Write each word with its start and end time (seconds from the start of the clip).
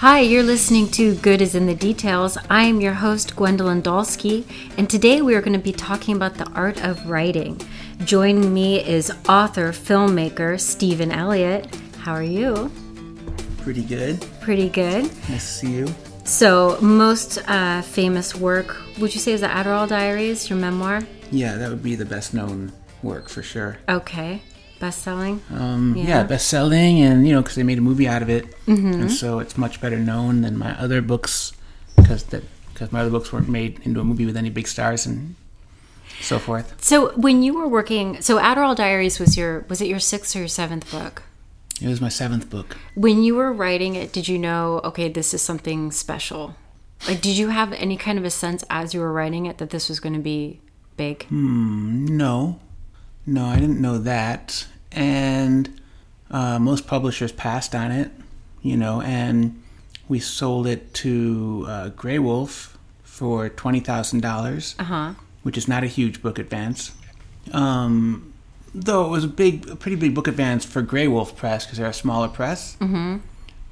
Hi, 0.00 0.20
you're 0.20 0.42
listening 0.42 0.88
to 0.92 1.14
Good 1.16 1.42
is 1.42 1.54
in 1.54 1.66
the 1.66 1.74
Details. 1.74 2.38
I 2.48 2.62
am 2.62 2.80
your 2.80 2.94
host, 2.94 3.36
Gwendolyn 3.36 3.82
Dolsky, 3.82 4.46
and 4.78 4.88
today 4.88 5.20
we 5.20 5.34
are 5.34 5.42
going 5.42 5.52
to 5.52 5.58
be 5.58 5.74
talking 5.74 6.16
about 6.16 6.36
the 6.36 6.48
art 6.52 6.82
of 6.82 7.06
writing. 7.06 7.60
Joining 8.04 8.54
me 8.54 8.82
is 8.82 9.12
author, 9.28 9.72
filmmaker 9.72 10.58
Stephen 10.58 11.12
Elliott. 11.12 11.76
How 11.98 12.14
are 12.14 12.22
you? 12.22 12.72
Pretty 13.58 13.82
good. 13.82 14.24
Pretty 14.40 14.70
good. 14.70 15.04
Nice 15.28 15.60
to 15.60 15.66
see 15.66 15.70
you. 15.70 15.94
So, 16.24 16.78
most 16.80 17.36
uh, 17.46 17.82
famous 17.82 18.34
work, 18.34 18.78
would 19.00 19.12
you 19.12 19.20
say, 19.20 19.32
is 19.32 19.42
the 19.42 19.48
Adderall 19.48 19.86
Diaries, 19.86 20.48
your 20.48 20.58
memoir? 20.58 21.02
Yeah, 21.30 21.56
that 21.56 21.68
would 21.68 21.82
be 21.82 21.94
the 21.94 22.06
best 22.06 22.32
known 22.32 22.72
work 23.02 23.28
for 23.28 23.42
sure. 23.42 23.76
Okay. 23.86 24.40
Best 24.80 25.02
selling? 25.02 25.42
Um, 25.50 25.94
yeah. 25.96 26.04
yeah. 26.04 26.22
best 26.24 26.48
selling, 26.48 27.00
and 27.00 27.26
you 27.26 27.34
know, 27.34 27.42
because 27.42 27.54
they 27.54 27.62
made 27.62 27.78
a 27.78 27.82
movie 27.82 28.08
out 28.08 28.22
of 28.22 28.30
it, 28.30 28.46
mm-hmm. 28.66 29.02
and 29.02 29.12
so 29.12 29.38
it's 29.38 29.56
much 29.56 29.80
better 29.80 29.98
known 29.98 30.40
than 30.40 30.58
my 30.58 30.72
other 30.80 31.00
books, 31.02 31.52
because 31.96 32.24
that 32.24 32.42
because 32.72 32.90
my 32.90 33.00
other 33.00 33.10
books 33.10 33.32
weren't 33.32 33.48
made 33.48 33.78
into 33.84 34.00
a 34.00 34.04
movie 34.04 34.24
with 34.24 34.36
any 34.36 34.48
big 34.48 34.66
stars 34.66 35.04
and 35.04 35.36
so 36.22 36.38
forth. 36.38 36.82
So 36.82 37.12
when 37.12 37.42
you 37.42 37.54
were 37.54 37.68
working, 37.68 38.20
so 38.22 38.38
Adderall 38.38 38.74
Diaries 38.74 39.20
was 39.20 39.36
your 39.36 39.66
was 39.68 39.80
it 39.82 39.86
your 39.86 40.00
sixth 40.00 40.34
or 40.34 40.40
your 40.40 40.48
seventh 40.48 40.90
book? 40.90 41.22
It 41.80 41.88
was 41.88 42.00
my 42.00 42.08
seventh 42.08 42.50
book. 42.50 42.76
When 42.94 43.22
you 43.22 43.34
were 43.34 43.52
writing 43.52 43.94
it, 43.94 44.12
did 44.12 44.28
you 44.28 44.38
know, 44.38 44.80
okay, 44.84 45.08
this 45.08 45.32
is 45.32 45.40
something 45.40 45.90
special? 45.92 46.54
Like, 47.08 47.22
did 47.22 47.38
you 47.38 47.48
have 47.48 47.72
any 47.72 47.96
kind 47.96 48.18
of 48.18 48.24
a 48.24 48.30
sense 48.30 48.64
as 48.68 48.92
you 48.92 49.00
were 49.00 49.12
writing 49.12 49.46
it 49.46 49.56
that 49.58 49.70
this 49.70 49.88
was 49.88 50.00
going 50.00 50.12
to 50.12 50.20
be 50.20 50.60
big? 50.96 51.24
Hmm, 51.24 52.04
no. 52.04 52.60
No, 53.26 53.46
I 53.46 53.58
didn't 53.58 53.80
know 53.80 53.96
that. 53.98 54.66
And 54.92 55.80
uh, 56.30 56.58
most 56.58 56.86
publishers 56.86 57.32
passed 57.32 57.74
on 57.74 57.90
it, 57.90 58.10
you 58.62 58.76
know, 58.76 59.00
and 59.02 59.62
we 60.08 60.18
sold 60.18 60.66
it 60.66 60.92
to 60.94 61.64
uh, 61.68 61.90
Graywolf 61.90 62.76
for 63.02 63.48
$20,000, 63.48 64.80
uh-huh. 64.80 65.14
which 65.42 65.56
is 65.56 65.68
not 65.68 65.84
a 65.84 65.86
huge 65.86 66.22
book 66.22 66.38
advance. 66.38 66.92
Um, 67.52 68.32
though 68.74 69.06
it 69.06 69.10
was 69.10 69.24
a 69.24 69.28
big, 69.28 69.68
a 69.68 69.76
pretty 69.76 69.96
big 69.96 70.14
book 70.14 70.28
advance 70.28 70.64
for 70.64 70.82
Graywolf 70.82 71.36
Press 71.36 71.64
because 71.64 71.78
they're 71.78 71.88
a 71.88 71.92
smaller 71.92 72.28
press. 72.28 72.76
Mm-hmm. 72.80 73.18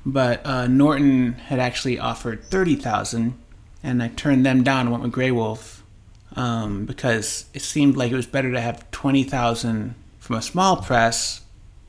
But 0.06 0.46
uh, 0.46 0.66
Norton 0.68 1.34
had 1.34 1.58
actually 1.58 1.98
offered 1.98 2.44
30000 2.44 3.34
and 3.82 4.02
I 4.02 4.08
turned 4.08 4.44
them 4.44 4.62
down 4.62 4.82
and 4.82 4.90
went 4.90 5.02
with 5.02 5.12
Graywolf 5.12 5.80
um, 6.36 6.84
because 6.86 7.46
it 7.54 7.62
seemed 7.62 7.96
like 7.96 8.10
it 8.10 8.16
was 8.16 8.26
better 8.26 8.52
to 8.52 8.60
have 8.60 8.90
20,000 8.90 9.94
from 10.28 10.36
a 10.36 10.42
small 10.42 10.76
press 10.76 11.40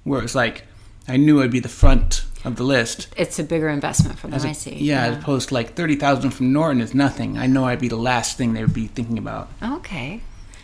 where 0.05 0.17
it 0.17 0.23
was 0.23 0.33
like 0.33 0.63
I 1.09 1.17
knew 1.17 1.43
I'd 1.43 1.51
be 1.51 1.59
the 1.59 1.67
front 1.67 2.23
of 2.45 2.55
the 2.55 2.63
list. 2.63 3.09
It's 3.17 3.37
a 3.37 3.43
bigger 3.43 3.67
investment 3.67 4.17
for 4.17 4.29
them, 4.29 4.39
a, 4.39 4.47
I 4.47 4.53
see. 4.53 4.75
Yeah, 4.75 5.07
yeah, 5.07 5.11
as 5.11 5.17
opposed 5.17 5.49
to 5.49 5.55
like 5.55 5.73
30,000 5.73 6.31
from 6.31 6.53
Norton 6.53 6.79
is 6.79 6.95
nothing. 6.95 7.37
I 7.37 7.47
know 7.47 7.65
I'd 7.65 7.81
be 7.81 7.89
the 7.89 7.97
last 7.97 8.37
thing 8.37 8.53
they 8.53 8.61
would 8.61 8.73
be 8.73 8.87
thinking 8.87 9.17
about. 9.17 9.49
Okay. 9.61 10.21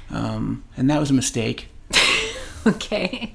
Um, 0.09 0.63
and 0.77 0.89
that 0.89 1.01
was 1.01 1.09
a 1.09 1.13
mistake. 1.13 1.67
okay. 2.65 3.33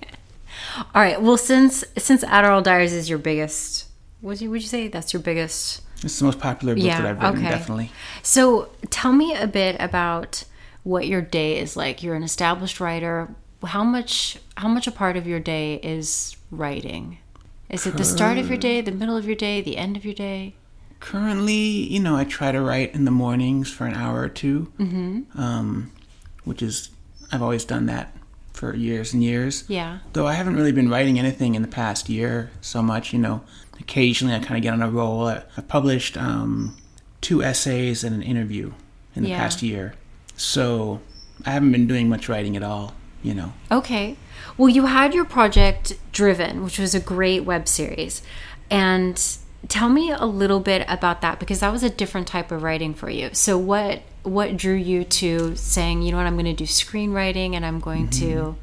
All 0.95 1.03
right. 1.03 1.21
Well, 1.21 1.37
since 1.37 1.85
since 1.99 2.25
Adderall 2.25 2.63
Diaries 2.63 2.95
is 2.95 3.11
your 3.11 3.19
biggest, 3.19 3.89
would 4.23 4.41
you 4.41 4.49
would 4.51 4.63
you 4.63 4.69
say 4.69 4.89
that's 4.89 5.13
your 5.13 5.21
biggest 5.21 5.83
it's 6.03 6.19
the 6.19 6.25
most 6.25 6.41
popular 6.41 6.75
book 6.75 6.83
yeah, 6.83 7.03
that 7.03 7.11
I've 7.11 7.21
written, 7.21 7.47
okay. 7.47 7.51
definitely. 7.51 7.93
So 8.23 8.71
tell 8.89 9.13
me 9.13 9.35
a 9.35 9.47
bit 9.47 9.77
about 9.79 10.45
what 10.83 11.07
your 11.07 11.21
day 11.21 11.59
is 11.59 11.77
like. 11.77 12.03
You're 12.03 12.15
an 12.15 12.23
established 12.23 12.81
writer. 12.81 13.29
How 13.65 13.85
much 13.85 14.39
how 14.57 14.69
much 14.69 14.87
a 14.87 14.93
part 14.93 15.17
of 15.17 15.27
your 15.27 15.41
day 15.41 15.75
is 15.83 16.37
writing? 16.51 17.19
Is 17.69 17.87
it 17.87 17.97
the 17.97 18.05
start 18.05 18.37
of 18.37 18.49
your 18.49 18.59
day, 18.59 18.81
the 18.81 18.91
middle 18.91 19.17
of 19.17 19.27
your 19.27 19.37
day, 19.37 19.61
the 19.61 19.77
end 19.77 19.97
of 19.97 20.05
your 20.05 20.15
day? 20.15 20.55
Currently, 20.99 21.55
you 21.55 22.01
know, 22.01 22.17
I 22.17 22.25
try 22.25 22.51
to 22.51 22.61
write 22.61 22.95
in 22.95 23.05
the 23.05 23.11
mornings 23.13 23.71
for 23.71 23.87
an 23.87 23.95
hour 23.95 24.23
or 24.23 24.29
2 24.29 24.73
mm-hmm. 24.79 25.41
um, 25.41 25.93
which 26.45 26.63
is 26.63 26.91
I've 27.31 27.43
always 27.43 27.65
done 27.65 27.87
that 27.87 28.15
for 28.53 28.75
years 28.75 29.15
and 29.15 29.23
years. 29.23 29.65
Yeah. 29.69 30.01
Though 30.15 30.27
I 30.27 30.35
haven't 30.35 30.57
really 30.57 30.73
been 30.73 30.91
writing 30.91 31.19
anything 31.19 31.55
in 31.55 31.63
the 31.63 31.69
past 31.69 32.09
year 32.09 32.51
so 32.61 32.83
much, 32.83 33.13
you 33.13 33.19
know 33.19 33.43
occasionally 33.81 34.35
I 34.35 34.39
kind 34.39 34.57
of 34.57 34.63
get 34.63 34.73
on 34.73 34.83
a 34.83 34.91
roll. 34.91 35.27
I, 35.27 35.43
have 35.57 35.67
published 35.67 36.17
um, 36.17 36.77
two 37.21 37.43
essays 37.43 38.05
and 38.05 38.15
an 38.15 38.23
interview 38.23 38.73
in 39.17 39.23
the 39.25 39.31
yeah. 39.31 39.39
past 39.39 39.63
year. 39.63 39.95
So 40.37 41.01
I 41.45 41.51
haven't 41.51 41.73
been 41.73 41.87
doing 41.87 42.09
much 42.09 42.29
writing 42.29 42.57
at 42.57 42.63
all, 42.63 42.95
you 43.23 43.35
know. 43.35 43.53
Okay. 43.71 44.17
Well, 44.57 44.69
you 44.69 44.87
had 44.87 45.15
your 45.15 45.25
project 45.25 45.99
Driven, 46.13 46.65
which 46.65 46.79
was 46.79 46.95
a 46.95 47.01
great 47.01 47.45
web 47.45 47.69
series. 47.69 48.23
And 48.71 49.39
tell 49.69 49.89
me 49.89 50.11
a 50.11 50.25
little 50.25 50.61
bit 50.61 50.85
about 50.89 51.21
that 51.23 51.39
because 51.41 51.61
that 51.61 51.73
was 51.73 51.83
a 51.83 51.91
different 51.91 52.27
type 52.27 52.51
of 52.51 52.63
writing 52.63 52.95
for 52.95 53.11
you. 53.11 53.31
So 53.33 53.59
what 53.59 54.03
what 54.23 54.57
drew 54.57 54.75
you 54.75 55.03
to 55.03 55.57
saying, 55.57 56.03
you 56.03 56.11
know 56.11 56.19
what, 56.19 56.27
I'm 56.27 56.35
going 56.35 56.45
to 56.45 56.53
do 56.53 56.65
screenwriting 56.65 57.55
and 57.55 57.65
I'm 57.65 57.81
going 57.81 58.09
mm-hmm. 58.09 58.33
to 58.33 58.57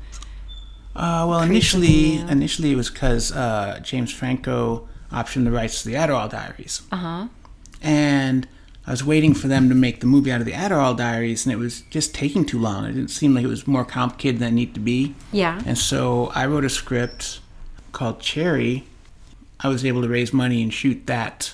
uh, 0.98 1.28
well, 1.30 1.42
initially, 1.42 2.16
initially 2.18 2.72
it 2.72 2.76
was 2.76 2.90
because 2.90 3.32
uh, 3.32 3.80
James 3.84 4.12
Franco 4.12 4.90
optioned 5.12 5.44
the 5.44 5.52
rights 5.52 5.84
to 5.84 5.90
the 5.90 5.94
Adderall 5.94 6.28
Diaries. 6.28 6.82
Uh 6.92 6.96
huh. 6.96 7.28
And 7.84 8.48
I 8.88 8.92
was 8.92 9.04
waiting 9.04 9.34
for 9.34 9.50
them 9.50 9.68
to 9.68 9.76
make 9.76 10.00
the 10.00 10.06
movie 10.06 10.32
out 10.32 10.40
of 10.40 10.46
the 10.46 10.54
Adderall 10.54 10.96
Diaries, 10.96 11.46
and 11.46 11.52
it 11.52 11.58
was 11.58 11.82
just 11.90 12.16
taking 12.16 12.46
too 12.46 12.58
long. 12.58 12.86
It 12.86 12.94
didn't 12.94 13.10
seem 13.10 13.36
like 13.36 13.44
it 13.44 13.50
was 13.50 13.68
more 13.68 13.84
complicated 13.84 14.40
than 14.40 14.54
it 14.54 14.56
needed 14.56 14.76
to 14.76 14.80
be. 14.80 15.14
Yeah. 15.34 15.62
And 15.66 15.78
so 15.78 16.32
I 16.34 16.46
wrote 16.46 16.64
a 16.64 16.70
script 16.70 17.42
called 17.92 18.22
Cherry. 18.22 18.86
I 19.60 19.68
was 19.68 19.84
able 19.84 20.02
to 20.04 20.08
raise 20.08 20.32
money 20.32 20.64
and 20.64 20.74
shoot 20.74 21.06
that 21.08 21.54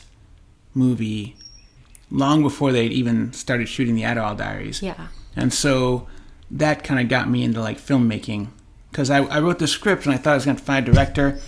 movie 0.75 1.35
long 2.11 2.43
before 2.43 2.72
they'd 2.72 2.93
even 2.93 3.33
started 3.33 3.67
shooting 3.67 3.95
the 3.95 4.03
Adderall 4.03 4.38
Diaries. 4.38 4.83
Yeah. 4.83 5.07
And 5.35 5.51
so 5.51 6.07
that 6.51 6.83
kind 6.83 6.99
of 6.99 7.09
got 7.09 7.29
me 7.29 7.43
into 7.43 7.59
like 7.59 7.79
filmmaking 7.79 8.49
because 8.91 9.09
I, 9.09 9.23
I 9.23 9.39
wrote 9.39 9.57
the 9.57 9.67
script 9.67 10.05
and 10.05 10.13
I 10.13 10.17
thought 10.17 10.33
I 10.33 10.35
was 10.35 10.45
going 10.45 10.57
to 10.57 10.63
find 10.63 10.88
a 10.88 10.91
director 10.91 11.39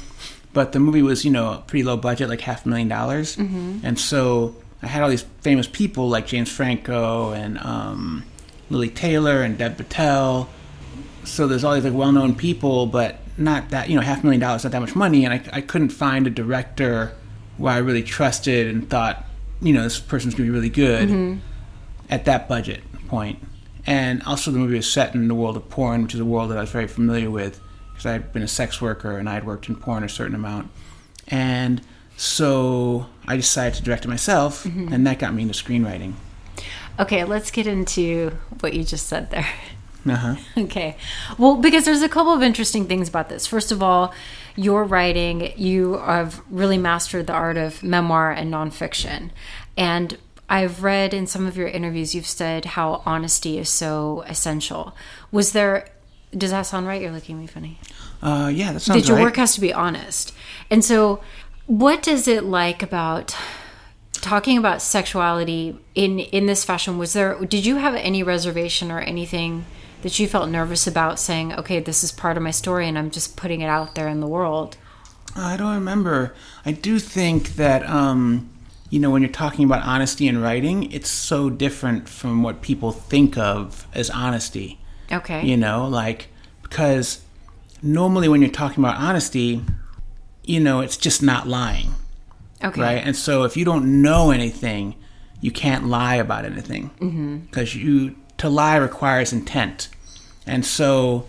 but 0.56 0.72
the 0.72 0.79
movie 0.79 1.03
was 1.03 1.25
you 1.25 1.29
know 1.29 1.62
pretty 1.68 1.84
low 1.84 1.97
budget, 1.97 2.29
like 2.29 2.41
half 2.41 2.66
a 2.66 2.69
million 2.69 2.88
dollars, 2.88 3.35
mm-hmm. 3.35 3.79
and 3.84 4.00
so 4.00 4.56
I 4.85 4.90
had 4.90 5.03
all 5.03 5.09
these 5.09 5.25
famous 5.41 5.68
people 5.68 6.09
like 6.09 6.28
James 6.28 6.51
Franco 6.51 7.31
and 7.31 7.57
um, 7.59 8.23
Lili 8.69 8.90
Taylor 8.90 9.41
and 9.41 9.57
Dev 9.57 9.78
Patel. 9.78 10.50
So 11.23 11.47
there's 11.47 11.63
all 11.63 11.73
these 11.73 11.84
like 11.84 11.94
well-known 11.94 12.35
people, 12.35 12.85
but 12.85 13.19
not 13.38 13.69
that 13.69 13.90
you 13.90 13.95
know 13.95 14.01
half 14.01 14.22
a 14.22 14.25
million 14.25 14.40
dollars, 14.40 14.63
not 14.63 14.72
that 14.72 14.79
much 14.81 14.95
money, 14.95 15.25
and 15.25 15.34
I, 15.34 15.44
I 15.51 15.62
couldn't 15.62 15.90
find 15.90 16.28
a 16.28 16.29
director 16.29 17.13
where 17.57 17.74
I 17.74 17.78
really 17.78 18.03
trusted 18.03 18.68
and 18.68 18.90
thought 18.90 19.25
you 19.62 19.74
know 19.74 19.84
this 19.84 20.00
person's 20.00 20.35
gonna 20.35 20.45
be 20.45 20.51
really 20.51 20.69
good 20.69 21.09
mm-hmm. 21.09 21.40
at 22.09 22.25
that 22.25 22.47
budget 22.47 22.81
point. 23.07 23.40
And 23.88 24.24
also 24.24 24.51
the 24.51 24.57
movie 24.57 24.75
was 24.75 24.91
set 24.91 25.13
in 25.13 25.28
the 25.28 25.35
world 25.35 25.57
of 25.57 25.69
porn, 25.69 26.03
which 26.03 26.13
is 26.13 26.19
a 26.19 26.25
world 26.25 26.51
that 26.51 26.57
I 26.57 26.62
was 26.62 26.72
very 26.72 26.88
familiar 26.88 27.29
with 27.29 27.59
because 27.90 28.06
I'd 28.06 28.34
been 28.34 28.41
a 28.41 28.47
sex 28.47 28.81
worker 28.81 29.18
and 29.18 29.29
I 29.29 29.34
had 29.35 29.45
worked 29.45 29.69
in 29.69 29.75
porn 29.75 30.03
a 30.03 30.09
certain 30.09 30.35
amount. 30.35 30.72
And 31.28 31.81
so 32.18 33.07
I 33.28 33.36
decided 33.36 33.75
to 33.75 33.84
direct 33.84 34.06
it 34.06 34.08
myself, 34.08 34.63
mm-hmm. 34.63 34.94
and 34.94 35.06
that 35.08 35.19
got 35.19 35.34
me 35.34 35.44
into 35.44 35.53
screenwriting. 35.53 36.13
Okay, 37.00 37.24
let's 37.24 37.52
get 37.52 37.68
into 37.68 38.38
what 38.62 38.74
you 38.74 38.84
just 38.84 39.08
said 39.08 39.31
there. 39.31 39.47
Uh-huh. 40.08 40.36
Okay. 40.58 40.97
Well, 41.38 41.56
because 41.56 41.86
there's 41.86 42.02
a 42.02 42.09
couple 42.09 42.31
of 42.31 42.44
interesting 42.44 42.86
things 42.86 43.09
about 43.09 43.30
this. 43.30 43.47
First 43.47 43.72
of 43.72 43.81
all, 43.81 44.13
your 44.56 44.84
writing, 44.84 45.52
you 45.58 45.97
have 45.97 46.41
really 46.50 46.78
mastered 46.78 47.28
the 47.28 47.34
art 47.34 47.58
of 47.58 47.84
memoir 47.84 48.31
and 48.31 48.53
nonfiction. 48.53 49.31
And 49.75 50.18
I've 50.47 50.84
read 50.84 51.13
in 51.13 51.28
some 51.28 51.47
of 51.47 51.57
your 51.57 51.68
interviews, 51.68 52.13
you've 52.13 52.28
said 52.28 52.66
how 52.66 53.02
honesty 53.06 53.57
is 53.57 53.69
so 53.69 54.24
essential. 54.28 54.96
Was 55.31 55.52
there 55.53 55.88
does 56.38 56.52
that 56.52 56.63
sound 56.63 56.88
right? 56.88 57.02
You're 57.02 57.12
looking 57.12 57.36
at 57.38 57.42
me 57.42 57.47
funny. 57.47 57.80
Uh, 58.22 58.52
yeah, 58.53 58.74
that 58.74 58.81
sounds 58.81 59.02
That 59.02 59.07
your 59.07 59.18
right. 59.18 59.24
work 59.24 59.38
has 59.38 59.56
to 59.56 59.62
be 59.62 59.72
honest. 59.74 60.34
And 60.69 60.84
so, 60.84 61.22
what 61.68 62.08
is 62.08 62.28
it 62.28 62.44
like 62.44 62.84
about 62.84 63.36
talking 64.13 64.57
about 64.57 64.81
sexuality 64.81 65.78
in 65.94 66.19
in 66.19 66.45
this 66.45 66.63
fashion? 66.63 66.98
Was 66.98 67.13
there? 67.13 67.36
Did 67.45 67.66
you 67.66 67.78
have 67.78 67.95
any 67.95 68.24
reservation 68.24 68.92
or 68.92 69.00
anything 69.00 69.66
that 70.01 70.19
you 70.19 70.28
felt 70.28 70.50
nervous 70.50 70.88
about 70.88 71.19
saying, 71.19 71.54
"Okay, 71.54 71.80
this 71.80 72.04
is 72.04 72.12
part 72.12 72.38
of 72.38 72.44
my 72.44 72.51
story, 72.51 72.88
and 72.88 72.98
I'm 72.98 73.12
just 73.12 73.36
putting 73.38 73.62
it 73.62 73.68
out 73.68 73.95
there 73.95 74.07
in 74.07 74.19
the 74.19 74.28
world"? 74.28 74.78
I 75.36 75.57
don't 75.57 75.74
remember. 75.75 76.34
I 76.66 76.72
do 76.72 77.00
think 77.00 77.56
that. 77.56 77.88
Um, 77.89 78.50
you 78.92 79.00
know, 79.00 79.10
when 79.10 79.24
you're 79.24 79.31
talking 79.31 79.66
about 79.66 79.84
honesty 79.84 80.28
in 80.28 80.42
writing, 80.42 80.89
it's 80.92 81.10
so 81.10 81.50
different 81.50 82.07
from 82.07 82.44
what 82.44 82.62
people 82.62 82.92
think 82.92 83.36
of 83.36 83.88
as 83.94 84.12
honesty. 84.12 84.80
Okay. 85.12 85.44
You 85.44 85.57
know, 85.57 85.88
like, 85.88 86.30
because 86.62 87.22
normally 87.81 88.28
when 88.28 88.42
you're 88.42 88.51
talking 88.51 88.84
about 88.84 88.98
honesty, 88.98 89.63
you 90.47 90.59
know, 90.59 90.81
it's 90.81 90.97
just 90.97 91.21
not 91.21 91.47
lying. 91.47 91.94
Okay. 92.63 92.81
Right? 92.81 93.03
And 93.06 93.15
so 93.15 93.44
if 93.44 93.57
you 93.57 93.65
don't 93.65 94.01
know 94.01 94.31
anything, 94.31 94.95
you 95.42 95.51
can't 95.51 95.88
lie 95.88 96.15
about 96.15 96.45
anything. 96.45 96.89
Because 97.50 97.69
mm-hmm. 97.69 97.88
you, 97.88 98.15
to 98.38 98.50
lie 98.50 98.77
requires 98.77 99.33
intent. 99.33 99.89
And 100.47 100.65
so 100.65 101.27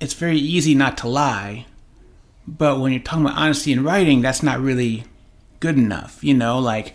it's 0.00 0.14
very 0.14 0.38
easy 0.38 0.74
not 0.74 0.98
to 0.98 1.08
lie. 1.08 1.66
But 2.46 2.80
when 2.80 2.92
you're 2.92 3.02
talking 3.02 3.24
about 3.24 3.38
honesty 3.38 3.72
in 3.72 3.84
writing, 3.84 4.20
that's 4.20 4.42
not 4.42 4.60
really 4.60 5.04
good 5.60 5.78
enough. 5.78 6.22
You 6.22 6.34
know, 6.34 6.58
like 6.58 6.94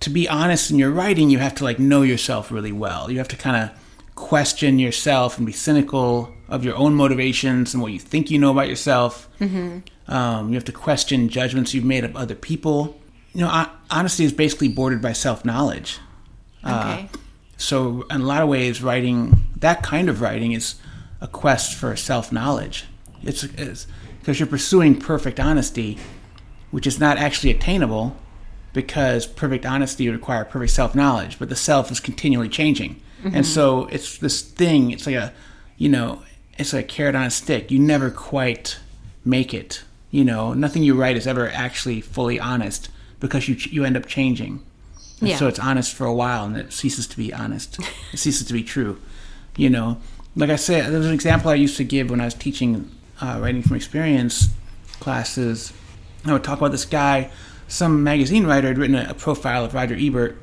to 0.00 0.10
be 0.10 0.28
honest 0.28 0.70
in 0.70 0.78
your 0.78 0.90
writing, 0.90 1.30
you 1.30 1.38
have 1.38 1.54
to 1.56 1.64
like 1.64 1.78
know 1.78 2.02
yourself 2.02 2.50
really 2.50 2.72
well. 2.72 3.10
You 3.10 3.18
have 3.18 3.28
to 3.28 3.36
kind 3.36 3.56
of 3.56 3.78
question 4.14 4.78
yourself 4.78 5.38
and 5.38 5.46
be 5.46 5.52
cynical 5.52 6.32
of 6.48 6.64
your 6.64 6.76
own 6.76 6.94
motivations 6.94 7.72
and 7.72 7.82
what 7.82 7.92
you 7.92 7.98
think 7.98 8.30
you 8.30 8.38
know 8.38 8.50
about 8.50 8.68
yourself. 8.68 9.28
Mm-hmm. 9.40 9.78
Um, 10.08 10.48
you 10.48 10.54
have 10.54 10.64
to 10.64 10.72
question 10.72 11.28
judgments 11.28 11.74
you've 11.74 11.84
made 11.84 12.04
of 12.04 12.16
other 12.16 12.34
people. 12.34 12.98
You 13.34 13.42
know, 13.42 13.66
honesty 13.90 14.24
is 14.24 14.32
basically 14.32 14.68
bordered 14.68 15.00
by 15.00 15.12
self 15.12 15.44
knowledge. 15.44 15.98
Okay. 16.64 17.08
Uh, 17.12 17.18
so, 17.56 18.04
in 18.10 18.20
a 18.20 18.24
lot 18.24 18.42
of 18.42 18.48
ways, 18.48 18.82
writing 18.82 19.44
that 19.56 19.82
kind 19.82 20.08
of 20.08 20.20
writing 20.20 20.52
is 20.52 20.74
a 21.20 21.28
quest 21.28 21.74
for 21.74 21.94
self 21.96 22.32
knowledge. 22.32 22.84
It's 23.22 23.44
because 23.44 24.38
you're 24.38 24.48
pursuing 24.48 24.98
perfect 24.98 25.38
honesty, 25.40 25.98
which 26.70 26.86
is 26.86 26.98
not 26.98 27.16
actually 27.16 27.50
attainable 27.50 28.16
because 28.72 29.26
perfect 29.26 29.64
honesty 29.64 30.08
would 30.08 30.16
require 30.16 30.44
perfect 30.44 30.72
self 30.72 30.94
knowledge, 30.94 31.38
but 31.38 31.48
the 31.48 31.56
self 31.56 31.90
is 31.90 32.00
continually 32.00 32.48
changing. 32.48 33.00
Mm-hmm. 33.22 33.36
And 33.36 33.46
so 33.46 33.86
it's 33.86 34.18
this 34.18 34.42
thing, 34.42 34.90
it's 34.90 35.06
like 35.06 35.14
a, 35.14 35.32
you 35.76 35.88
know, 35.88 36.22
it's 36.58 36.72
like 36.72 36.84
a 36.86 36.88
carrot 36.88 37.14
on 37.14 37.24
a 37.24 37.30
stick. 37.30 37.70
You 37.70 37.78
never 37.78 38.10
quite 38.10 38.78
make 39.24 39.54
it. 39.54 39.84
You 40.12 40.24
know, 40.24 40.52
nothing 40.52 40.84
you 40.84 40.94
write 40.94 41.16
is 41.16 41.26
ever 41.26 41.48
actually 41.48 42.02
fully 42.02 42.38
honest 42.38 42.90
because 43.18 43.48
you 43.48 43.56
you 43.70 43.84
end 43.84 43.96
up 43.96 44.06
changing. 44.06 44.62
Yeah. 45.20 45.36
So 45.36 45.48
it's 45.48 45.58
honest 45.58 45.94
for 45.94 46.04
a 46.04 46.12
while 46.14 46.44
and 46.44 46.56
it 46.56 46.72
ceases 46.72 47.06
to 47.08 47.16
be 47.16 47.32
honest. 47.32 47.78
it 48.12 48.18
ceases 48.18 48.46
to 48.46 48.52
be 48.52 48.62
true. 48.62 49.00
You 49.56 49.70
know, 49.70 49.98
like 50.36 50.50
I 50.50 50.56
said, 50.56 50.92
there's 50.92 51.06
an 51.06 51.14
example 51.14 51.50
I 51.50 51.54
used 51.54 51.76
to 51.78 51.84
give 51.84 52.10
when 52.10 52.20
I 52.20 52.26
was 52.26 52.34
teaching 52.34 52.90
uh, 53.20 53.38
writing 53.40 53.62
from 53.62 53.74
experience 53.74 54.48
classes. 55.00 55.72
I 56.26 56.32
would 56.32 56.44
talk 56.44 56.58
about 56.58 56.72
this 56.72 56.84
guy, 56.84 57.30
some 57.66 58.04
magazine 58.04 58.46
writer 58.46 58.68
had 58.68 58.78
written 58.78 58.96
a, 58.96 59.08
a 59.10 59.14
profile 59.14 59.64
of 59.64 59.74
Roger 59.74 59.96
Ebert, 59.98 60.36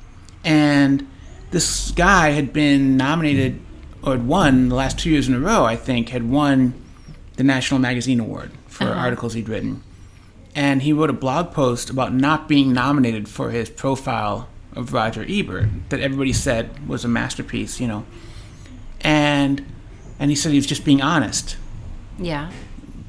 and 0.44 1.06
this 1.50 1.90
guy 1.90 2.30
had 2.30 2.52
been 2.52 2.96
nominated 2.96 3.60
or 4.02 4.12
had 4.12 4.26
won 4.26 4.68
the 4.68 4.74
last 4.74 4.98
two 4.98 5.10
years 5.10 5.28
in 5.28 5.34
a 5.34 5.40
row, 5.40 5.64
I 5.64 5.76
think, 5.76 6.10
had 6.10 6.30
won 6.30 6.74
the 7.36 7.42
National 7.42 7.80
Magazine 7.80 8.20
Award 8.20 8.52
for 8.76 8.84
uh-huh. 8.84 9.00
articles 9.00 9.34
he'd 9.34 9.48
written. 9.48 9.82
And 10.54 10.82
he 10.82 10.92
wrote 10.92 11.10
a 11.10 11.14
blog 11.14 11.52
post 11.52 11.90
about 11.90 12.14
not 12.14 12.48
being 12.48 12.72
nominated 12.72 13.28
for 13.28 13.50
his 13.50 13.68
profile 13.68 14.48
of 14.74 14.92
Roger 14.92 15.24
Ebert 15.28 15.68
that 15.88 16.00
everybody 16.00 16.32
said 16.32 16.88
was 16.88 17.04
a 17.04 17.08
masterpiece, 17.08 17.80
you 17.80 17.88
know. 17.88 18.06
And 19.00 19.64
and 20.18 20.30
he 20.30 20.36
said 20.36 20.52
he 20.52 20.58
was 20.58 20.66
just 20.66 20.84
being 20.84 21.02
honest. 21.02 21.56
Yeah. 22.18 22.50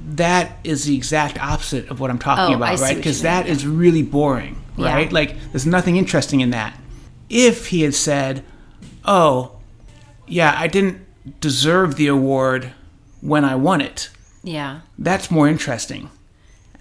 That 0.10 0.58
is 0.64 0.86
the 0.86 0.96
exact 0.96 1.42
opposite 1.42 1.90
of 1.90 2.00
what 2.00 2.10
I'm 2.10 2.20
talking 2.20 2.54
oh, 2.54 2.58
about, 2.58 2.80
right? 2.80 2.96
Because 2.96 3.22
that 3.22 3.46
mean, 3.46 3.48
yeah. 3.48 3.54
is 3.54 3.68
really 3.68 4.04
boring, 4.04 4.62
right? 4.78 5.08
Yeah. 5.08 5.14
Like 5.14 5.52
there's 5.52 5.66
nothing 5.66 5.98
interesting 5.98 6.42
in 6.42 6.52
that 6.52 6.78
if 7.30 7.68
he 7.68 7.82
had 7.82 7.94
said, 7.94 8.44
"Oh, 9.06 9.58
yeah, 10.28 10.56
I 10.58 10.68
didn't 10.68 11.02
deserve 11.40 11.96
the 11.96 12.08
award 12.08 12.74
when 13.22 13.44
I 13.44 13.56
won 13.56 13.82
it." 13.82 14.10
Yeah. 14.48 14.82
That's 14.98 15.30
more 15.30 15.48
interesting. 15.48 16.10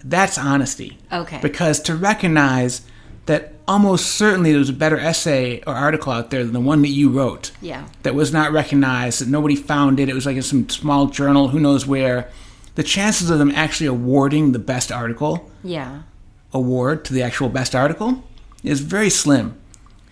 That's 0.03 0.37
honesty. 0.37 0.97
Okay. 1.11 1.39
Because 1.41 1.81
to 1.81 1.95
recognize 1.95 2.81
that 3.25 3.53
almost 3.67 4.05
certainly 4.15 4.53
there's 4.53 4.69
a 4.69 4.73
better 4.73 4.97
essay 4.97 5.61
or 5.67 5.73
article 5.73 6.13
out 6.13 6.31
there 6.31 6.45
than 6.45 6.53
the 6.53 6.61
one 6.61 6.81
that 6.83 6.89
you 6.89 7.09
wrote. 7.09 7.51
Yeah. 7.61 7.89
That 8.03 8.15
was 8.15 8.31
not 8.31 8.53
recognized, 8.53 9.19
that 9.19 9.27
nobody 9.27 9.57
found 9.57 9.99
it. 9.99 10.07
It 10.07 10.15
was 10.15 10.25
like 10.25 10.37
in 10.37 10.43
some 10.43 10.69
small 10.69 11.07
journal, 11.07 11.49
who 11.49 11.59
knows 11.59 11.85
where. 11.85 12.29
The 12.75 12.83
chances 12.83 13.29
of 13.29 13.39
them 13.39 13.51
actually 13.51 13.87
awarding 13.87 14.53
the 14.53 14.59
best 14.59 14.91
article 14.91 15.51
yeah. 15.63 16.03
award 16.53 17.03
to 17.05 17.13
the 17.13 17.23
actual 17.23 17.49
best 17.49 17.75
article 17.75 18.23
is 18.63 18.79
very 18.79 19.09
slim. 19.09 19.57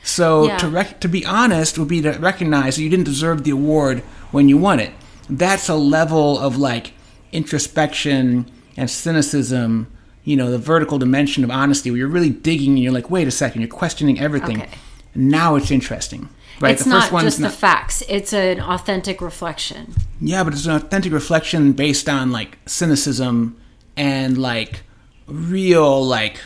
So 0.04 0.48
yeah. 0.48 0.58
to 0.58 0.68
rec- 0.68 1.00
to 1.01 1.08
be 1.08 1.25
honest 1.25 1.80
would 1.80 1.88
be 1.88 2.01
to 2.01 2.12
recognize 2.13 2.75
that 2.75 2.81
you 2.81 2.90
didn't 2.90 3.06
deserve 3.06 3.44
the 3.44 3.51
award 3.51 4.00
when 4.31 4.50
you 4.50 4.58
won 4.58 4.80
it. 4.80 4.92
That's 5.30 5.69
a 5.69 5.75
level 5.75 6.38
of 6.38 6.58
like 6.58 6.95
introspection 7.36 8.50
and 8.78 8.90
cynicism, 8.90 9.92
you 10.24 10.36
know, 10.36 10.50
the 10.50 10.58
vertical 10.58 10.98
dimension 10.98 11.44
of 11.44 11.52
honesty 11.52 11.92
where 11.92 12.00
you're 12.00 12.08
really 12.08 12.30
digging 12.30 12.72
and 12.72 12.80
you're 12.80 12.94
like, 12.94 13.10
wait 13.10 13.28
a 13.28 13.32
second, 13.32 13.62
you're 13.62 13.70
questioning 13.70 14.20
everything. 14.20 14.62
Okay. 14.62 14.78
Now 15.14 15.56
it's 15.56 15.72
interesting. 15.72 16.30
Right? 16.60 16.72
It's 16.72 16.86
the 16.86 16.90
not 16.90 17.12
just 17.22 17.40
not, 17.40 17.52
the 17.52 17.58
facts. 17.58 18.02
It's 18.08 18.32
an 18.34 18.62
authentic 18.62 19.22
reflection. 19.22 19.94
Yeah, 20.22 20.44
but 20.44 20.54
it's 20.54 20.66
an 20.66 20.76
authentic 20.76 21.12
reflection 21.12 21.74
based 21.74 22.08
on 22.08 22.32
like 22.32 22.58
cynicism 22.66 23.60
and 23.98 24.38
like 24.38 24.84
real 25.28 26.06
like 26.06 26.40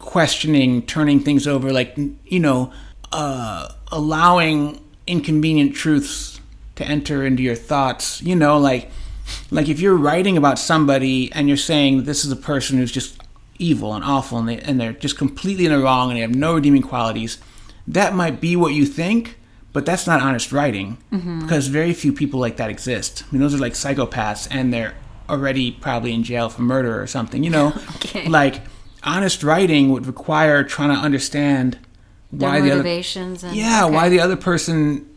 questioning, 0.00 0.82
turning 0.82 1.20
things 1.20 1.46
over, 1.46 1.72
like 1.72 1.96
you 1.96 2.40
know, 2.40 2.72
uh, 3.12 3.68
allowing 3.92 4.80
inconvenient 5.06 5.74
truths 5.74 6.40
to 6.74 6.84
enter 6.84 7.24
into 7.24 7.42
your 7.42 7.54
thoughts. 7.54 8.20
You 8.22 8.34
know, 8.34 8.58
like 8.58 8.90
like 9.50 9.68
if 9.68 9.80
you're 9.80 9.96
writing 9.96 10.36
about 10.36 10.58
somebody 10.58 11.32
and 11.32 11.48
you're 11.48 11.56
saying 11.56 12.04
this 12.04 12.24
is 12.24 12.32
a 12.32 12.36
person 12.36 12.78
who's 12.78 12.92
just 12.92 13.20
evil 13.58 13.94
and 13.94 14.04
awful 14.04 14.38
and, 14.38 14.48
they, 14.48 14.58
and 14.58 14.80
they're 14.80 14.92
just 14.92 15.16
completely 15.16 15.66
in 15.66 15.72
the 15.72 15.78
wrong 15.78 16.10
and 16.10 16.16
they 16.16 16.22
have 16.22 16.34
no 16.34 16.54
redeeming 16.54 16.82
qualities, 16.82 17.38
that 17.86 18.14
might 18.14 18.40
be 18.40 18.56
what 18.56 18.74
you 18.74 18.84
think, 18.86 19.38
but 19.72 19.86
that's 19.86 20.06
not 20.06 20.20
honest 20.20 20.52
writing 20.52 20.98
mm-hmm. 21.12 21.40
because 21.40 21.68
very 21.68 21.92
few 21.92 22.12
people 22.12 22.40
like 22.40 22.56
that 22.56 22.70
exist. 22.70 23.24
I 23.26 23.32
mean, 23.32 23.40
those 23.40 23.54
are 23.54 23.58
like 23.58 23.74
psychopaths 23.74 24.48
and 24.50 24.72
they're 24.72 24.94
already 25.28 25.72
probably 25.72 26.12
in 26.12 26.22
jail 26.22 26.48
for 26.48 26.62
murder 26.62 27.00
or 27.00 27.06
something. 27.06 27.44
You 27.44 27.50
know, 27.50 27.72
okay. 27.96 28.28
like 28.28 28.62
honest 29.02 29.42
writing 29.42 29.90
would 29.90 30.06
require 30.06 30.64
trying 30.64 30.90
to 30.90 30.96
understand 30.96 31.78
why 32.30 32.60
the 32.60 32.70
motivations 32.70 33.44
other, 33.44 33.50
and, 33.50 33.56
yeah 33.56 33.84
okay. 33.84 33.94
why 33.94 34.08
the 34.08 34.20
other 34.20 34.36
person 34.36 35.08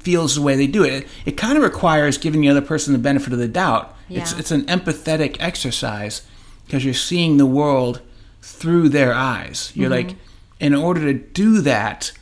feels 0.00 0.34
the 0.34 0.42
way 0.42 0.56
they 0.56 0.66
do 0.66 0.84
it. 0.84 1.06
It 1.24 1.36
kind 1.36 1.56
of 1.56 1.62
requires 1.62 2.18
giving 2.18 2.40
the 2.40 2.48
other 2.48 2.62
person 2.62 2.92
the 2.92 2.98
benefit 2.98 3.32
of 3.32 3.38
the 3.38 3.48
doubt. 3.48 3.94
Yeah. 4.08 4.20
It's 4.20 4.32
it's 4.32 4.50
an 4.50 4.62
empathetic 4.66 5.36
exercise 5.40 6.22
because 6.64 6.84
you're 6.84 6.94
seeing 6.94 7.36
the 7.36 7.46
world 7.46 8.00
through 8.42 8.88
their 8.88 9.12
eyes. 9.12 9.72
You're 9.74 9.90
mm-hmm. 9.90 10.08
like, 10.08 10.16
in 10.60 10.74
order 10.74 11.00
to 11.00 11.14
do 11.14 11.60
that, 11.62 12.12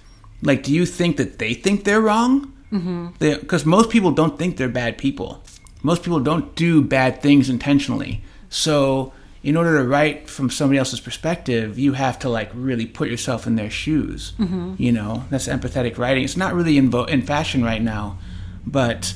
like, 0.42 0.62
do 0.62 0.72
you 0.72 0.86
think 0.86 1.16
that 1.18 1.38
they 1.38 1.54
think 1.54 1.84
they're 1.84 2.00
wrong? 2.00 2.52
Because 2.70 3.62
mm-hmm. 3.62 3.70
most 3.70 3.90
people 3.90 4.10
don't 4.10 4.38
think 4.38 4.56
they're 4.56 4.68
bad 4.68 4.98
people. 4.98 5.42
Most 5.82 6.02
people 6.02 6.20
don't 6.20 6.54
do 6.54 6.82
bad 6.82 7.22
things 7.22 7.50
intentionally. 7.50 8.22
So 8.48 9.12
in 9.44 9.58
order 9.58 9.76
to 9.76 9.86
write 9.86 10.28
from 10.28 10.48
somebody 10.48 10.78
else's 10.78 11.00
perspective, 11.00 11.78
you 11.78 11.92
have 11.92 12.18
to 12.20 12.30
like 12.30 12.50
really 12.54 12.86
put 12.86 13.10
yourself 13.10 13.46
in 13.46 13.56
their 13.56 13.68
shoes. 13.68 14.32
Mm-hmm. 14.38 14.76
You 14.78 14.90
know, 14.90 15.24
that's 15.28 15.46
empathetic 15.46 15.98
writing. 15.98 16.24
It's 16.24 16.36
not 16.36 16.54
really 16.54 16.78
in 16.78 16.90
vo- 16.90 17.04
in 17.04 17.20
fashion 17.20 17.62
right 17.62 17.82
now, 17.82 18.18
but 18.66 19.14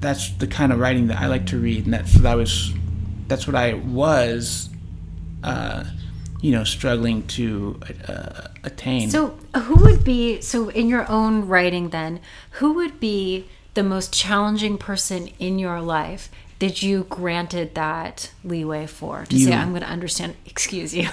that's 0.00 0.30
the 0.30 0.48
kind 0.48 0.72
of 0.72 0.80
writing 0.80 1.06
that 1.06 1.20
I 1.20 1.28
like 1.28 1.46
to 1.46 1.58
read, 1.58 1.84
and 1.84 1.94
that's 1.94 2.16
what 2.16 2.26
I 2.26 2.34
was. 2.34 2.74
That's 3.28 3.46
what 3.46 3.54
I 3.54 3.74
was. 3.74 4.68
Uh, 5.44 5.84
you 6.42 6.52
know, 6.52 6.64
struggling 6.64 7.26
to 7.26 7.78
uh, 8.08 8.48
attain. 8.64 9.10
So, 9.10 9.38
who 9.56 9.76
would 9.84 10.02
be 10.04 10.40
so 10.40 10.70
in 10.70 10.88
your 10.88 11.08
own 11.10 11.46
writing? 11.46 11.90
Then, 11.90 12.20
who 12.52 12.72
would 12.72 12.98
be 12.98 13.46
the 13.74 13.82
most 13.82 14.12
challenging 14.12 14.78
person 14.78 15.28
in 15.38 15.58
your 15.58 15.80
life 15.80 16.30
did 16.60 16.82
you 16.82 17.04
granted 17.04 17.74
that 17.74 18.30
leeway 18.44 18.86
for 18.86 19.24
to 19.24 19.36
you, 19.36 19.46
say 19.46 19.52
i'm 19.52 19.70
going 19.70 19.82
to 19.82 19.88
understand 19.88 20.36
excuse 20.46 20.94
you 20.94 21.08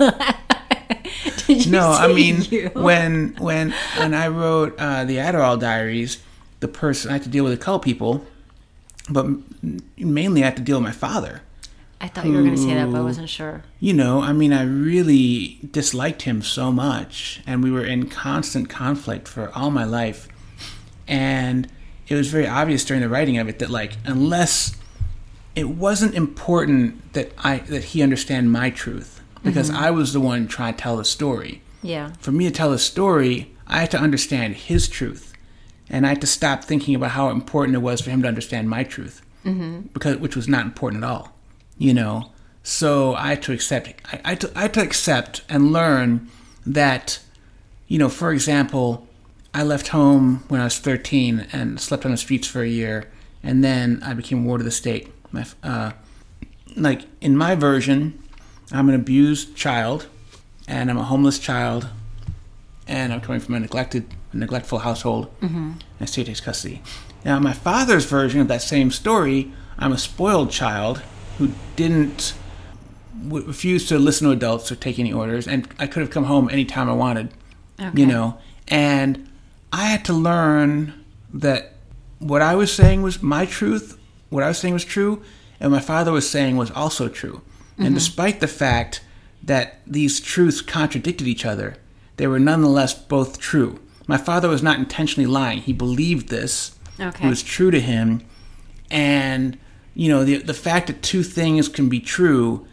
you 1.46 1.70
no 1.70 1.90
i 1.90 2.10
mean 2.10 2.40
you? 2.44 2.70
when 2.74 3.34
when 3.38 3.74
when 3.98 4.14
i 4.14 4.26
wrote 4.26 4.74
uh, 4.78 5.04
the 5.04 5.16
adderall 5.16 5.60
diaries 5.60 6.22
the 6.60 6.68
person 6.68 7.10
i 7.10 7.14
had 7.14 7.22
to 7.22 7.28
deal 7.28 7.44
with 7.44 7.52
a 7.52 7.58
couple 7.58 7.80
people 7.80 8.24
but 9.10 9.26
mainly 9.98 10.42
i 10.42 10.46
had 10.46 10.56
to 10.56 10.62
deal 10.62 10.78
with 10.78 10.84
my 10.84 10.92
father 10.92 11.42
I 12.00 12.08
thought 12.08 12.26
you 12.26 12.32
were 12.32 12.42
going 12.42 12.54
to 12.54 12.60
say 12.60 12.74
that, 12.74 12.90
but 12.90 12.98
I 12.98 13.02
wasn't 13.02 13.30
sure. 13.30 13.62
You 13.80 13.94
know, 13.94 14.20
I 14.20 14.34
mean, 14.34 14.52
I 14.52 14.62
really 14.62 15.58
disliked 15.70 16.22
him 16.22 16.42
so 16.42 16.70
much, 16.70 17.40
and 17.46 17.62
we 17.62 17.70
were 17.70 17.84
in 17.84 18.10
constant 18.10 18.68
conflict 18.68 19.26
for 19.26 19.50
all 19.54 19.70
my 19.70 19.84
life. 19.84 20.28
And 21.08 21.66
it 22.06 22.14
was 22.14 22.28
very 22.28 22.46
obvious 22.46 22.84
during 22.84 23.00
the 23.00 23.08
writing 23.08 23.38
of 23.38 23.48
it 23.48 23.58
that, 23.60 23.70
like, 23.70 23.96
unless 24.04 24.76
it 25.54 25.68
wasn't 25.68 26.14
important 26.14 27.12
that 27.12 27.32
I 27.38 27.58
that 27.58 27.84
he 27.84 28.02
understand 28.02 28.50
my 28.50 28.70
truth 28.70 29.22
because 29.42 29.70
mm-hmm. 29.70 29.82
I 29.82 29.90
was 29.90 30.12
the 30.12 30.20
one 30.20 30.48
trying 30.48 30.74
to 30.74 30.80
tell 30.80 30.96
the 30.96 31.04
story. 31.04 31.62
Yeah. 31.82 32.12
For 32.18 32.32
me 32.32 32.44
to 32.46 32.50
tell 32.50 32.72
a 32.72 32.78
story, 32.78 33.52
I 33.66 33.80
had 33.80 33.90
to 33.92 33.98
understand 33.98 34.56
his 34.56 34.88
truth, 34.88 35.34
and 35.88 36.06
I 36.06 36.10
had 36.10 36.20
to 36.22 36.26
stop 36.26 36.64
thinking 36.64 36.94
about 36.94 37.10
how 37.10 37.28
important 37.28 37.76
it 37.76 37.80
was 37.80 38.00
for 38.00 38.10
him 38.10 38.22
to 38.22 38.28
understand 38.28 38.68
my 38.68 38.84
truth, 38.84 39.22
mm-hmm. 39.44 39.82
because 39.92 40.16
which 40.16 40.36
was 40.36 40.48
not 40.48 40.64
important 40.64 41.04
at 41.04 41.10
all. 41.10 41.36
You 41.78 41.94
know, 41.94 42.32
so 42.62 43.14
I 43.14 43.28
had 43.28 43.42
to 43.44 43.52
accept. 43.52 43.88
I, 44.12 44.20
I, 44.24 44.34
to, 44.36 44.50
I 44.56 44.62
had 44.62 44.74
to 44.74 44.82
accept 44.82 45.42
and 45.48 45.72
learn 45.72 46.28
that, 46.66 47.20
you 47.86 47.98
know, 47.98 48.08
for 48.08 48.32
example, 48.32 49.06
I 49.52 49.62
left 49.62 49.88
home 49.88 50.44
when 50.48 50.60
I 50.60 50.64
was 50.64 50.78
13 50.78 51.46
and 51.52 51.80
slept 51.80 52.04
on 52.04 52.10
the 52.10 52.16
streets 52.16 52.48
for 52.48 52.62
a 52.62 52.68
year, 52.68 53.10
and 53.42 53.62
then 53.62 54.00
I 54.02 54.14
became 54.14 54.44
ward 54.44 54.60
of 54.60 54.64
the 54.64 54.70
state 54.70 55.13
uh, 55.62 55.92
like 56.76 57.02
in 57.20 57.36
my 57.36 57.54
version, 57.54 58.18
I'm 58.72 58.88
an 58.88 58.94
abused 58.94 59.56
child, 59.56 60.06
and 60.66 60.90
I'm 60.90 60.98
a 60.98 61.04
homeless 61.04 61.38
child, 61.38 61.88
and 62.86 63.12
I'm 63.12 63.20
coming 63.20 63.40
from 63.40 63.54
a 63.54 63.60
neglected, 63.60 64.06
neglectful 64.32 64.80
household, 64.80 65.28
mm-hmm. 65.40 65.72
and 66.00 66.08
state 66.08 66.26
takes 66.26 66.40
custody. 66.40 66.82
Now, 67.24 67.38
my 67.38 67.52
father's 67.52 68.04
version 68.04 68.40
of 68.40 68.48
that 68.48 68.62
same 68.62 68.90
story, 68.90 69.52
I'm 69.78 69.92
a 69.92 69.98
spoiled 69.98 70.50
child 70.50 71.02
who 71.38 71.50
didn't 71.76 72.34
w- 73.28 73.46
refuse 73.46 73.86
to 73.88 73.98
listen 73.98 74.26
to 74.26 74.32
adults 74.32 74.70
or 74.70 74.76
take 74.76 74.98
any 74.98 75.12
orders, 75.12 75.48
and 75.48 75.68
I 75.78 75.86
could 75.86 76.00
have 76.00 76.10
come 76.10 76.24
home 76.24 76.48
anytime 76.50 76.88
I 76.88 76.94
wanted, 76.94 77.30
Okay. 77.80 78.00
you 78.00 78.06
know, 78.06 78.38
and 78.68 79.28
I 79.72 79.86
had 79.86 80.04
to 80.06 80.12
learn 80.12 81.04
that 81.32 81.72
what 82.18 82.42
I 82.42 82.54
was 82.54 82.72
saying 82.72 83.02
was 83.02 83.22
my 83.22 83.44
truth, 83.46 83.98
what 84.34 84.42
I 84.42 84.48
was 84.48 84.58
saying 84.58 84.74
was 84.74 84.84
true, 84.84 85.22
and 85.60 85.70
what 85.70 85.78
my 85.78 85.80
father 85.80 86.10
was 86.10 86.28
saying 86.28 86.56
was 86.56 86.70
also 86.72 87.08
true. 87.08 87.40
And 87.78 87.94
despite 87.94 88.40
the 88.40 88.48
fact 88.48 89.00
that 89.42 89.80
these 89.86 90.20
truths 90.20 90.60
contradicted 90.60 91.26
each 91.26 91.44
other, 91.44 91.76
they 92.16 92.26
were 92.26 92.38
nonetheless 92.38 92.94
both 92.94 93.38
true. 93.38 93.80
My 94.06 94.16
father 94.16 94.48
was 94.48 94.62
not 94.62 94.78
intentionally 94.78 95.26
lying. 95.26 95.60
He 95.60 95.72
believed 95.72 96.28
this. 96.28 96.76
Okay. 97.00 97.26
It 97.26 97.28
was 97.28 97.42
true 97.42 97.70
to 97.70 97.80
him. 97.80 98.22
And, 98.90 99.58
you 99.94 100.08
know, 100.08 100.24
the, 100.24 100.38
the 100.38 100.54
fact 100.54 100.88
that 100.88 101.02
two 101.02 101.22
things 101.22 101.68
can 101.68 101.88
be 101.88 102.00
true 102.00 102.66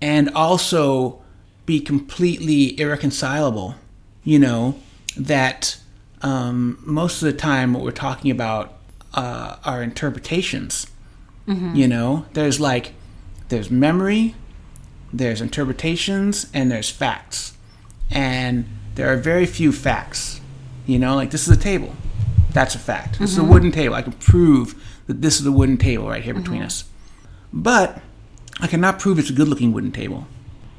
and 0.00 0.30
also 0.30 1.20
be 1.66 1.80
completely 1.80 2.78
irreconcilable, 2.80 3.74
you 4.24 4.38
know, 4.38 4.76
that 5.16 5.78
um, 6.22 6.78
most 6.84 7.22
of 7.22 7.26
the 7.26 7.38
time 7.38 7.74
what 7.74 7.82
we're 7.82 7.90
talking 7.90 8.30
about 8.30 8.78
uh, 9.14 9.56
are 9.64 9.82
interpretations. 9.82 10.86
Mm-hmm. 11.48 11.74
You 11.74 11.88
know, 11.88 12.26
there's 12.34 12.60
like, 12.60 12.92
there's 13.48 13.70
memory, 13.70 14.34
there's 15.12 15.40
interpretations, 15.40 16.46
and 16.52 16.70
there's 16.70 16.90
facts. 16.90 17.56
And 18.10 18.66
there 18.94 19.12
are 19.12 19.16
very 19.16 19.46
few 19.46 19.72
facts. 19.72 20.40
You 20.86 20.98
know, 20.98 21.16
like 21.16 21.30
this 21.30 21.48
is 21.48 21.56
a 21.56 21.60
table. 21.60 21.94
That's 22.52 22.74
a 22.74 22.78
fact. 22.78 23.18
This 23.18 23.32
is 23.32 23.38
a 23.38 23.40
mm-hmm. 23.40 23.50
wooden 23.50 23.72
table. 23.72 23.94
I 23.94 24.02
can 24.02 24.12
prove 24.12 24.74
that 25.06 25.22
this 25.22 25.40
is 25.40 25.46
a 25.46 25.52
wooden 25.52 25.76
table 25.78 26.08
right 26.08 26.22
here 26.22 26.34
between 26.34 26.60
mm-hmm. 26.60 26.66
us. 26.66 26.84
But 27.52 28.00
I 28.60 28.66
cannot 28.66 28.98
prove 28.98 29.18
it's 29.18 29.30
a 29.30 29.34
good 29.34 29.48
looking 29.48 29.72
wooden 29.72 29.92
table. 29.92 30.26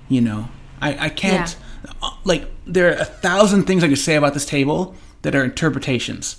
You 0.07 0.21
know, 0.21 0.49
I, 0.81 1.05
I 1.05 1.09
can't, 1.09 1.55
uh, 2.01 2.11
like, 2.23 2.49
there 2.65 2.89
are 2.89 2.97
a 2.97 3.05
thousand 3.05 3.65
things 3.65 3.83
I 3.83 3.87
could 3.87 3.97
say 3.97 4.15
about 4.15 4.33
this 4.33 4.45
table 4.45 4.95
that 5.21 5.35
are 5.35 5.43
interpretations 5.43 6.37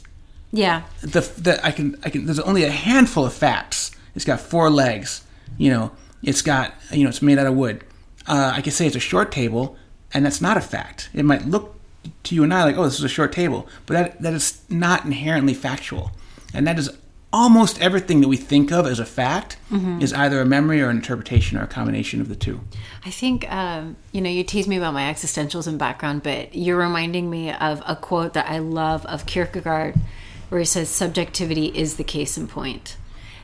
Yeah. 0.52 0.82
the 1.00 1.20
that 1.38 1.64
I 1.64 1.70
can 1.70 1.96
I 2.04 2.10
can 2.10 2.26
there's 2.26 2.40
only 2.40 2.64
a 2.64 2.70
handful 2.70 3.24
of 3.26 3.32
facts. 3.32 3.90
It's 4.14 4.24
got 4.24 4.40
four 4.40 4.70
legs. 4.70 5.24
You 5.58 5.70
know, 5.70 5.92
it's 6.22 6.42
got 6.42 6.74
you 6.92 7.04
know 7.04 7.10
it's 7.10 7.22
made 7.22 7.38
out 7.38 7.46
of 7.46 7.54
wood. 7.54 7.84
Uh, 8.26 8.52
I 8.54 8.62
could 8.62 8.72
say 8.72 8.86
it's 8.86 8.96
a 8.96 9.00
short 9.00 9.32
table, 9.32 9.76
and 10.12 10.24
that's 10.24 10.40
not 10.40 10.56
a 10.56 10.60
fact. 10.60 11.10
It 11.14 11.24
might 11.24 11.46
look 11.46 11.76
to 12.24 12.34
you 12.34 12.42
and 12.42 12.54
I 12.54 12.64
like 12.64 12.76
oh 12.76 12.84
this 12.84 12.98
is 12.98 13.04
a 13.04 13.08
short 13.08 13.32
table, 13.32 13.68
but 13.86 13.94
that 13.94 14.22
that 14.22 14.32
is 14.32 14.62
not 14.68 15.04
inherently 15.04 15.54
factual, 15.54 16.12
and 16.54 16.66
that 16.66 16.78
is 16.78 16.90
almost 17.32 17.80
everything 17.80 18.20
that 18.20 18.28
we 18.28 18.36
think 18.36 18.72
of 18.72 18.86
as 18.86 18.98
a 18.98 19.06
fact 19.06 19.56
is 20.00 20.12
either 20.12 20.40
a 20.40 20.44
memory 20.44 20.82
or 20.82 20.88
an 20.88 20.96
interpretation 20.96 21.56
or 21.56 21.62
a 21.62 21.66
combination 21.66 22.20
of 22.20 22.28
the 22.28 22.34
two. 22.34 22.60
I 23.06 23.10
think, 23.10 23.50
um, 23.52 23.96
you 24.10 24.20
know, 24.20 24.28
you 24.28 24.42
tease 24.42 24.66
me 24.66 24.76
about 24.76 24.94
my 24.94 25.02
existentials 25.02 25.68
and 25.68 25.78
background, 25.78 26.24
but 26.24 26.56
you're 26.56 26.76
reminding 26.76 27.30
me 27.30 27.52
of 27.52 27.82
a 27.86 27.94
quote 27.94 28.32
that 28.32 28.50
I 28.50 28.58
love 28.58 29.06
of 29.06 29.26
Kierkegaard, 29.26 29.94
where 30.48 30.58
he 30.58 30.64
says, 30.64 30.88
"Subjectivity 30.88 31.66
is 31.66 31.96
the 31.96 32.04
case 32.04 32.36
in 32.36 32.48
point." 32.48 32.96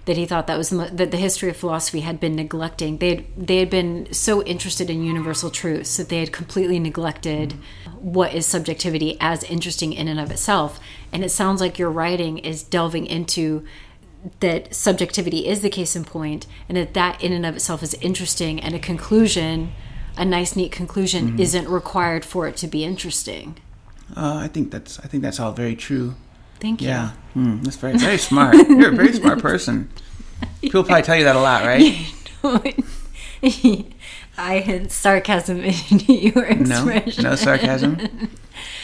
That 0.06 0.16
he 0.16 0.24
thought 0.24 0.46
that 0.46 0.56
was 0.56 0.70
the, 0.70 0.88
that 0.92 1.10
the 1.10 1.16
history 1.16 1.50
of 1.50 1.56
philosophy 1.56 2.00
had 2.00 2.18
been 2.20 2.36
neglecting. 2.36 2.98
They 2.98 3.08
had, 3.16 3.24
they 3.36 3.58
had 3.58 3.70
been 3.70 4.12
so 4.12 4.42
interested 4.44 4.88
in 4.88 5.02
universal 5.04 5.50
truths 5.50 5.96
that 5.96 6.08
they 6.08 6.20
had 6.20 6.32
completely 6.32 6.78
neglected 6.78 7.54
what 7.98 8.32
is 8.32 8.46
subjectivity 8.46 9.16
as 9.20 9.42
interesting 9.44 9.92
in 9.92 10.06
and 10.06 10.20
of 10.20 10.30
itself. 10.30 10.80
And 11.12 11.24
it 11.24 11.30
sounds 11.30 11.60
like 11.60 11.78
your 11.78 11.90
writing 11.90 12.38
is 12.38 12.62
delving 12.62 13.06
into 13.06 13.64
that 14.40 14.74
subjectivity 14.74 15.46
is 15.46 15.60
the 15.60 15.70
case 15.70 15.94
in 15.94 16.04
point 16.04 16.46
and 16.68 16.76
that 16.76 16.94
that 16.94 17.22
in 17.22 17.32
and 17.32 17.46
of 17.46 17.56
itself 17.56 17.82
is 17.82 17.94
interesting 17.94 18.60
and 18.60 18.74
a 18.74 18.78
conclusion 18.78 19.72
a 20.16 20.24
nice 20.24 20.56
neat 20.56 20.72
conclusion 20.72 21.38
isn't 21.38 21.68
required 21.68 22.24
for 22.24 22.48
it 22.48 22.56
to 22.56 22.66
be 22.66 22.84
interesting 22.84 23.56
Uh, 24.16 24.36
I 24.42 24.48
think 24.48 24.70
that's 24.70 24.98
I 25.00 25.08
think 25.08 25.22
that's 25.22 25.40
all 25.40 25.52
very 25.52 25.74
true. 25.76 26.14
Thank 26.60 26.80
you 26.82 26.88
Yeah, 26.88 27.10
hmm, 27.34 27.62
that's 27.62 27.76
very 27.76 27.96
very 27.98 28.18
smart. 28.30 28.54
You're 28.56 28.92
a 28.92 28.96
very 28.96 29.12
smart 29.12 29.40
person. 29.40 29.90
People 30.60 30.84
probably 30.84 31.02
tell 31.02 31.16
you 31.16 31.24
that 31.24 31.36
a 31.36 31.40
lot, 31.40 31.64
right? 31.64 32.12
i 34.38 34.58
had 34.58 34.92
sarcasm 34.92 35.60
in 35.62 35.74
your 36.08 36.54
No, 36.54 36.86
expression 36.88 37.24
no 37.24 37.30
no 37.30 37.36
sarcasm. 37.36 37.98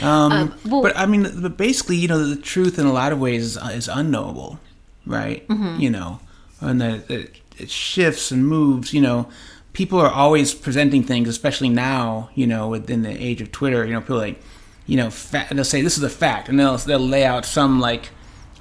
Um, 0.01 0.55
well- 0.67 0.83
but 0.83 0.97
I 0.97 1.07
mean, 1.07 1.27
but 1.43 1.57
basically, 1.57 1.97
you 1.97 2.09
know, 2.09 2.25
the 2.27 2.37
truth 2.41 2.79
in 2.79 2.87
a 2.87 2.93
lot 2.93 3.13
of 3.13 3.21
ways 3.21 3.43
is, 3.45 3.57
is 3.73 3.89
unknowable, 3.89 4.59
right? 5.07 5.47
Mm-hmm. 5.49 5.81
You 5.81 5.91
know, 5.91 6.21
and 6.61 6.81
that 6.81 7.11
it, 7.11 7.37
it 7.59 7.71
shifts 7.71 8.31
and 8.31 8.47
moves. 8.47 8.93
You 8.95 9.01
know, 9.03 9.29
people 9.73 10.01
are 10.01 10.11
always 10.11 10.55
presenting 10.55 11.03
things, 11.03 11.29
especially 11.29 11.69
now. 11.69 12.31
You 12.35 12.47
know, 12.47 12.69
within 12.69 13.03
the 13.03 13.11
age 13.11 13.41
of 13.41 13.53
Twitter, 13.53 13.85
you 13.85 13.93
know, 13.93 14.01
people 14.01 14.17
like, 14.19 14.41
you 14.87 14.97
know, 14.97 15.11
fa- 15.11 15.47
they'll 15.51 15.65
say 15.65 15.83
this 15.83 15.97
is 15.97 16.03
a 16.03 16.11
fact, 16.11 16.49
and 16.49 16.59
they'll 16.59 16.77
they'll 16.79 16.99
lay 16.99 17.25
out 17.25 17.45
some 17.45 17.81
like 17.81 18.11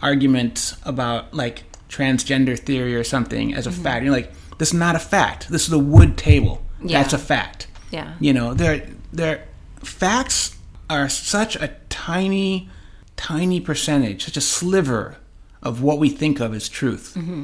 argument 0.02 0.76
about 0.84 1.34
like 1.34 1.64
transgender 1.90 2.58
theory 2.58 2.96
or 2.96 3.04
something 3.04 3.54
as 3.54 3.68
a 3.68 3.70
Mm-hmm. 3.70 3.84
fact. 3.84 4.04
You're 4.06 4.14
like, 4.14 4.32
this 4.58 4.70
is 4.70 4.74
not 4.74 4.96
a 4.96 5.00
fact. 5.00 5.50
This 5.50 5.68
is 5.68 5.74
a 5.74 5.80
wood 5.80 6.18
table. 6.18 6.62
Yeah. 6.84 7.02
That's 7.02 7.14
a 7.14 7.18
fact. 7.20 7.68
yeah 7.92 8.14
You 8.20 8.34
know, 8.34 8.54
they're, 8.54 8.88
they're, 9.14 9.46
facts 9.84 10.56
are 10.90 11.10
such 11.10 11.56
a 11.58 11.76
tiny, 11.90 12.70
tiny 13.18 13.60
percentage, 13.60 14.24
such 14.26 14.38
a 14.38 14.42
sliver 14.42 15.18
of 15.62 15.84
what 15.84 16.00
we 16.00 16.10
think 16.10 16.40
of 16.40 16.54
as 16.56 16.68
truth. 16.70 17.14
Mm-hmm. 17.18 17.44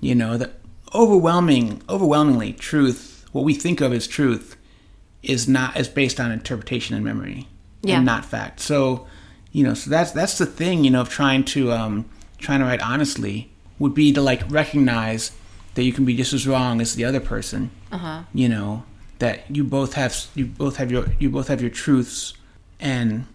You 0.00 0.14
know, 0.14 0.36
the 0.36 0.50
overwhelming, 0.94 1.82
overwhelmingly 1.88 2.52
truth, 2.54 3.26
what 3.32 3.44
we 3.44 3.54
think 3.54 3.80
of 3.80 3.92
as 3.92 4.06
truth, 4.06 4.56
is 5.22 5.46
not 5.48 5.76
is 5.76 5.88
based 5.88 6.18
on 6.20 6.30
interpretation 6.32 6.94
and 6.96 7.04
memory, 7.04 7.48
Yeah. 7.84 7.96
and 7.96 8.06
not 8.06 8.24
fact. 8.24 8.60
So, 8.60 9.06
you 9.52 9.64
know, 9.64 9.74
so 9.74 9.90
that's 9.90 10.12
that's 10.12 10.38
the 10.38 10.46
thing, 10.46 10.84
you 10.84 10.90
know, 10.90 11.02
of 11.02 11.08
trying 11.08 11.44
to 11.46 11.72
um, 11.72 12.06
trying 12.38 12.60
to 12.60 12.66
write 12.66 12.80
honestly 12.82 13.50
would 13.78 13.94
be 13.94 14.12
to 14.12 14.20
like 14.20 14.42
recognize 14.50 15.32
that 15.74 15.82
you 15.82 15.92
can 15.92 16.04
be 16.04 16.16
just 16.16 16.32
as 16.32 16.46
wrong 16.46 16.80
as 16.80 16.94
the 16.94 17.04
other 17.04 17.20
person 17.20 17.70
uh-huh 17.90 18.22
you 18.32 18.48
know 18.48 18.84
that 19.18 19.50
you 19.54 19.64
both 19.64 19.94
have 19.94 20.14
you 20.34 20.46
both 20.46 20.76
have 20.76 20.90
your 20.90 21.06
you 21.18 21.30
both 21.30 21.48
have 21.48 21.60
your 21.60 21.70
truths 21.70 22.34
and 22.80 23.26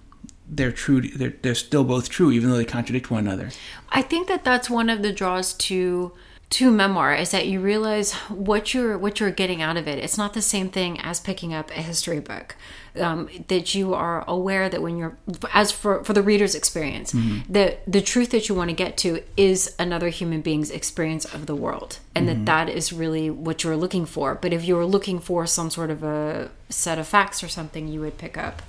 they're 0.48 0.72
true 0.72 1.01
they're, 1.01 1.34
they're 1.41 1.56
still 1.56 1.84
both 1.84 2.10
true 2.10 2.32
even 2.32 2.50
though 2.50 2.58
they 2.58 2.65
contradict 2.65 3.12
one 3.12 3.25
another 3.25 3.50
I 3.89 4.01
think 4.01 4.27
that 4.27 4.44
that's 4.44 4.70
one 4.70 4.89
of 4.89 5.01
the 5.01 5.12
draws 5.12 5.53
to 5.53 6.12
to 6.50 6.72
memoir 6.72 7.13
is 7.13 7.29
that 7.29 7.48
you 7.48 7.60
realize 7.60 8.13
what 8.27 8.74
you're 8.74 8.98
what 8.98 9.20
you're 9.20 9.29
getting 9.29 9.62
out 9.62 9.77
of 9.77 9.88
it. 9.88 10.00
It's 10.00 10.18
not 10.18 10.34
the 10.34 10.41
same 10.41 10.70
thing 10.70 11.00
as 11.00 11.20
picking 11.20 11.53
up 11.53 11.70
a 11.72 11.82
history 11.82 12.20
book. 12.20 12.56
Um, 13.00 13.29
that 13.50 13.75
you 13.75 13.94
are 13.94 14.25
aware 14.27 14.68
that 14.68 14.82
when 14.82 14.98
you're 14.98 15.15
as 15.53 15.72
for 15.72 16.03
for 16.03 16.13
the 16.13 16.24
reader's 16.24 16.56
experience, 16.56 17.13
that 17.48 17.84
the 17.86 18.01
truth 18.01 18.32
that 18.32 18.50
you 18.50 18.56
want 18.56 18.72
to 18.72 18.75
get 18.75 18.98
to 18.98 19.22
is 19.38 19.75
another 19.77 20.10
human 20.10 20.41
being's 20.41 20.72
experience 20.72 21.24
of 21.25 21.46
the 21.46 21.56
world, 21.56 22.00
and 22.15 22.27
that 22.27 22.46
that 22.46 22.68
is 22.68 22.91
really 22.91 23.29
what 23.29 23.63
you're 23.63 23.77
looking 23.77 24.08
for. 24.08 24.34
But 24.34 24.51
if 24.51 24.65
you 24.65 24.75
were 24.75 24.88
looking 24.88 25.20
for 25.20 25.46
some 25.46 25.70
sort 25.70 25.91
of 25.91 26.03
a 26.03 26.50
set 26.70 26.98
of 26.98 27.08
facts 27.08 27.44
or 27.44 27.48
something, 27.48 27.88
you 27.88 28.01
would 28.01 28.18
pick 28.18 28.38
up 28.38 28.63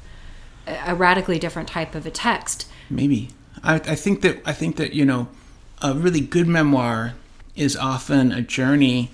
a 0.67 0.91
a 0.91 0.95
radically 0.95 1.39
different 1.39 1.69
type 1.69 1.95
of 1.95 2.07
a 2.07 2.11
text. 2.11 2.69
maybe 2.89 3.31
I, 3.65 3.75
I 3.75 3.95
think 3.95 4.21
that 4.23 4.41
i 4.47 4.53
think 4.53 4.77
that 4.77 4.93
you 4.93 5.05
know 5.05 5.29
a 5.83 5.95
really 5.95 6.21
good 6.21 6.47
memoir 6.47 7.15
is 7.57 7.77
often 7.77 8.33
a 8.33 8.43
journey 8.43 9.11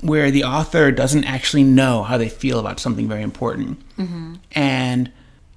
where 0.00 0.30
the 0.30 0.44
author 0.44 0.90
doesn't 0.90 1.24
actually 1.24 1.64
know 1.64 2.02
how 2.02 2.18
they 2.18 2.28
feel 2.28 2.58
about 2.58 2.78
something 2.78 3.08
very 3.08 3.22
important 3.22 3.78
mm-hmm. 3.96 4.34
and 4.52 5.10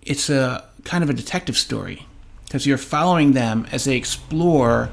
it's 0.04 0.30
a 0.30 0.68
kind 0.84 1.04
of 1.04 1.10
a 1.10 1.14
detective 1.14 1.58
story 1.58 2.06
because 2.46 2.66
you're 2.66 2.78
following 2.78 3.34
them 3.34 3.68
as 3.72 3.84
they 3.84 3.98
explore 3.98 4.90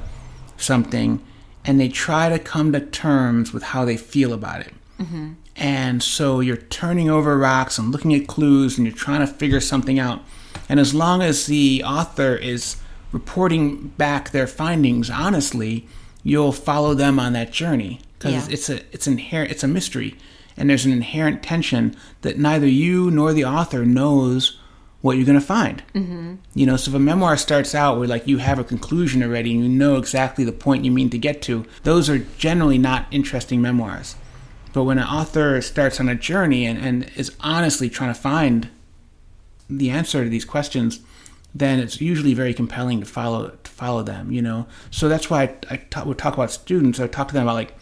something 0.57 1.25
and 1.63 1.79
they 1.79 1.87
try 1.87 2.29
to 2.29 2.37
come 2.37 2.71
to 2.73 2.79
terms 2.79 3.53
with 3.53 3.63
how 3.63 3.85
they 3.85 3.97
feel 3.97 4.33
about 4.33 4.61
it. 4.61 4.73
Mm-hmm. 4.99 5.33
And 5.55 6.03
so 6.03 6.41
you're 6.41 6.57
turning 6.57 7.09
over 7.09 7.37
rocks 7.37 7.77
and 7.77 7.91
looking 7.91 8.13
at 8.13 8.27
clues 8.27 8.77
and 8.77 8.85
you're 8.85 8.95
trying 8.95 9.21
to 9.21 9.27
figure 9.27 9.61
something 9.61 9.97
out. 9.97 10.21
And 10.67 10.79
as 10.79 10.93
long 10.93 11.21
as 11.21 11.45
the 11.45 11.81
author 11.85 12.35
is 12.35 12.75
reporting 13.11 13.87
back 13.97 14.31
their 14.31 14.47
findings 14.47 15.09
honestly, 15.09 15.87
you'll 16.25 16.51
follow 16.51 16.93
them 16.93 17.19
on 17.19 17.31
that 17.33 17.53
journey 17.53 18.01
because 18.17 18.33
Yeah. 18.47 18.53
it's 18.53 18.69
a 18.69 18.77
it's 18.91 19.07
inherent 19.07 19.51
it's 19.51 19.63
a 19.63 19.67
mystery 19.67 20.15
and 20.57 20.69
there's 20.69 20.85
an 20.85 20.91
inherent 20.91 21.43
tension 21.43 21.95
that 22.23 22.37
neither 22.39 22.67
you 22.67 23.09
nor 23.11 23.31
the 23.31 23.45
author 23.45 23.85
knows 23.85 24.57
what 25.01 25.17
you're 25.17 25.25
going 25.25 25.39
to 25.39 25.45
find. 25.45 25.83
Mm-hmm. 25.93 26.35
You 26.55 26.65
know, 26.65 26.77
so 26.77 26.89
if 26.89 26.95
a 26.95 26.99
memoir 26.99 27.37
starts 27.37 27.75
out 27.75 27.99
where 27.99 28.07
like 28.07 28.25
you 28.27 28.37
have 28.39 28.57
a 28.57 28.63
conclusion 28.63 29.21
already 29.21 29.53
and 29.53 29.61
you 29.63 29.69
know 29.69 29.97
exactly 29.97 30.43
the 30.43 30.51
point 30.51 30.83
you 30.83 30.89
mean 30.91 31.11
to 31.11 31.17
get 31.19 31.43
to, 31.43 31.63
those 31.83 32.09
are 32.09 32.17
generally 32.39 32.79
not 32.79 33.05
interesting 33.11 33.61
memoirs. 33.61 34.15
But 34.73 34.85
when 34.85 34.97
an 34.97 35.05
author 35.05 35.61
starts 35.61 35.99
on 35.99 36.09
a 36.09 36.15
journey 36.15 36.65
and, 36.65 36.79
and 36.79 37.11
is 37.15 37.31
honestly 37.41 37.87
trying 37.89 38.13
to 38.15 38.19
find 38.19 38.69
the 39.69 39.89
answer 39.91 40.23
to 40.23 40.29
these 40.29 40.45
questions, 40.45 41.01
then 41.55 41.79
it's 41.79 42.01
usually 42.01 42.33
very 42.33 42.53
compelling 42.53 42.99
to 42.99 43.05
follow 43.05 43.49
to 43.49 43.71
follow 43.71 44.03
them. 44.03 44.31
You 44.31 44.41
know, 44.41 44.67
so 44.91 45.07
that's 45.07 45.29
why 45.29 45.43
I, 45.43 45.55
I 45.71 45.77
talk, 45.77 46.05
would 46.05 46.17
talk 46.17 46.33
about 46.33 46.51
students. 46.51 46.99
I 46.99 47.07
talk 47.07 47.29
to 47.29 47.33
them 47.33 47.43
about 47.43 47.55
like 47.55 47.75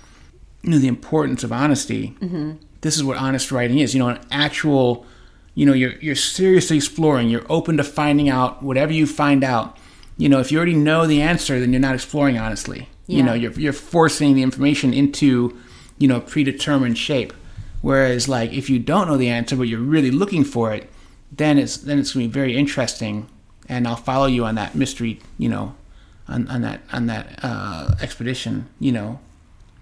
you 0.62 0.70
know 0.70 0.78
the 0.78 0.88
importance 0.88 1.44
of 1.44 1.52
honesty. 1.52 2.16
Mm-hmm. 2.22 2.54
This 2.82 2.96
is 2.96 3.04
what 3.04 3.18
honest 3.18 3.52
writing 3.52 3.80
is. 3.80 3.94
You 3.94 4.00
know, 4.00 4.10
an 4.10 4.20
actual 4.32 5.06
you 5.56 5.66
know 5.66 5.74
you're 5.74 5.96
you're 6.00 6.16
seriously 6.16 6.78
exploring. 6.78 7.30
You're 7.30 7.46
open 7.50 7.78
to 7.78 7.84
finding 7.84 8.30
out 8.30 8.62
whatever 8.62 8.94
you 8.94 9.08
find 9.08 9.44
out. 9.44 9.78
You 10.18 10.30
know, 10.30 10.40
if 10.40 10.52
you 10.52 10.60
already 10.60 10.76
know 10.76 11.08
the 11.08 11.22
answer, 11.22 11.60
then 11.60 11.74
you're 11.74 11.82
not 11.82 11.96
exploring 11.96 12.38
honestly. 12.38 12.88
Yeah. 13.08 13.18
You 13.18 13.24
know, 13.24 13.34
you're 13.34 13.52
you're 13.54 13.74
forcing 13.74 14.36
the 14.36 14.44
information 14.44 14.94
into 14.94 15.58
you 15.98 16.08
know 16.08 16.22
predetermined 16.22 16.98
shape. 16.98 17.34
Whereas 17.82 18.30
like 18.30 18.54
if 18.54 18.70
you 18.70 18.80
don't 18.80 19.08
know 19.08 19.18
the 19.18 19.30
answer 19.30 19.58
but 19.58 19.64
you're 19.64 19.80
really 19.80 20.12
looking 20.12 20.44
for 20.46 20.74
it, 20.74 20.90
then 21.32 21.58
it's 21.58 21.78
then 21.78 22.00
it's 22.00 22.14
gonna 22.14 22.28
be 22.28 22.32
very 22.32 22.56
interesting, 22.56 23.28
and 23.70 23.88
I'll 23.88 23.96
follow 23.96 24.26
you 24.28 24.46
on 24.46 24.56
that 24.56 24.76
mystery. 24.76 25.20
You 25.38 25.50
know, 25.50 25.76
on, 26.28 26.48
on 26.48 26.62
that 26.62 26.82
on 26.92 27.08
that 27.08 27.40
uh, 27.44 27.96
expedition. 28.02 28.68
You 28.80 28.92
know, 28.92 29.20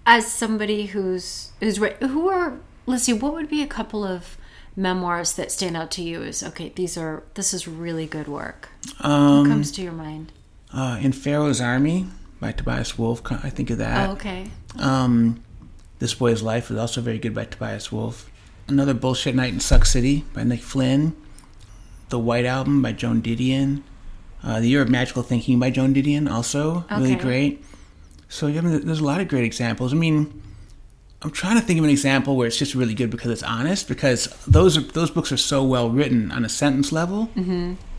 As 0.06 0.26
somebody 0.30 0.86
who's 0.86 1.52
who's 1.60 1.76
who 1.76 2.28
are 2.28 2.58
let's 2.86 3.04
see, 3.04 3.12
what 3.12 3.32
would 3.34 3.48
be 3.48 3.62
a 3.62 3.66
couple 3.66 4.04
of 4.04 4.36
memoirs 4.74 5.34
that 5.34 5.52
stand 5.52 5.76
out 5.76 5.90
to 5.92 6.02
you 6.02 6.22
as 6.22 6.42
okay, 6.42 6.72
these 6.74 6.96
are 6.96 7.22
this 7.34 7.52
is 7.52 7.68
really 7.68 8.06
good 8.06 8.26
work. 8.28 8.68
um, 9.00 9.38
what 9.40 9.48
comes 9.48 9.70
to 9.72 9.82
your 9.82 9.92
mind? 9.92 10.32
uh, 10.72 10.98
in 11.02 11.12
Pharaoh's 11.12 11.60
Army 11.60 12.06
by 12.40 12.50
Tobias 12.52 12.98
Wolff. 12.98 13.20
I 13.30 13.50
think 13.50 13.68
of 13.70 13.78
that. 13.78 14.08
Oh, 14.08 14.12
okay. 14.14 14.50
Um, 14.78 15.42
this 15.98 16.14
Boy's 16.14 16.42
Life 16.42 16.70
is 16.70 16.78
also 16.78 17.00
very 17.00 17.18
good 17.18 17.34
by 17.34 17.44
Tobias 17.44 17.92
Wolff. 17.92 18.30
Another 18.66 18.94
Bullshit 18.94 19.34
Night 19.34 19.52
in 19.52 19.60
Suck 19.60 19.84
City 19.84 20.24
by 20.32 20.42
Nick 20.44 20.60
Flynn. 20.60 21.14
The 22.12 22.18
White 22.18 22.44
Album 22.44 22.82
by 22.82 22.92
Joan 22.92 23.22
Didion. 23.22 23.82
Uh, 24.44 24.60
the 24.60 24.68
Year 24.68 24.82
of 24.82 24.90
Magical 24.90 25.22
Thinking 25.22 25.58
by 25.58 25.70
Joan 25.70 25.94
Didion, 25.94 26.30
also 26.30 26.84
really 26.90 27.14
great. 27.14 27.64
So 28.28 28.48
I 28.48 28.60
mean, 28.60 28.84
there's 28.84 29.00
a 29.00 29.04
lot 29.04 29.22
of 29.22 29.28
great 29.28 29.44
examples. 29.44 29.94
I 29.94 29.96
mean, 29.96 30.42
I'm 31.22 31.30
trying 31.30 31.58
to 31.58 31.62
think 31.62 31.78
of 31.78 31.84
an 31.84 31.90
example 31.90 32.36
where 32.36 32.46
it's 32.46 32.58
just 32.58 32.74
really 32.74 32.92
good 32.92 33.08
because 33.08 33.30
it's 33.30 33.42
honest. 33.42 33.88
Because 33.88 34.26
those 34.46 34.76
are, 34.76 34.82
those 34.82 35.10
books 35.10 35.32
are 35.32 35.38
so 35.38 35.64
well 35.64 35.88
written 35.88 36.30
on 36.32 36.44
a 36.44 36.50
sentence 36.50 36.92
level 36.92 37.30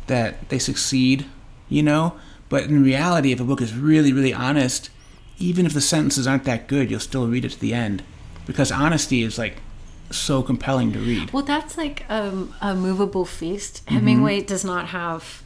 that 0.06 0.50
they 0.50 0.60
succeed, 0.60 1.26
you 1.68 1.82
know. 1.82 2.14
But 2.50 2.66
in 2.66 2.84
reality, 2.84 3.32
if 3.32 3.40
a 3.40 3.44
book 3.44 3.62
is 3.62 3.76
really, 3.76 4.14
really 4.14 4.34
honest, 4.34 4.92
even 5.40 5.66
if 5.66 5.74
the 5.74 5.82
sentences 5.82 6.28
aren't 6.28 6.44
that 6.44 6.68
good, 6.68 6.92
you'll 6.92 7.00
still 7.00 7.28
read 7.28 7.46
it 7.46 7.52
to 7.54 7.60
the 7.60 7.74
end 7.74 8.04
because 8.46 8.72
honesty 8.72 9.24
is 9.24 9.40
like 9.40 9.62
so 10.12 10.42
compelling 10.44 10.92
to 10.94 11.00
read. 11.00 11.32
Well, 11.32 11.44
that's 11.44 11.78
like 11.78 12.06
um, 12.10 12.54
a 12.62 12.76
movable 12.76 13.26
feast. 13.26 13.86
Mm-hmm. 13.86 13.96
Hemingway 13.96 14.42
does 14.42 14.64
not 14.66 14.88
have 14.88 15.44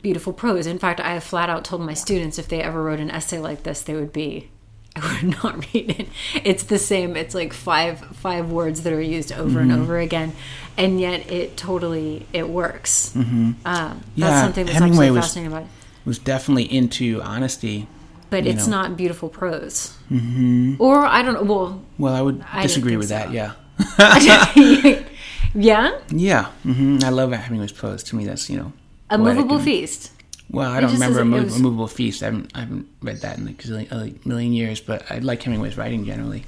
beautiful 0.00 0.32
prose. 0.32 0.66
In 0.66 0.78
fact, 0.78 1.00
I 1.00 1.14
have 1.14 1.24
flat 1.24 1.50
out 1.50 1.64
told 1.64 1.82
my 1.82 1.94
students 1.94 2.38
if 2.38 2.48
they 2.48 2.62
ever 2.62 2.82
wrote 2.82 3.00
an 3.00 3.10
essay 3.10 3.38
like 3.38 3.62
this, 3.62 3.82
they 3.82 3.94
would 3.94 4.12
be. 4.12 4.48
I 4.96 5.20
would 5.22 5.42
not 5.42 5.72
read 5.74 5.90
it. 6.00 6.08
It's 6.44 6.64
the 6.64 6.78
same. 6.78 7.16
It's 7.16 7.34
like 7.34 7.52
five 7.54 7.98
five 8.16 8.50
words 8.50 8.82
that 8.82 8.92
are 8.92 9.00
used 9.00 9.32
over 9.32 9.60
Mm-hmm. 9.60 9.70
and 9.70 9.72
over 9.82 9.98
again, 9.98 10.32
and 10.76 11.00
yet 11.00 11.30
it 11.32 11.56
totally 11.56 12.26
it 12.34 12.48
works. 12.48 13.12
Mm-hmm. 13.16 13.52
Um, 13.64 14.02
Yeah, 14.14 14.26
that's 14.28 14.42
something 14.42 14.66
that's 14.66 14.78
Hemingway 14.78 15.06
absolutely 15.06 15.10
was- 15.18 15.24
fascinating 15.26 15.52
about 15.52 15.62
it. 15.62 15.68
Was 16.04 16.18
definitely 16.18 16.64
into 16.64 17.22
honesty. 17.22 17.86
But 18.28 18.44
it's 18.46 18.66
know. 18.66 18.82
not 18.82 18.96
beautiful 18.96 19.28
prose. 19.28 19.96
Mm-hmm. 20.10 20.74
Or 20.78 21.04
I 21.06 21.22
don't 21.22 21.34
know. 21.34 21.42
Well, 21.44 21.82
Well, 21.98 22.14
I 22.14 22.20
would 22.22 22.44
I 22.52 22.62
disagree 22.62 22.96
with 22.96 23.08
so. 23.08 23.14
that. 23.14 23.30
Yeah, 23.30 23.52
yeah, 25.54 25.98
yeah. 26.10 26.44
hmm 26.62 26.98
I 27.04 27.10
love 27.10 27.32
Hemingway's 27.32 27.72
prose. 27.72 28.02
To 28.04 28.16
me, 28.16 28.24
that's 28.24 28.48
you 28.50 28.58
know 28.58 28.72
a 29.10 29.18
movable 29.18 29.56
and- 29.56 29.64
feast. 29.64 30.10
Well, 30.50 30.70
I 30.70 30.78
It 30.78 30.80
don't 30.82 30.92
remember 30.92 31.20
a, 31.20 31.24
doesn't- 31.24 31.30
mo- 31.30 31.36
it 31.38 31.44
was- 31.44 31.56
a 31.56 31.62
movable 31.62 31.86
feast. 31.88 32.22
I 32.22 32.26
haven't, 32.26 32.50
I 32.54 32.60
haven't 32.60 32.86
read 33.00 33.22
that 33.22 33.38
in 33.38 33.48
a 33.48 33.52
gazillion, 33.52 33.90
a 33.90 34.28
million 34.28 34.52
years, 34.52 34.82
but 34.82 35.10
I 35.10 35.16
like 35.20 35.42
Hemingway's 35.42 35.78
writing 35.78 36.04
generally. 36.04 36.44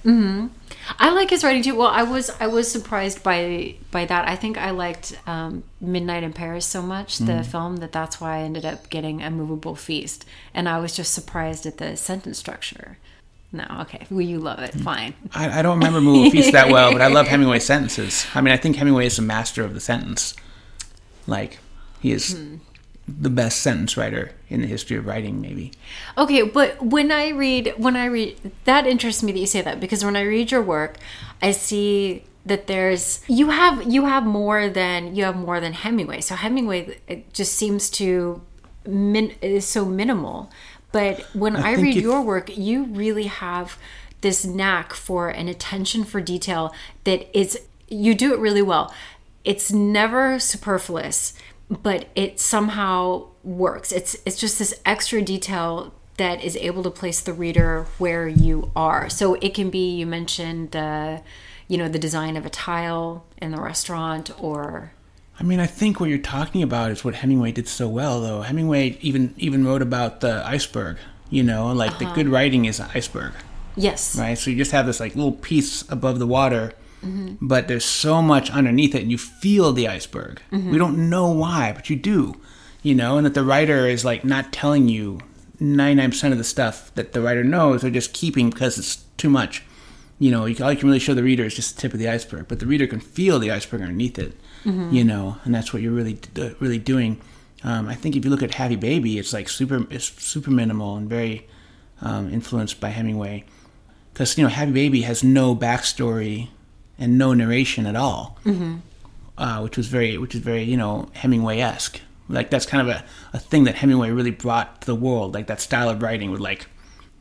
I 0.98 1.10
like 1.14 1.30
his 1.30 1.42
writing 1.42 1.62
too. 1.62 1.74
Well, 1.74 1.88
I 1.88 2.02
was 2.02 2.30
I 2.38 2.46
was 2.46 2.70
surprised 2.70 3.22
by 3.22 3.76
by 3.90 4.04
that. 4.04 4.28
I 4.28 4.36
think 4.36 4.58
I 4.58 4.70
liked 4.72 5.18
um, 5.26 5.64
Midnight 5.80 6.22
in 6.22 6.34
Paris 6.34 6.66
so 6.66 6.82
much, 6.82 7.16
the 7.18 7.42
film, 7.42 7.76
that 7.78 7.92
that's 7.92 8.20
why 8.20 8.36
I 8.38 8.40
ended 8.40 8.66
up 8.66 8.90
getting 8.90 9.22
a 9.22 9.30
movable 9.30 9.74
feast. 9.74 10.26
And 10.52 10.68
I 10.68 10.78
was 10.80 10.94
just 10.94 11.14
surprised 11.14 11.64
at 11.64 11.78
the 11.78 11.96
sentence 11.96 12.36
structure. 12.38 12.98
No, 13.54 13.64
okay, 13.82 14.04
well 14.10 14.20
you 14.20 14.40
love 14.40 14.58
it, 14.58 14.74
fine. 14.74 15.14
I, 15.32 15.60
I 15.60 15.62
don't 15.62 15.78
remember 15.78 16.00
movable 16.00 16.28
feast 16.32 16.50
that 16.50 16.70
well, 16.70 16.90
but 16.90 17.00
I 17.00 17.06
love 17.06 17.28
Hemingway's 17.32 17.64
sentences. 17.64 18.26
I 18.34 18.40
mean, 18.40 18.52
I 18.52 18.56
think 18.56 18.74
Hemingway 18.74 19.06
is 19.06 19.16
a 19.16 19.22
master 19.22 19.62
of 19.62 19.74
the 19.74 19.80
sentence. 19.80 20.34
Like, 21.28 21.60
he 22.00 22.10
is 22.10 22.32
hmm. 22.36 22.56
the 23.06 23.30
best 23.30 23.60
sentence 23.60 23.96
writer 23.96 24.32
in 24.50 24.60
the 24.60 24.66
history 24.66 24.96
of 24.96 25.06
writing, 25.06 25.40
maybe. 25.40 25.70
Okay, 26.18 26.42
but 26.42 26.82
when 26.82 27.12
I 27.12 27.28
read 27.28 27.74
when 27.76 27.94
I 27.94 28.06
read 28.06 28.52
that 28.64 28.88
interests 28.88 29.22
me 29.22 29.30
that 29.30 29.38
you 29.38 29.46
say 29.46 29.60
that 29.60 29.78
because 29.78 30.04
when 30.04 30.16
I 30.16 30.22
read 30.22 30.50
your 30.50 30.62
work, 30.62 30.96
I 31.40 31.52
see 31.52 32.24
that 32.44 32.66
there's 32.66 33.22
you 33.28 33.50
have 33.50 33.84
you 33.84 34.06
have 34.06 34.26
more 34.26 34.68
than 34.68 35.14
you 35.14 35.22
have 35.22 35.36
more 35.36 35.60
than 35.60 35.74
Hemingway. 35.74 36.22
So 36.22 36.34
Hemingway 36.34 36.98
it 37.06 37.32
just 37.32 37.54
seems 37.54 37.88
to 37.90 38.42
min, 38.84 39.32
is 39.40 39.64
so 39.64 39.84
minimal. 39.84 40.50
But 40.94 41.22
when 41.34 41.56
I, 41.56 41.74
think 41.74 41.96
read 41.96 41.96
your 41.96 42.22
work, 42.22 42.56
you 42.56 42.84
really 42.84 43.26
have 43.26 43.76
this 44.20 44.44
knack 44.44 44.92
for 44.92 45.28
an 45.28 45.48
attention 45.48 46.04
for 46.04 46.20
detail 46.20 46.72
that 47.02 47.36
is 47.36 47.58
you 47.88 48.14
do 48.14 48.32
it 48.32 48.38
really 48.38 48.62
well. 48.62 48.94
It's 49.42 49.72
never 49.72 50.38
superfluous, 50.38 51.34
but 51.68 52.06
it 52.14 52.38
somehow 52.38 53.26
works. 53.42 53.90
It's 53.90 54.16
it's 54.24 54.38
just 54.38 54.60
this 54.60 54.72
extra 54.86 55.20
detail 55.20 55.92
that 56.16 56.44
is 56.44 56.56
able 56.58 56.84
to 56.84 56.90
place 56.90 57.20
the 57.20 57.32
reader 57.32 57.86
where 57.98 58.28
you 58.28 58.70
are. 58.76 59.10
So 59.10 59.34
it 59.34 59.52
can 59.52 59.70
be 59.70 59.96
you 59.96 60.06
mentioned 60.06 60.70
the 60.70 61.22
you 61.66 61.76
know 61.76 61.88
the 61.88 61.98
design 61.98 62.36
of 62.36 62.46
a 62.46 62.50
tile 62.50 63.26
in 63.42 63.50
the 63.50 63.60
restaurant 63.60 64.30
or 64.40 64.92
I 65.38 65.42
mean, 65.42 65.60
I 65.60 65.66
think 65.66 65.98
what 65.98 66.08
you're 66.08 66.18
talking 66.18 66.62
about 66.62 66.90
is 66.90 67.04
what 67.04 67.16
Hemingway 67.16 67.52
did 67.52 67.68
so 67.68 67.88
well, 67.88 68.20
though. 68.20 68.42
Hemingway 68.42 68.98
even 69.00 69.34
even 69.36 69.66
wrote 69.66 69.82
about 69.82 70.20
the 70.20 70.46
iceberg. 70.46 70.98
You 71.30 71.42
know, 71.42 71.72
like 71.72 71.98
the 71.98 72.04
uh-huh. 72.04 72.14
good 72.14 72.28
writing 72.28 72.66
is 72.66 72.78
an 72.78 72.88
iceberg, 72.94 73.32
yes. 73.76 74.16
right? 74.16 74.38
So 74.38 74.50
you 74.50 74.56
just 74.56 74.70
have 74.70 74.86
this 74.86 75.00
like 75.00 75.16
little 75.16 75.32
piece 75.32 75.82
above 75.90 76.18
the 76.20 76.26
water, 76.26 76.74
mm-hmm. 77.02 77.34
but 77.40 77.66
there's 77.66 77.84
so 77.84 78.22
much 78.22 78.50
underneath 78.50 78.94
it, 78.94 79.02
and 79.02 79.10
you 79.10 79.18
feel 79.18 79.72
the 79.72 79.88
iceberg. 79.88 80.40
Mm-hmm. 80.52 80.70
We 80.70 80.78
don't 80.78 81.10
know 81.10 81.30
why, 81.30 81.72
but 81.72 81.90
you 81.90 81.96
do. 81.96 82.40
You 82.82 82.94
know, 82.94 83.16
and 83.16 83.26
that 83.26 83.34
the 83.34 83.42
writer 83.42 83.88
is 83.88 84.04
like 84.04 84.24
not 84.24 84.52
telling 84.52 84.88
you 84.88 85.18
99% 85.60 86.32
of 86.32 86.38
the 86.38 86.44
stuff 86.44 86.94
that 86.94 87.12
the 87.12 87.22
writer 87.22 87.42
knows, 87.42 87.82
they're 87.82 87.90
just 87.90 88.12
keeping 88.12 88.50
because 88.50 88.78
it's 88.78 88.96
too 89.16 89.30
much. 89.30 89.62
You 90.18 90.30
know, 90.30 90.44
you, 90.46 90.62
all 90.62 90.72
you 90.72 90.78
can 90.78 90.88
really 90.88 91.00
show 91.00 91.14
the 91.14 91.22
reader 91.22 91.44
is 91.44 91.54
just 91.54 91.74
the 91.74 91.82
tip 91.82 91.92
of 91.92 91.98
the 91.98 92.08
iceberg, 92.08 92.46
but 92.48 92.60
the 92.60 92.66
reader 92.66 92.86
can 92.86 93.00
feel 93.00 93.38
the 93.38 93.50
iceberg 93.50 93.80
underneath 93.80 94.18
it. 94.18 94.36
You 94.64 95.04
know, 95.04 95.36
and 95.44 95.54
that's 95.54 95.72
what 95.72 95.82
you're 95.82 95.92
really 95.92 96.18
uh, 96.38 96.50
really 96.58 96.78
doing. 96.78 97.20
Um, 97.62 97.88
I 97.88 97.94
think 97.94 98.16
if 98.16 98.24
you 98.24 98.30
look 98.30 98.42
at 98.42 98.54
Happy 98.54 98.76
Baby, 98.76 99.18
it's 99.18 99.32
like 99.32 99.48
super 99.48 99.86
it's 99.90 100.06
super 100.22 100.50
minimal 100.50 100.96
and 100.96 101.08
very 101.08 101.46
um, 102.00 102.32
influenced 102.32 102.80
by 102.80 102.88
Hemingway, 102.88 103.44
because 104.12 104.36
you 104.38 104.44
know 104.44 104.50
Happy 104.50 104.72
Baby 104.72 105.02
has 105.02 105.22
no 105.22 105.54
backstory 105.54 106.48
and 106.98 107.18
no 107.18 107.34
narration 107.34 107.86
at 107.86 107.96
all, 107.96 108.38
uh, 109.38 109.60
which 109.60 109.76
was 109.76 109.88
very 109.88 110.16
which 110.18 110.34
is 110.34 110.40
very 110.40 110.62
you 110.62 110.76
know 110.76 111.08
Hemingway 111.14 111.58
esque. 111.58 112.00
Like 112.28 112.48
that's 112.50 112.64
kind 112.66 112.88
of 112.88 112.96
a, 112.96 113.04
a 113.34 113.38
thing 113.38 113.64
that 113.64 113.74
Hemingway 113.76 114.10
really 114.10 114.30
brought 114.30 114.80
to 114.82 114.86
the 114.86 114.94
world, 114.94 115.34
like 115.34 115.46
that 115.48 115.60
style 115.60 115.90
of 115.90 116.00
writing 116.02 116.30
with 116.30 116.40
like 116.40 116.66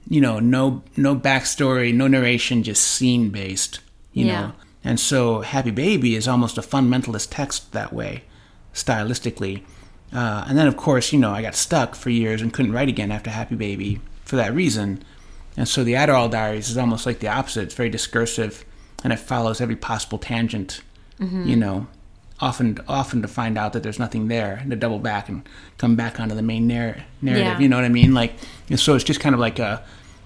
you 0.07 0.21
know 0.21 0.39
no 0.39 0.83
no 0.95 1.13
backstory, 1.15 1.93
no 1.93 2.07
narration, 2.07 2.63
just 2.63 2.83
scene 2.83 3.29
based. 3.29 3.79
You 4.13 4.27
Yeah. 4.27 4.41
know, 4.47 4.53
and 4.83 4.99
so 4.99 5.41
Happy 5.41 5.71
Baby 5.71 6.15
is 6.15 6.27
almost 6.27 6.57
a 6.57 6.61
fundamentalist 6.61 7.27
text 7.31 7.71
that 7.71 7.93
way, 7.93 8.23
stylistically. 8.73 9.63
Uh, 10.11 10.45
and 10.47 10.57
then, 10.57 10.67
of 10.67 10.77
course, 10.77 11.11
you 11.11 11.19
know, 11.19 11.31
I 11.31 11.41
got 11.41 11.55
stuck 11.55 11.95
for 11.95 12.09
years 12.09 12.41
and 12.41 12.53
couldn't 12.53 12.73
write 12.73 12.89
again 12.89 13.11
after 13.11 13.29
Happy 13.29 13.55
Baby 13.55 13.99
for 14.25 14.35
that 14.35 14.53
reason. 14.53 15.03
And 15.55 15.67
so 15.67 15.83
the 15.83 15.93
Adderall 15.93 16.29
Diaries 16.29 16.69
is 16.69 16.77
almost 16.77 17.05
like 17.05 17.19
the 17.19 17.27
opposite. 17.27 17.63
It's 17.63 17.75
very 17.75 17.89
discursive, 17.89 18.65
and 19.03 19.13
it 19.13 19.19
follows 19.19 19.61
every 19.61 19.75
possible 19.75 20.17
tangent. 20.17 20.81
You 21.47 21.55
know, 21.55 21.87
often 22.41 22.79
often 22.87 23.21
to 23.21 23.27
find 23.27 23.57
out 23.57 23.71
that 23.73 23.83
there's 23.83 23.99
nothing 23.99 24.27
there, 24.27 24.57
and 24.61 24.71
to 24.71 24.75
double 24.75 24.99
back 24.99 25.29
and 25.29 25.47
come 25.77 25.95
back 25.95 26.19
onto 26.19 26.35
the 26.35 26.41
main 26.41 26.67
narr- 26.67 27.03
narrative. 27.21 27.45
Yeah. 27.45 27.59
You 27.59 27.69
know 27.69 27.77
what 27.77 27.85
I 27.85 27.89
mean? 27.89 28.13
Like, 28.13 28.33
so 28.75 28.95
it's 28.95 29.03
just 29.03 29.19
kind 29.19 29.33
of 29.33 29.39
like 29.39 29.59
a 29.59 29.83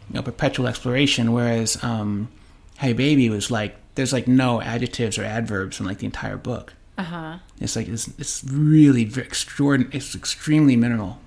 you 0.09 0.15
know 0.15 0.21
perpetual 0.23 0.65
exploration. 0.67 1.33
Whereas 1.33 1.81
um, 1.83 2.29
Happy 2.77 2.93
Baby 2.93 3.29
was 3.29 3.51
like 3.51 3.75
there's 3.97 4.13
like 4.13 4.27
no 4.27 4.61
adjectives 4.61 5.17
or 5.17 5.23
adverbs 5.23 5.79
in 5.79 5.85
like 5.85 5.97
the 5.97 6.05
entire 6.05 6.37
book. 6.37 6.73
Uh 6.97 7.03
huh. 7.03 7.37
It's 7.59 7.75
like 7.75 7.89
it's, 7.89 8.07
it's 8.17 8.43
really 8.45 9.01
extraordinary. 9.01 9.97
It's 9.97 10.15
extremely 10.15 10.77
minimal. 10.77 11.19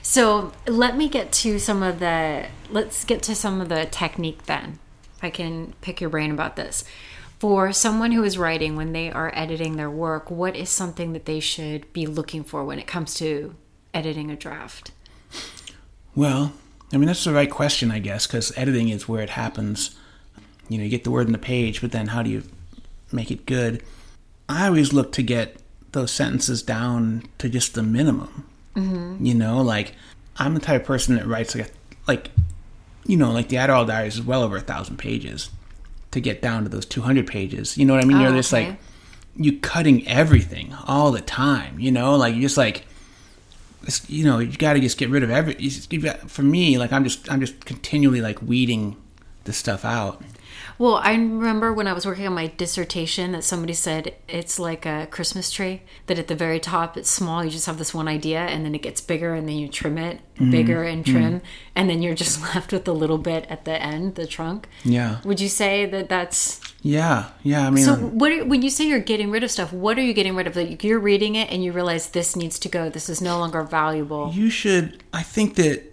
So 0.00 0.52
let 0.68 0.96
me 0.96 1.08
get 1.08 1.32
to 1.32 1.58
some 1.58 1.82
of 1.82 1.98
the 1.98 2.46
let's 2.70 3.04
get 3.04 3.22
to 3.24 3.34
some 3.34 3.60
of 3.60 3.68
the 3.68 3.86
technique 3.86 4.44
then. 4.46 4.78
If 5.16 5.24
I 5.24 5.30
can 5.30 5.74
pick 5.80 6.00
your 6.00 6.10
brain 6.10 6.30
about 6.30 6.54
this. 6.56 6.84
For 7.38 7.72
someone 7.72 8.12
who 8.12 8.22
is 8.22 8.38
writing 8.38 8.76
when 8.76 8.92
they 8.92 9.10
are 9.10 9.32
editing 9.34 9.74
their 9.74 9.90
work, 9.90 10.30
what 10.30 10.54
is 10.54 10.70
something 10.70 11.12
that 11.12 11.24
they 11.24 11.40
should 11.40 11.92
be 11.92 12.06
looking 12.06 12.44
for 12.44 12.64
when 12.64 12.78
it 12.78 12.86
comes 12.86 13.14
to 13.14 13.56
editing 13.92 14.30
a 14.30 14.36
draft? 14.36 14.92
Well, 16.14 16.52
I 16.92 16.98
mean, 16.98 17.08
that's 17.08 17.24
the 17.24 17.32
right 17.32 17.50
question, 17.50 17.90
I 17.90 17.98
guess, 17.98 18.28
because 18.28 18.56
editing 18.56 18.90
is 18.90 19.08
where 19.08 19.22
it 19.22 19.30
happens. 19.30 19.96
You 20.68 20.78
know, 20.78 20.84
you 20.84 20.90
get 20.90 21.04
the 21.04 21.10
word 21.10 21.26
in 21.26 21.32
the 21.32 21.38
page, 21.38 21.80
but 21.80 21.92
then 21.92 22.08
how 22.08 22.22
do 22.22 22.30
you 22.30 22.42
make 23.10 23.30
it 23.30 23.46
good? 23.46 23.82
I 24.48 24.66
always 24.66 24.92
look 24.92 25.12
to 25.12 25.22
get 25.22 25.56
those 25.92 26.10
sentences 26.10 26.62
down 26.62 27.24
to 27.38 27.48
just 27.48 27.74
the 27.74 27.82
minimum. 27.82 28.46
Mm-hmm. 28.76 29.24
You 29.24 29.34
know, 29.34 29.60
like 29.60 29.94
I'm 30.36 30.54
the 30.54 30.60
type 30.60 30.82
of 30.82 30.86
person 30.86 31.16
that 31.16 31.26
writes 31.26 31.54
like 31.54 31.68
a, 31.68 31.70
like 32.06 32.30
you 33.04 33.16
know, 33.16 33.32
like 33.32 33.48
the 33.48 33.56
Adderall 33.56 33.86
Diaries 33.86 34.14
is 34.14 34.22
well 34.22 34.42
over 34.42 34.56
a 34.56 34.60
thousand 34.60 34.96
pages 34.96 35.50
to 36.12 36.20
get 36.20 36.40
down 36.40 36.62
to 36.62 36.68
those 36.68 36.86
200 36.86 37.26
pages. 37.26 37.76
You 37.76 37.84
know 37.84 37.94
what 37.94 38.04
I 38.04 38.06
mean? 38.06 38.18
Oh, 38.18 38.22
You're 38.22 38.32
just 38.32 38.52
okay. 38.52 38.70
like 38.70 38.78
you 39.36 39.58
cutting 39.58 40.06
everything 40.06 40.74
all 40.86 41.10
the 41.10 41.20
time. 41.20 41.78
You 41.80 41.90
know, 41.90 42.16
like 42.16 42.34
you're 42.34 42.42
just 42.42 42.56
like 42.56 42.84
it's, 43.84 44.08
you 44.08 44.24
know 44.24 44.38
you 44.38 44.56
got 44.56 44.74
to 44.74 44.80
just 44.80 44.98
get 44.98 45.10
rid 45.10 45.22
of 45.22 45.30
every. 45.30 45.54
You 45.58 45.70
just, 45.70 45.92
you 45.92 46.00
got, 46.00 46.30
for 46.30 46.42
me, 46.42 46.78
like 46.78 46.92
I'm 46.92 47.04
just 47.04 47.30
I'm 47.30 47.40
just 47.40 47.64
continually 47.64 48.20
like 48.20 48.40
weeding 48.42 48.96
the 49.44 49.52
stuff 49.52 49.84
out. 49.84 50.22
Well, 50.78 50.96
I 50.96 51.12
remember 51.12 51.72
when 51.72 51.86
I 51.86 51.92
was 51.92 52.06
working 52.06 52.26
on 52.26 52.34
my 52.34 52.48
dissertation 52.48 53.32
that 53.32 53.44
somebody 53.44 53.72
said 53.72 54.14
it's 54.28 54.58
like 54.58 54.86
a 54.86 55.06
Christmas 55.10 55.50
tree, 55.50 55.82
that 56.06 56.18
at 56.18 56.28
the 56.28 56.34
very 56.34 56.60
top 56.60 56.96
it's 56.96 57.10
small, 57.10 57.44
you 57.44 57.50
just 57.50 57.66
have 57.66 57.78
this 57.78 57.94
one 57.94 58.08
idea, 58.08 58.40
and 58.40 58.64
then 58.64 58.74
it 58.74 58.82
gets 58.82 59.00
bigger, 59.00 59.34
and 59.34 59.48
then 59.48 59.56
you 59.56 59.68
trim 59.68 59.98
it 59.98 60.20
mm-hmm. 60.34 60.50
bigger 60.50 60.82
and 60.82 61.04
mm-hmm. 61.04 61.12
trim, 61.12 61.42
and 61.74 61.88
then 61.88 62.02
you're 62.02 62.14
just 62.14 62.40
left 62.54 62.72
with 62.72 62.86
a 62.88 62.92
little 62.92 63.18
bit 63.18 63.46
at 63.48 63.64
the 63.64 63.80
end, 63.80 64.14
the 64.14 64.26
trunk. 64.26 64.68
Yeah, 64.84 65.20
Would 65.24 65.40
you 65.40 65.48
say 65.48 65.86
that 65.86 66.08
that's 66.08 66.60
yeah, 66.82 67.30
yeah. 67.42 67.66
I 67.66 67.70
mean, 67.70 67.84
so? 67.84 67.96
What 67.96 68.32
are, 68.32 68.44
when 68.44 68.62
you 68.62 68.70
say 68.70 68.86
you're 68.86 68.98
getting 68.98 69.30
rid 69.30 69.44
of 69.44 69.50
stuff, 69.50 69.72
what 69.72 69.98
are 69.98 70.02
you 70.02 70.12
getting 70.12 70.34
rid 70.34 70.46
of? 70.46 70.56
Like 70.56 70.82
you're 70.82 70.98
reading 70.98 71.36
it 71.36 71.50
and 71.50 71.62
you 71.62 71.72
realize 71.72 72.10
this 72.10 72.34
needs 72.34 72.58
to 72.60 72.68
go. 72.68 72.88
This 72.88 73.08
is 73.08 73.20
no 73.20 73.38
longer 73.38 73.62
valuable. 73.62 74.32
you 74.32 74.50
should. 74.50 75.02
I 75.12 75.22
think 75.22 75.54
that 75.56 75.84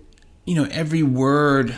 you 0.46 0.56
know 0.56 0.68
every 0.72 1.04
word. 1.04 1.78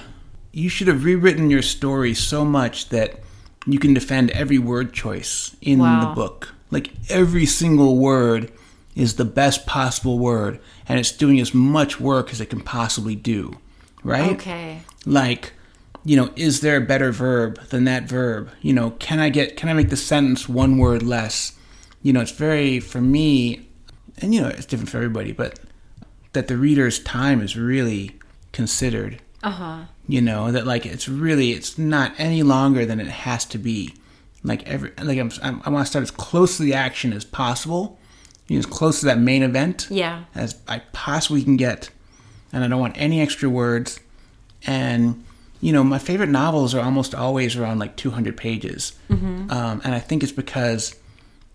You 0.51 0.69
should 0.69 0.87
have 0.87 1.03
rewritten 1.03 1.49
your 1.49 1.61
story 1.61 2.13
so 2.13 2.43
much 2.45 2.89
that 2.89 3.19
you 3.65 3.79
can 3.79 3.93
defend 3.93 4.31
every 4.31 4.57
word 4.57 4.93
choice 4.93 5.55
in 5.61 5.79
Wow. 5.79 6.09
the 6.09 6.15
book. 6.15 6.53
Like 6.71 6.91
every 7.09 7.45
single 7.45 7.97
word 7.97 8.51
is 8.95 9.15
the 9.15 9.25
best 9.25 9.65
possible 9.65 10.19
word, 10.19 10.59
and 10.87 10.99
it's 10.99 11.11
doing 11.11 11.39
as 11.39 11.53
much 11.53 11.99
work 11.99 12.31
as 12.33 12.41
it 12.41 12.47
can 12.49 12.61
possibly 12.61 13.15
do. 13.15 13.57
Right? 14.03 14.31
Okay. 14.33 14.81
like 15.05 15.53
you 16.03 16.15
know 16.17 16.31
is 16.35 16.61
there 16.61 16.77
a 16.77 16.81
better 16.81 17.11
verb 17.11 17.59
than 17.69 17.83
that 17.83 18.05
verb 18.09 18.49
you 18.61 18.73
know 18.73 18.89
can 18.97 19.19
i 19.19 19.29
get 19.29 19.55
can 19.55 19.69
i 19.69 19.73
make 19.73 19.89
the 19.91 19.95
sentence 19.95 20.49
one 20.49 20.79
word 20.79 21.03
less 21.03 21.53
you 22.01 22.11
know 22.11 22.19
it's 22.21 22.31
very 22.31 22.79
for 22.79 22.99
me 22.99 23.67
and 24.17 24.33
you 24.33 24.41
know 24.41 24.47
it's 24.47 24.65
different 24.65 24.89
for 24.89 24.97
everybody 24.97 25.31
but 25.31 25.59
that 26.33 26.47
the 26.47 26.57
reader's 26.57 26.97
time 26.97 27.39
is 27.41 27.55
really 27.55 28.15
considered 28.51 29.21
Uh 29.43 29.51
huh. 29.51 29.79
You 30.07 30.21
know 30.21 30.51
that 30.51 30.65
like 30.67 30.85
it's 30.85 31.07
really 31.07 31.51
it's 31.51 31.77
not 31.77 32.13
any 32.17 32.43
longer 32.43 32.85
than 32.85 32.99
it 32.99 33.07
has 33.07 33.45
to 33.45 33.57
be. 33.57 33.93
Like 34.43 34.63
every 34.67 34.91
like 35.03 35.19
i'm, 35.19 35.31
I'm 35.43 35.61
i 35.65 35.69
want 35.69 35.85
to 35.85 35.89
start 35.89 36.01
as 36.01 36.09
close 36.09 36.57
to 36.57 36.63
the 36.63 36.73
action 36.73 37.13
as 37.13 37.23
possible 37.23 37.99
you 38.47 38.55
know, 38.55 38.59
as 38.59 38.65
close 38.65 38.99
to 39.01 39.05
that 39.05 39.19
main 39.19 39.43
event 39.43 39.87
Yeah. 39.91 40.23
as 40.33 40.59
I 40.67 40.79
possibly 40.93 41.43
can 41.43 41.57
get, 41.57 41.91
and 42.51 42.63
I 42.63 42.67
don't 42.67 42.79
want 42.81 42.95
any 42.97 43.21
extra 43.21 43.47
words. 43.49 43.99
And 44.65 45.23
you 45.61 45.71
know, 45.71 45.83
my 45.83 45.99
favorite 45.99 46.29
novels 46.29 46.73
are 46.73 46.81
almost 46.83 47.13
always 47.13 47.55
around 47.55 47.77
like 47.79 47.95
200 47.95 48.35
pages, 48.35 48.93
um, 49.11 49.81
and 49.83 49.93
I 49.93 49.99
think 49.99 50.23
it's 50.23 50.31
because 50.31 50.95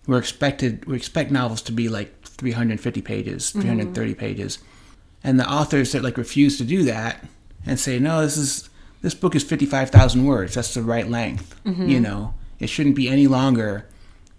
we're 0.07 0.17
expected 0.19 0.85
we 0.85 0.95
expect 0.95 1.29
novels 1.29 1.61
to 1.63 1.73
be 1.73 1.89
like 1.89 2.21
350 2.23 3.01
pages, 3.01 3.49
330 3.51 4.13
pages, 4.15 4.59
and 5.25 5.37
the 5.37 5.47
authors 5.47 5.91
that 5.91 6.03
like 6.03 6.17
refuse 6.17 6.57
to 6.59 6.63
do 6.63 6.83
that 6.83 7.23
and 7.67 7.79
say 7.79 7.99
no, 7.99 8.21
this 8.21 8.37
is 8.37 8.69
this 9.01 9.13
book 9.13 9.35
is 9.35 9.43
55,000 9.43 10.25
words. 10.25 10.55
That's 10.55 10.73
the 10.73 10.81
right 10.81 11.07
length. 11.07 11.59
Mm-hmm. 11.65 11.87
You 11.87 11.99
know, 11.99 12.33
it 12.59 12.67
shouldn't 12.67 12.95
be 12.95 13.07
any 13.09 13.27
longer 13.27 13.85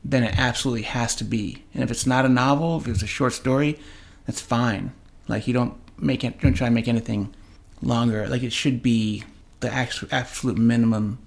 than 0.05 0.23
it 0.25 0.37
absolutely 0.39 0.83
has 0.83 1.15
to 1.17 1.25
be. 1.25 1.63
And 1.75 1.83
if 1.83 1.91
it's 1.91 2.07
not 2.07 2.25
a 2.25 2.29
novel, 2.29 2.79
if 2.79 2.89
it's 2.89 3.03
a 3.03 3.07
short 3.07 3.33
story, 3.35 3.79
that's 4.27 4.41
fine. 4.41 4.93
Like 5.29 5.47
you 5.47 5.55
don't 5.55 5.75
make 5.99 6.25
it, 6.25 6.41
don't 6.41 6.55
try 6.55 6.69
to 6.69 6.75
make 6.75 6.89
anything 6.89 7.35
longer. 7.83 8.27
Like 8.29 8.43
it 8.43 8.53
should 8.53 8.83
be 8.83 9.23
the 9.61 9.73
absolute 9.73 10.59
minimum 10.59 11.19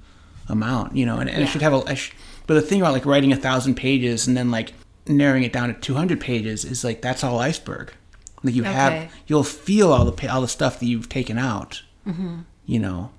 amount, 0.49 0.95
you 0.95 1.05
know. 1.05 1.17
And, 1.19 1.29
and 1.29 1.43
it 1.43 1.47
should 1.47 1.61
have 1.61 1.73
a. 1.73 1.95
sh- 1.95 2.11
but 2.47 2.55
the 2.55 2.61
thing 2.61 2.81
about 2.81 2.93
like 2.93 3.05
writing 3.05 3.31
a 3.31 3.35
thousand 3.37 3.75
pages 3.75 4.27
and 4.27 4.35
then 4.35 4.51
like 4.51 4.73
narrowing 5.07 5.43
it 5.43 5.53
down 5.53 5.73
to 5.73 5.79
two 5.79 5.93
hundred 5.95 6.19
pages 6.19 6.65
is 6.65 6.83
like 6.83 7.01
that's 7.01 7.23
all 7.23 7.39
iceberg. 7.39 7.93
Like 8.43 8.55
you 8.55 8.63
Okay. 8.63 8.71
have, 8.73 9.11
you'll 9.27 9.43
feel 9.43 9.93
all 9.93 10.03
the 10.05 10.27
all 10.31 10.41
the 10.41 10.47
stuff 10.47 10.79
that 10.79 10.85
you've 10.87 11.09
taken 11.09 11.37
out. 11.37 11.83
You 12.05 12.79
know. 12.79 13.11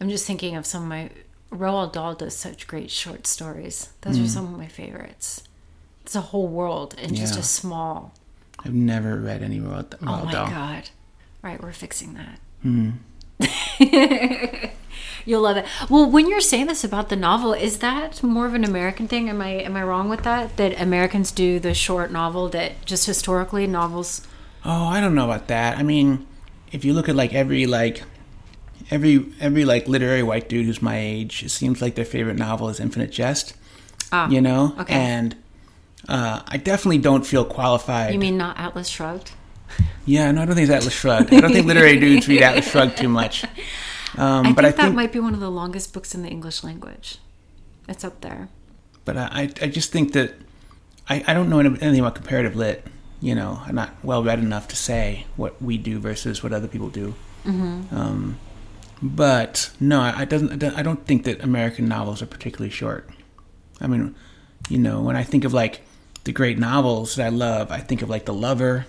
I'm 0.00 0.08
just 0.08 0.26
thinking 0.26 0.56
of 0.56 0.66
some 0.66 0.82
of 0.82 0.88
my 0.88 1.10
Roald 1.50 1.92
Dahl 1.92 2.14
does 2.14 2.36
such 2.36 2.66
great 2.66 2.90
short 2.90 3.26
stories. 3.26 3.90
Those 4.02 4.18
are 4.18 4.28
some 4.28 4.44
of 4.52 4.58
my 4.58 4.66
favorites. 4.66 5.42
It's 6.02 6.14
a 6.14 6.20
whole 6.20 6.48
world 6.48 6.94
and 6.98 7.14
just 7.14 7.38
a 7.38 7.42
small. 7.42 8.12
I've 8.64 8.74
never 8.74 9.16
read 9.16 9.42
any 9.42 9.58
Roald, 9.58 9.90
Dahl. 9.90 9.98
Oh 10.02 10.24
my 10.24 10.32
Dahl. 10.32 10.46
god! 10.46 10.90
Right, 11.42 11.62
we're 11.62 11.72
fixing 11.72 12.14
that. 12.14 12.40
Hmm. 12.62 12.90
You'll 15.24 15.42
love 15.42 15.56
it. 15.56 15.66
Well, 15.90 16.08
when 16.08 16.28
you're 16.28 16.40
saying 16.40 16.66
this 16.68 16.84
about 16.84 17.08
the 17.08 17.16
novel, 17.16 17.52
is 17.52 17.78
that 17.78 18.22
more 18.22 18.46
of 18.46 18.54
an 18.54 18.62
American 18.64 19.08
thing? 19.08 19.28
Am 19.28 19.40
I 19.42 19.48
am 19.50 19.76
I 19.76 19.82
wrong 19.82 20.08
with 20.08 20.22
that? 20.22 20.56
That 20.56 20.80
Americans 20.80 21.32
do 21.32 21.58
the 21.58 21.74
short 21.74 22.12
novel 22.12 22.48
that 22.50 22.84
just 22.84 23.06
historically 23.06 23.66
novels. 23.66 24.26
Oh, 24.64 24.84
I 24.86 25.00
don't 25.00 25.14
know 25.14 25.24
about 25.24 25.48
that. 25.48 25.78
I 25.78 25.82
mean, 25.82 26.26
if 26.72 26.84
you 26.84 26.92
look 26.94 27.08
at 27.08 27.16
like 27.16 27.32
every 27.34 27.66
like 27.66 28.02
every 28.90 29.26
every 29.40 29.64
like 29.64 29.88
literary 29.88 30.22
white 30.22 30.48
dude 30.48 30.66
who's 30.66 30.82
my 30.82 30.98
age, 30.98 31.42
it 31.42 31.50
seems 31.50 31.80
like 31.82 31.94
their 31.94 32.04
favorite 32.04 32.36
novel 32.36 32.68
is 32.68 32.80
Infinite 32.80 33.10
Jest. 33.12 33.54
Ah, 34.12 34.28
You 34.28 34.40
know, 34.40 34.74
okay. 34.78 34.94
and 34.94 35.34
uh, 36.08 36.42
I 36.46 36.56
definitely 36.58 36.98
don't 36.98 37.26
feel 37.26 37.44
qualified. 37.44 38.12
You 38.12 38.20
mean 38.20 38.36
not 38.38 38.58
Atlas 38.58 38.88
Shrugged? 38.88 39.32
Yeah, 40.04 40.30
no, 40.30 40.42
I 40.42 40.44
don't 40.44 40.54
think 40.54 40.68
it's 40.68 40.74
Atlas 40.76 40.94
Shrugged. 40.94 41.34
I 41.34 41.40
don't 41.40 41.52
think 41.52 41.66
literary 41.66 41.98
dudes 41.98 42.28
read 42.28 42.42
Atlas 42.42 42.70
Shrugged 42.70 42.96
too 42.98 43.08
much. 43.08 43.44
Um, 44.16 44.46
I 44.46 44.52
but 44.52 44.64
think 44.64 44.78
I 44.78 44.82
that 44.86 44.94
might 44.94 45.12
be 45.12 45.18
one 45.20 45.34
of 45.34 45.40
the 45.40 45.50
longest 45.50 45.92
books 45.92 46.14
in 46.14 46.22
the 46.22 46.28
English 46.30 46.64
language. 46.64 47.18
It's 47.86 48.02
up 48.02 48.22
there. 48.22 48.48
but 49.04 49.18
I, 49.18 49.24
I 49.24 49.42
I 49.60 49.66
just 49.68 49.92
think 49.92 50.12
that 50.14 50.32
I, 51.06 51.22
I 51.26 51.34
don't 51.34 51.50
know 51.50 51.58
anything 51.58 51.98
about 52.00 52.14
comparative 52.14 52.56
lit. 52.56 52.86
You 53.20 53.34
know, 53.34 53.60
I'm 53.66 53.74
not 53.74 53.90
well 54.02 54.22
read 54.22 54.38
enough 54.38 54.68
to 54.68 54.76
say 54.76 55.26
what 55.36 55.60
we 55.62 55.78
do 55.78 55.98
versus 55.98 56.42
what 56.42 56.52
other 56.52 56.68
people 56.68 56.88
do. 56.90 57.14
Mm-hmm. 57.46 57.94
Um, 57.96 58.38
but 59.02 59.70
no, 59.80 60.00
I, 60.00 60.20
I 60.20 60.24
doesn't. 60.24 60.52
I 60.52 60.56
don't- 60.56 60.74
I 60.76 60.82
don't 60.82 61.06
think 61.06 61.24
that 61.24 61.42
American 61.42 61.88
novels 61.88 62.20
are 62.22 62.26
particularly 62.26 62.70
short. 62.70 63.08
I 63.80 63.86
mean, 63.86 64.14
you 64.68 64.78
know, 64.78 65.00
when 65.02 65.16
I 65.16 65.22
think 65.22 65.44
of 65.44 65.52
like 65.54 65.80
the 66.24 66.32
great 66.32 66.58
novels 66.58 67.16
that 67.16 67.26
I 67.26 67.28
love, 67.30 67.70
I 67.70 67.78
think 67.78 68.02
of 68.02 68.10
like 68.10 68.24
The 68.26 68.34
Lover, 68.34 68.86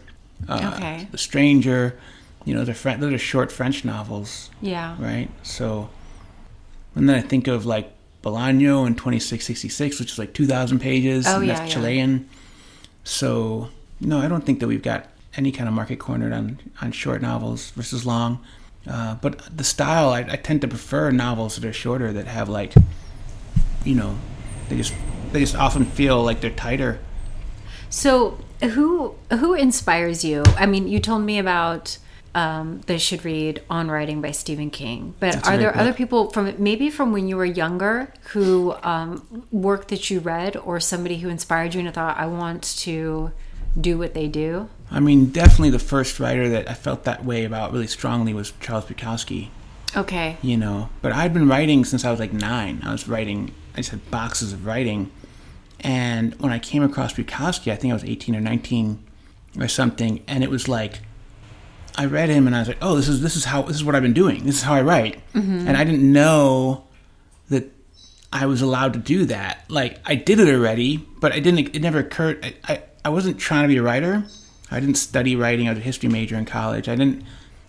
uh, 0.50 0.72
Okay. 0.76 1.08
The 1.12 1.18
Stranger. 1.18 1.98
You 2.46 2.54
know, 2.56 2.64
they're 2.64 2.74
French, 2.76 3.02
those 3.02 3.12
are 3.14 3.18
short 3.18 3.52
French 3.52 3.84
novels, 3.84 4.50
Yeah. 4.62 4.96
right? 5.00 5.30
So, 5.44 5.90
and 6.96 7.10
then 7.10 7.18
I 7.18 7.22
think 7.22 7.48
of 7.48 7.66
like 7.66 7.92
Bolaño 8.24 8.88
in 8.88 8.96
2666, 8.96 10.00
which 10.00 10.14
is 10.14 10.18
like 10.20 10.34
2,000 10.34 10.80
pages. 10.80 11.28
Oh, 11.28 11.38
and 11.40 11.48
yeah, 11.48 11.56
that's 11.58 11.76
yeah. 11.76 11.82
Chilean. 11.82 12.30
So, 13.04 13.70
no, 14.00 14.20
I 14.20 14.28
don't 14.28 14.46
think 14.46 14.60
that 14.60 14.68
we've 14.68 14.82
got 14.82 15.08
any 15.36 15.52
kind 15.52 15.68
of 15.68 15.74
market 15.74 16.00
cornered 16.00 16.34
on, 16.34 16.60
on 16.82 16.92
short 16.92 17.22
novels 17.22 17.72
versus 17.72 18.06
long. 18.06 18.40
Uh, 18.90 19.16
but 19.16 19.56
the 19.56 19.64
style, 19.64 20.10
I, 20.10 20.20
I 20.20 20.36
tend 20.38 20.62
to 20.62 20.68
prefer 20.68 21.12
novels 21.12 21.56
that 21.56 21.66
are 21.66 21.74
shorter 21.74 22.14
that 22.14 22.26
have 22.28 22.48
like, 22.48 22.74
you 23.84 23.96
know, 23.96 24.18
they 24.70 24.78
just 24.78 24.94
they 25.32 25.42
just 25.42 25.56
often 25.56 25.86
feel 25.86 26.24
like 26.24 26.42
they're 26.42 26.50
tighter. 26.50 27.00
So 27.90 28.40
who 28.62 29.16
who 29.32 29.54
inspires 29.54 30.24
you? 30.24 30.44
I 30.58 30.66
mean, 30.66 30.88
you 30.88 31.00
told 31.00 31.24
me 31.24 31.38
about 31.38 31.98
um, 32.34 32.82
they 32.86 32.98
should 32.98 33.26
read 33.26 33.62
On 33.70 33.90
Writing 33.90 34.22
by 34.22 34.32
Stephen 34.32 34.70
King, 34.70 35.16
but 35.20 35.34
That's 35.34 35.50
are 35.50 35.58
there 35.58 35.76
other 35.76 35.94
people 35.94 36.30
from 36.32 36.54
maybe 36.58 36.90
from 36.90 37.12
when 37.12 37.28
you 37.28 37.36
were 37.36 37.46
younger 37.46 38.14
who 38.32 38.76
um, 38.84 39.48
work 39.52 39.88
that 39.88 40.10
you 40.10 40.20
read, 40.20 40.56
or 40.56 40.80
somebody 40.80 41.18
who 41.18 41.30
inspired 41.30 41.74
you 41.74 41.82
and 41.82 41.94
thought, 41.94 42.18
I 42.18 42.28
want 42.28 42.64
to 42.80 43.32
do 43.80 43.98
what 43.98 44.14
they 44.14 44.28
do? 44.28 44.70
I 44.90 45.00
mean, 45.00 45.28
definitely 45.28 45.70
the 45.70 45.80
first 45.80 46.20
writer 46.20 46.50
that 46.50 46.70
I 46.70 46.74
felt 46.74 47.04
that 47.04 47.26
way 47.26 47.46
about 47.46 47.72
really 47.72 47.88
strongly 47.88 48.34
was 48.34 48.54
Charles 48.60 48.86
Bukowski. 48.86 49.50
Okay. 49.96 50.38
you 50.42 50.58
know. 50.58 50.90
But 51.02 51.14
I'd 51.14 51.34
been 51.34 51.48
writing 51.48 51.86
since 51.86 52.04
I 52.04 52.12
was 52.12 52.20
like 52.20 52.34
nine. 52.34 52.82
I 52.86 52.92
was 52.92 53.08
writing, 53.08 53.54
I 53.74 53.78
just 53.78 53.92
had 53.92 54.12
boxes 54.12 54.54
of 54.54 54.66
writing. 54.66 55.12
And 55.80 56.36
when 56.40 56.52
I 56.52 56.60
came 56.60 56.84
across 56.84 57.14
Bukowski, 57.14 57.72
I 57.72 57.76
think 57.76 57.92
I 57.92 57.94
was 57.94 58.04
18 58.04 58.36
or 58.36 58.42
19 58.42 59.04
or 59.60 59.68
something, 59.68 60.24
and 60.28 60.44
it 60.44 60.50
was 60.50 60.68
like, 60.68 61.00
I 61.98 62.06
read 62.06 62.30
him 62.30 62.46
and 62.46 62.56
I 62.56 62.60
was 62.60 62.68
like, 62.68 62.78
oh, 62.82 62.96
this 62.96 63.08
is 63.08 63.22
this 63.22 63.36
is 63.36 63.46
how 63.46 63.64
this 63.64 63.76
is 63.76 63.84
what 63.84 63.96
I've 63.96 64.04
been 64.04 64.14
doing. 64.14 64.46
This 64.46 64.58
is 64.58 64.62
how 64.62 64.76
I 64.76 64.82
write. 64.82 65.20
Mm-hmm. 65.34 65.68
And 65.68 65.76
I 65.76 65.84
didn't 65.84 66.12
know 66.12 66.86
that 67.50 67.72
I 68.32 68.46
was 68.46 68.62
allowed 68.62 68.94
to 68.94 69.00
do 69.00 69.26
that. 69.26 69.64
Like 69.68 70.00
I 70.06 70.14
did 70.14 70.40
it 70.40 70.48
already, 70.48 70.98
but 70.98 71.32
I 71.32 71.40
didn't. 71.40 71.76
It 71.76 71.82
never 71.82 71.98
occurred. 71.98 72.46
I, 72.46 72.74
I, 72.74 72.84
I 73.08 73.10
wasn't 73.10 73.40
trying 73.40 73.64
to 73.64 73.70
be 73.70 73.78
a 73.78 73.82
writer. 73.82 74.26
I 74.70 74.82
didn't 74.82 74.96
study 74.96 75.38
writing. 75.38 75.70
I 75.70 75.72
was 75.72 75.80
a 75.80 75.82
history 75.82 76.10
major 76.10 76.36
in 76.36 76.44
college. 76.44 76.90
I 76.90 76.96
didn't. 76.96 77.24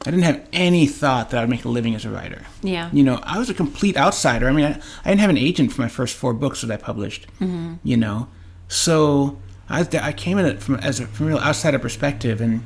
I 0.04 0.10
didn't 0.10 0.24
have 0.24 0.44
any 0.52 0.84
thought 0.88 1.30
that 1.30 1.38
I 1.38 1.42
would 1.42 1.50
make 1.50 1.64
a 1.64 1.68
living 1.68 1.94
as 1.94 2.04
a 2.04 2.10
writer. 2.10 2.42
Yeah. 2.60 2.90
You 2.92 3.04
know, 3.04 3.20
I 3.22 3.38
was 3.38 3.48
a 3.48 3.54
complete 3.54 3.96
outsider. 3.96 4.48
I 4.48 4.52
mean, 4.52 4.64
I, 4.64 4.80
I 5.04 5.10
didn't 5.10 5.20
have 5.20 5.30
an 5.30 5.38
agent 5.38 5.72
for 5.72 5.80
my 5.80 5.88
first 5.88 6.16
four 6.16 6.34
books 6.34 6.62
that 6.62 6.72
I 6.72 6.76
published. 6.76 7.28
Mm-hmm. 7.38 7.74
You 7.84 7.96
know, 7.96 8.26
so 8.66 9.38
I, 9.68 9.86
I 10.02 10.12
came 10.12 10.40
at 10.40 10.44
it 10.44 10.60
from 10.60 10.74
as 10.76 10.98
a 10.98 11.06
from 11.06 11.26
a 11.26 11.28
real 11.28 11.38
outsider 11.38 11.78
perspective, 11.78 12.40
and 12.40 12.64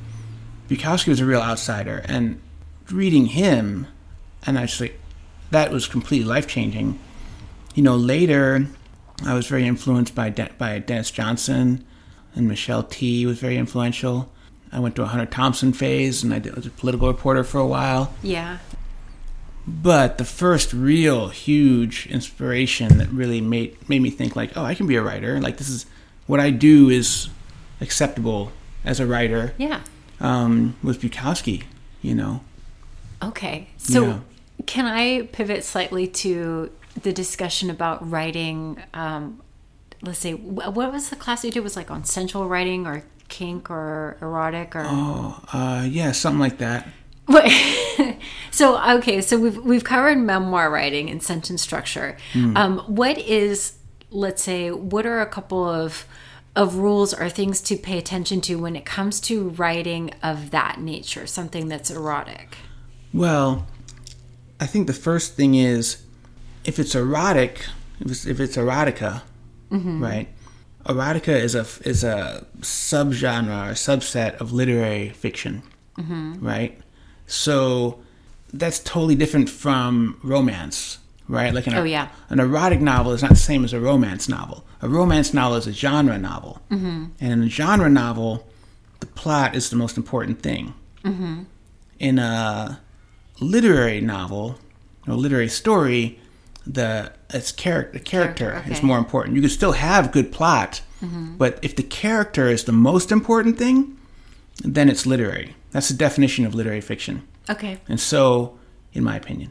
Bukowski 0.70 1.08
was 1.08 1.20
a 1.20 1.26
real 1.26 1.42
outsider. 1.42 2.02
And 2.06 2.40
reading 2.90 3.26
him, 3.26 3.86
and 4.46 4.58
I 4.58 4.64
just 4.64 4.80
like 4.80 4.98
that 5.50 5.70
was 5.70 5.86
completely 5.86 6.26
life 6.26 6.46
changing. 6.46 6.98
You 7.74 7.82
know, 7.82 7.96
later 7.96 8.66
I 9.26 9.34
was 9.34 9.46
very 9.46 9.66
influenced 9.66 10.14
by 10.14 10.30
De- 10.30 10.52
by 10.56 10.78
Denis 10.78 11.10
Johnson, 11.10 11.84
and 12.34 12.48
Michelle 12.48 12.82
Tea 12.82 13.26
was 13.26 13.38
very 13.38 13.56
influential. 13.56 14.30
I 14.72 14.80
went 14.80 14.96
to 14.96 15.02
a 15.02 15.06
Hunter 15.06 15.26
Thompson 15.26 15.72
phase, 15.72 16.22
and 16.22 16.32
I 16.32 16.38
was 16.54 16.66
a 16.66 16.70
political 16.70 17.08
reporter 17.08 17.44
for 17.44 17.58
a 17.58 17.66
while. 17.66 18.14
Yeah. 18.22 18.58
But 19.66 20.18
the 20.18 20.24
first 20.24 20.72
real 20.72 21.28
huge 21.28 22.06
inspiration 22.06 22.98
that 22.98 23.08
really 23.10 23.40
made 23.40 23.76
made 23.88 24.02
me 24.02 24.10
think 24.10 24.34
like, 24.34 24.56
oh, 24.56 24.64
I 24.64 24.74
can 24.74 24.86
be 24.86 24.96
a 24.96 25.02
writer. 25.02 25.40
Like 25.40 25.58
this 25.58 25.68
is 25.68 25.86
what 26.26 26.40
I 26.40 26.50
do 26.50 26.88
is 26.90 27.28
acceptable 27.80 28.50
as 28.84 28.98
a 28.98 29.06
writer. 29.06 29.54
Yeah. 29.58 29.80
Um, 30.20 30.76
was 30.82 30.98
Bukowski, 30.98 31.64
you 32.00 32.14
know. 32.14 32.40
Okay. 33.22 33.68
So 33.76 34.02
Yeah. 34.04 34.18
can 34.66 34.86
I 34.86 35.28
pivot 35.32 35.62
slightly 35.64 36.08
to 36.08 36.70
the 37.00 37.12
discussion 37.12 37.70
about 37.70 38.08
writing? 38.10 38.82
Um, 38.94 39.40
let's 40.02 40.18
say, 40.18 40.34
what 40.34 40.92
was 40.92 41.10
the 41.10 41.16
class 41.16 41.44
you 41.44 41.50
did? 41.50 41.60
Was 41.60 41.76
like 41.76 41.90
on 41.90 42.04
sensual 42.04 42.48
writing 42.48 42.86
or 42.86 43.04
kink 43.28 43.70
or 43.70 44.18
erotic 44.20 44.76
or. 44.76 44.84
Oh, 44.84 45.42
uh, 45.52 45.86
yeah, 45.88 46.12
something 46.12 46.40
like 46.40 46.58
that. 46.58 46.88
So 48.52 48.78
okay, 48.98 49.22
so 49.22 49.38
we've 49.38 49.56
we've 49.56 49.82
covered 49.82 50.18
memoir 50.18 50.70
writing 50.70 51.08
and 51.08 51.22
sentence 51.22 51.62
structure. 51.62 52.18
Um, 52.34 52.80
what 52.80 53.18
is, 53.18 53.78
let's 54.10 54.42
say, 54.42 54.70
what 54.70 55.06
are 55.06 55.20
a 55.20 55.26
couple 55.26 55.66
of 55.66 56.06
of 56.54 56.76
rules 56.76 57.14
or 57.14 57.30
things 57.30 57.62
to 57.62 57.76
pay 57.76 57.96
attention 57.96 58.42
to 58.42 58.56
when 58.56 58.76
it 58.76 58.84
comes 58.84 59.20
to 59.22 59.48
writing 59.48 60.12
of 60.22 60.50
that 60.50 60.80
nature, 60.80 61.26
something 61.26 61.68
that's 61.68 61.90
erotic? 61.90 62.58
Well, 63.14 63.66
I 64.60 64.66
think 64.66 64.86
the 64.86 64.92
first 64.92 65.34
thing 65.34 65.54
is 65.54 66.02
if 66.64 66.78
it's 66.78 66.94
erotic, 66.94 67.64
if 68.00 68.10
it's, 68.10 68.26
if 68.26 68.38
it's 68.38 68.58
erotica, 68.58 69.22
right? 70.00 70.28
Erotica 70.86 71.28
is 71.28 71.54
a 71.54 71.66
is 71.88 72.04
a 72.04 72.44
subgenre 72.60 73.70
or 73.70 73.74
subset 73.74 74.40
of 74.40 74.52
literary 74.52 75.10
fiction, 75.10 75.62
right? 76.40 76.78
So 77.26 78.00
that's 78.52 78.78
totally 78.80 79.14
different 79.14 79.48
from 79.48 80.18
romance, 80.22 80.98
right? 81.28 81.54
Like 81.54 81.66
an, 81.66 81.74
Oh, 81.74 81.84
yeah. 81.84 82.08
an 82.28 82.40
erotic 82.40 82.80
novel 82.80 83.12
is 83.12 83.22
not 83.22 83.30
the 83.30 83.36
same 83.36 83.64
as 83.64 83.72
a 83.72 83.80
romance 83.80 84.28
novel. 84.28 84.64
A 84.82 84.88
romance 84.88 85.32
novel 85.32 85.56
is 85.56 85.66
a 85.66 85.72
genre 85.72 86.18
novel, 86.18 86.60
mm-hmm. 86.70 87.06
and 87.20 87.32
in 87.32 87.42
a 87.42 87.48
genre 87.48 87.88
novel, 87.88 88.46
the 89.00 89.06
plot 89.06 89.54
is 89.54 89.70
the 89.70 89.76
most 89.76 89.96
important 89.96 90.42
thing. 90.42 90.74
Mm-hmm. 91.04 91.42
In 91.98 92.18
a 92.18 92.80
literary 93.40 94.00
novel 94.00 94.58
or 95.06 95.14
literary 95.14 95.48
story, 95.48 96.18
the 96.66 97.12
its 97.30 97.52
character 97.52 97.98
the 97.98 98.04
character, 98.04 98.50
Character, 98.50 98.72
is 98.72 98.82
more 98.82 98.98
important. 98.98 99.34
You 99.36 99.40
can 99.42 99.50
still 99.50 99.72
have 99.72 100.12
good 100.12 100.30
plot, 100.32 100.82
mm-hmm. 101.02 101.36
but 101.36 101.58
if 101.62 101.74
the 101.76 101.82
character 101.82 102.48
is 102.48 102.64
the 102.64 102.72
most 102.72 103.10
important 103.10 103.58
thing, 103.58 103.98
then 104.62 104.88
it's 104.88 105.06
literary. 105.06 105.56
That's 105.72 105.88
the 105.88 105.94
definition 105.96 106.44
of 106.46 106.54
literary 106.54 106.80
fiction. 106.80 107.26
Okay. 107.50 107.78
And 107.88 107.98
so, 107.98 108.58
in 108.92 109.02
my 109.02 109.16
opinion, 109.16 109.50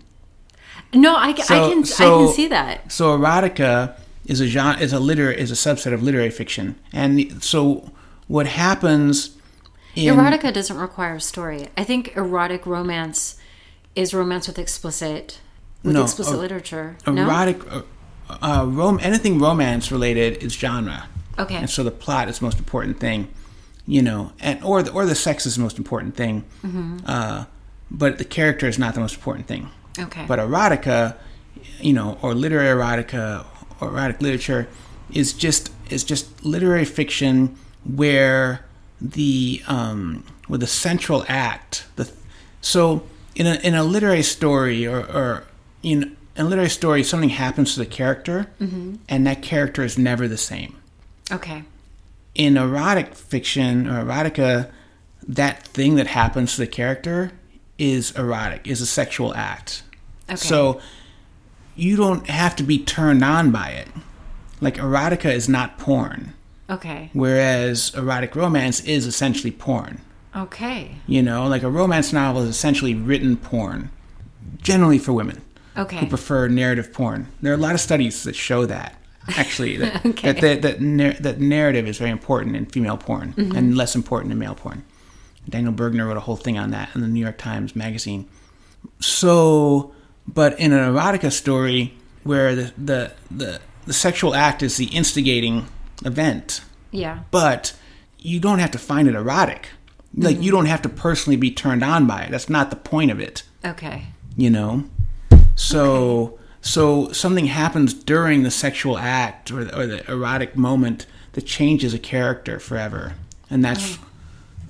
No, 0.93 1.15
I, 1.17 1.33
ca- 1.33 1.41
I 1.41 1.45
So- 1.45 1.69
can 1.69 1.79
I 1.83 2.25
can 2.25 2.33
see 2.33 2.47
that. 2.47 2.91
so 2.91 3.17
erotica 3.17 3.95
is 4.25 4.39
a 4.39 4.47
genre, 4.47 4.79
is 4.79 4.93
a 4.93 4.99
liter 4.99 5.31
is 5.31 5.51
a 5.51 5.55
subset 5.55 5.93
of 5.93 6.01
literary 6.03 6.29
fiction. 6.29 6.75
And 6.93 7.43
so, 7.43 7.91
what 8.27 8.47
happens 8.47 9.35
in 9.95 10.15
Erotica 10.15 10.53
doesn't 10.53 10.77
require 10.77 11.15
a 11.15 11.19
story. 11.21 11.67
I 11.77 11.83
think 11.83 12.15
erotic 12.15 12.65
romance 12.65 13.35
is 13.95 14.13
romance 14.13 14.47
with 14.47 14.57
explicit 14.57 15.39
with 15.83 15.93
No, 15.93 16.03
explicit 16.03 16.33
er- 16.35 16.37
literature. 16.37 16.95
no. 17.07 17.23
erotic 17.23 17.59
uh, 17.71 17.81
uh, 18.41 18.65
rom- 18.67 18.99
anything 19.01 19.39
romance 19.39 19.91
related 19.91 20.37
is 20.43 20.53
genre. 20.53 21.07
Okay. 21.39 21.55
and 21.55 21.69
so 21.69 21.83
the 21.83 21.91
plot 21.91 22.29
is 22.29 22.39
the 22.39 22.45
most 22.45 22.59
important 22.59 22.99
thing, 22.99 23.27
you 23.87 24.01
know, 24.01 24.31
and 24.39 24.63
or 24.63 24.83
the, 24.83 24.91
or 24.91 25.05
the 25.05 25.15
sex 25.15 25.45
is 25.45 25.55
the 25.55 25.61
most 25.61 25.77
important 25.77 26.15
thing, 26.15 26.43
Mm-hmm. 26.63 26.97
uh, 27.05 27.45
but 27.89 28.17
the 28.17 28.25
character 28.25 28.67
is 28.67 28.77
not 28.77 28.93
the 28.93 28.99
most 28.99 29.15
important 29.15 29.47
thing. 29.47 29.69
Okay. 29.97 30.25
But 30.27 30.39
erotica, 30.39 31.15
you 31.81 31.93
know, 31.93 32.17
or 32.21 32.33
literary 32.35 32.75
erotica 32.77 33.45
or 33.79 33.89
erotic 33.89 34.21
literature 34.21 34.67
is 35.11 35.33
just 35.33 35.71
is 35.89 36.03
just 36.03 36.45
literary 36.45 36.85
fiction 36.85 37.55
where 37.83 38.63
the 39.01 39.61
um, 39.67 40.23
where 40.47 40.59
the 40.59 40.67
central 40.67 41.25
act 41.27 41.85
the 41.95 42.09
so 42.61 43.03
in 43.35 43.47
a 43.47 43.55
in 43.55 43.73
a 43.73 43.83
literary 43.83 44.21
story 44.23 44.85
or, 44.85 44.99
or 44.99 45.43
in 45.83 46.15
in 46.35 46.45
a 46.45 46.49
literary 46.49 46.69
story 46.69 47.03
something 47.03 47.29
happens 47.29 47.73
to 47.73 47.79
the 47.79 47.85
character 47.85 48.47
mm-hmm. 48.59 48.95
and 49.09 49.27
that 49.27 49.41
character 49.41 49.83
is 49.83 49.97
never 49.97 50.27
the 50.27 50.37
same 50.37 50.75
okay. 51.31 51.63
in 52.35 52.57
erotic 52.57 53.15
fiction 53.15 53.87
or 53.87 54.03
erotica, 54.03 54.69
that 55.27 55.63
thing 55.67 55.95
that 55.95 56.07
happens 56.07 56.55
to 56.55 56.61
the 56.61 56.67
character 56.67 57.31
is 57.77 58.11
erotic, 58.11 58.67
is 58.67 58.81
a 58.81 58.85
sexual 58.85 59.33
act. 59.33 59.83
Okay. 60.29 60.35
So 60.35 60.81
you 61.75 61.95
don't 61.95 62.27
have 62.29 62.55
to 62.57 62.63
be 62.63 62.79
turned 62.79 63.23
on 63.23 63.51
by 63.51 63.69
it. 63.69 63.87
Like 64.59 64.75
erotica 64.75 65.33
is 65.33 65.49
not 65.49 65.79
porn, 65.79 66.33
Okay. 66.69 67.09
whereas 67.13 67.93
erotic 67.95 68.35
romance 68.35 68.81
is 68.81 69.05
essentially 69.05 69.51
porn. 69.51 70.01
Okay. 70.35 70.95
You 71.07 71.21
know, 71.21 71.47
like 71.47 71.63
a 71.63 71.69
romance 71.69 72.13
novel 72.13 72.43
is 72.43 72.49
essentially 72.49 72.93
written 72.93 73.35
porn, 73.35 73.89
generally 74.61 74.97
for 74.97 75.11
women 75.13 75.41
who 75.75 76.05
prefer 76.07 76.47
narrative 76.47 76.91
porn. 76.93 77.27
There 77.41 77.51
are 77.51 77.55
a 77.55 77.59
lot 77.59 77.73
of 77.73 77.81
studies 77.81 78.23
that 78.23 78.35
show 78.35 78.65
that 78.65 78.95
actually 79.37 79.77
that 79.77 80.05
Okay. 80.05 80.31
that, 80.33 80.61
that, 80.61 80.79
that, 80.79 81.23
that 81.23 81.39
narrative 81.39 81.87
is 81.87 81.97
very 81.97 82.11
important 82.11 82.55
in 82.55 82.65
female 82.65 82.97
porn 82.97 83.33
Mm-hmm. 83.33 83.55
and 83.55 83.77
less 83.77 83.95
important 83.95 84.31
in 84.33 84.39
male 84.39 84.55
porn. 84.55 84.83
Daniel 85.49 85.73
Bergner 85.73 86.07
wrote 86.07 86.17
a 86.17 86.21
whole 86.21 86.35
thing 86.35 86.57
on 86.57 86.71
that 86.71 86.89
in 86.95 87.01
the 87.01 87.07
New 87.07 87.19
York 87.21 87.37
Times 87.37 87.75
Magazine. 87.75 88.27
So, 88.99 89.93
but 90.27 90.59
in 90.59 90.71
an 90.73 90.93
erotica 90.93 91.31
story 91.31 91.93
where 92.23 92.55
the 92.55 92.73
the 92.77 93.11
the, 93.29 93.59
the 93.85 93.93
sexual 93.93 94.35
act 94.35 94.61
is 94.61 94.77
the 94.77 94.85
instigating 94.85 95.67
event, 96.05 96.61
Yeah. 96.91 97.19
but 97.31 97.73
you 98.19 98.39
don't 98.39 98.59
have 98.59 98.71
to 98.71 98.77
find 98.77 99.07
it 99.07 99.15
erotic. 99.15 99.69
Like 100.15 100.35
Mm-hmm. 100.35 100.43
you 100.43 100.51
don't 100.51 100.65
have 100.65 100.81
to 100.83 100.89
personally 100.89 101.37
be 101.37 101.51
turned 101.51 101.83
on 101.83 102.05
by 102.05 102.23
it. 102.23 102.31
That's 102.31 102.49
not 102.49 102.69
the 102.69 102.75
point 102.75 103.11
of 103.11 103.19
it 103.19 103.43
Okay. 103.63 104.07
you 104.35 104.49
know 104.49 104.83
so 105.55 106.37
so 106.61 107.11
something 107.11 107.47
happens 107.47 107.93
during 107.93 108.43
the 108.43 108.51
sexual 108.51 108.97
act 108.97 109.51
or 109.51 109.63
the, 109.63 109.79
or 109.79 109.87
the 109.87 110.11
erotic 110.11 110.55
moment 110.55 111.07
that 111.33 111.45
changes 111.45 111.93
a 111.93 111.99
character 111.99 112.59
forever. 112.59 113.13
And 113.49 113.63
that's 113.65 113.97
mm. 113.97 114.03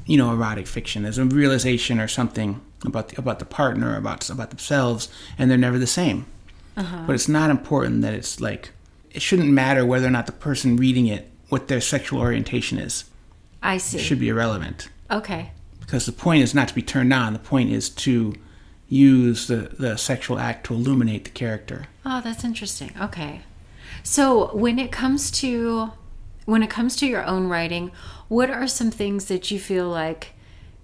you 0.06 0.17
know 0.17 0.32
erotic 0.32 0.67
fiction. 0.67 1.04
There's 1.04 1.17
a 1.17 1.26
realization 1.26 2.00
or 2.00 2.08
something 2.08 2.62
about 2.86 3.10
the, 3.10 3.20
about 3.20 3.39
the 3.39 3.46
partner 3.46 3.96
about 3.96 4.30
about 4.30 4.50
themselves 4.50 5.10
and 5.38 5.50
they're 5.52 5.58
never 5.58 5.78
the 5.78 5.88
same. 5.88 6.26
Uh-huh. 6.78 7.04
But 7.06 7.13
it's 7.13 7.28
not 7.28 7.50
important 7.50 8.02
that 8.02 8.13
it's 8.13 8.39
like 8.39 8.72
it 9.12 9.22
shouldn't 9.22 9.50
matter 9.50 9.86
whether 9.86 10.08
or 10.08 10.12
not 10.12 10.26
the 10.26 10.32
person 10.32 10.78
reading 10.78 11.08
it 11.08 11.30
what 11.50 11.67
their 11.67 11.82
sexual 11.82 12.22
orientation 12.22 12.78
is. 12.78 13.04
I 13.62 13.76
it 13.76 13.82
see. 13.82 14.00
should 14.00 14.20
be 14.20 14.30
irrelevant. 14.30 14.89
Okay. 15.12 15.52
because 15.82 16.06
the 16.06 16.13
point 16.13 16.41
is 16.41 16.56
not 16.56 16.70
to 16.70 16.74
be 16.74 16.82
turned 16.82 17.13
on. 17.13 17.34
The 17.34 17.39
point 17.39 17.70
is 17.70 17.89
to 17.89 18.34
use 18.92 19.48
the, 19.48 19.70
the 19.80 19.96
sexual 19.96 20.38
act 20.38 20.66
to 20.66 20.74
illuminate 20.74 21.24
the 21.24 21.30
character. 21.30 21.86
Oh, 22.06 22.20
that's 22.22 22.44
interesting. 22.44 22.92
Okay. 23.02 23.42
So, 24.04 24.54
when 24.56 24.78
it 24.80 24.92
comes 24.92 25.32
to 25.32 25.92
when 26.46 26.62
it 26.62 26.70
comes 26.70 26.96
to 26.98 27.08
your 27.08 27.24
own 27.24 27.48
writing, 27.48 27.92
what 28.28 28.50
are 28.50 28.68
some 28.68 28.92
things 28.92 29.26
that 29.26 29.50
you 29.52 29.60
feel 29.60 29.88
like 29.88 30.34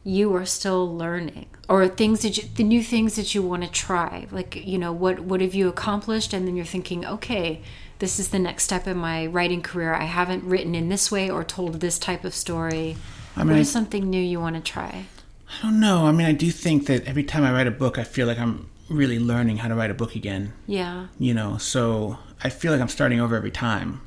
you 0.03 0.33
are 0.35 0.45
still 0.45 0.95
learning 0.95 1.47
or 1.67 1.85
things 1.87 2.21
that 2.21 2.37
you, 2.37 2.43
the 2.55 2.63
new 2.63 2.81
things 2.81 3.15
that 3.15 3.35
you 3.35 3.41
want 3.41 3.63
to 3.63 3.69
try? 3.69 4.27
Like, 4.31 4.65
you 4.65 4.77
know, 4.77 4.93
what 4.93 5.19
what 5.19 5.41
have 5.41 5.53
you 5.53 5.67
accomplished 5.67 6.31
and 6.31 6.47
then 6.47 6.55
you're 6.55 6.65
thinking, 6.65 7.05
"Okay, 7.05 7.61
this 7.99 8.19
is 8.19 8.29
the 8.29 8.39
next 8.39 8.63
step 8.63 8.87
in 8.87 8.97
my 8.97 9.25
writing 9.25 9.61
career. 9.61 9.93
I 9.93 10.05
haven't 10.05 10.45
written 10.45 10.75
in 10.75 10.87
this 10.87 11.11
way 11.11 11.29
or 11.29 11.43
told 11.43 11.81
this 11.81 11.99
type 11.99 12.23
of 12.23 12.33
story." 12.33 12.95
I 13.35 13.43
mean, 13.43 13.49
what 13.53 13.59
is 13.59 13.69
something 13.69 14.09
new 14.09 14.21
you 14.21 14.39
want 14.39 14.55
to 14.55 14.61
try? 14.61 15.07
I 15.49 15.61
don't 15.63 15.79
know. 15.79 16.05
I 16.07 16.11
mean, 16.11 16.27
I 16.27 16.33
do 16.33 16.51
think 16.51 16.87
that 16.87 17.05
every 17.05 17.23
time 17.23 17.43
I 17.43 17.51
write 17.51 17.67
a 17.67 17.71
book, 17.71 17.97
I 17.97 18.03
feel 18.03 18.27
like 18.27 18.37
I'm 18.39 18.69
really 18.89 19.19
learning 19.19 19.57
how 19.57 19.67
to 19.67 19.75
write 19.75 19.91
a 19.91 19.93
book 19.93 20.15
again. 20.15 20.53
Yeah. 20.65 21.07
You 21.19 21.33
know, 21.33 21.57
so 21.57 22.17
I 22.43 22.49
feel 22.49 22.71
like 22.71 22.81
I'm 22.81 22.87
starting 22.89 23.19
over 23.19 23.35
every 23.35 23.51
time. 23.51 24.01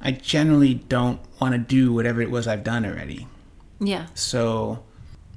I 0.00 0.10
generally 0.12 0.74
don't 0.74 1.20
want 1.40 1.52
to 1.54 1.58
do 1.58 1.92
whatever 1.92 2.20
it 2.20 2.30
was 2.30 2.46
I've 2.48 2.64
done 2.64 2.84
already. 2.84 3.28
Yeah. 3.80 4.06
So, 4.14 4.82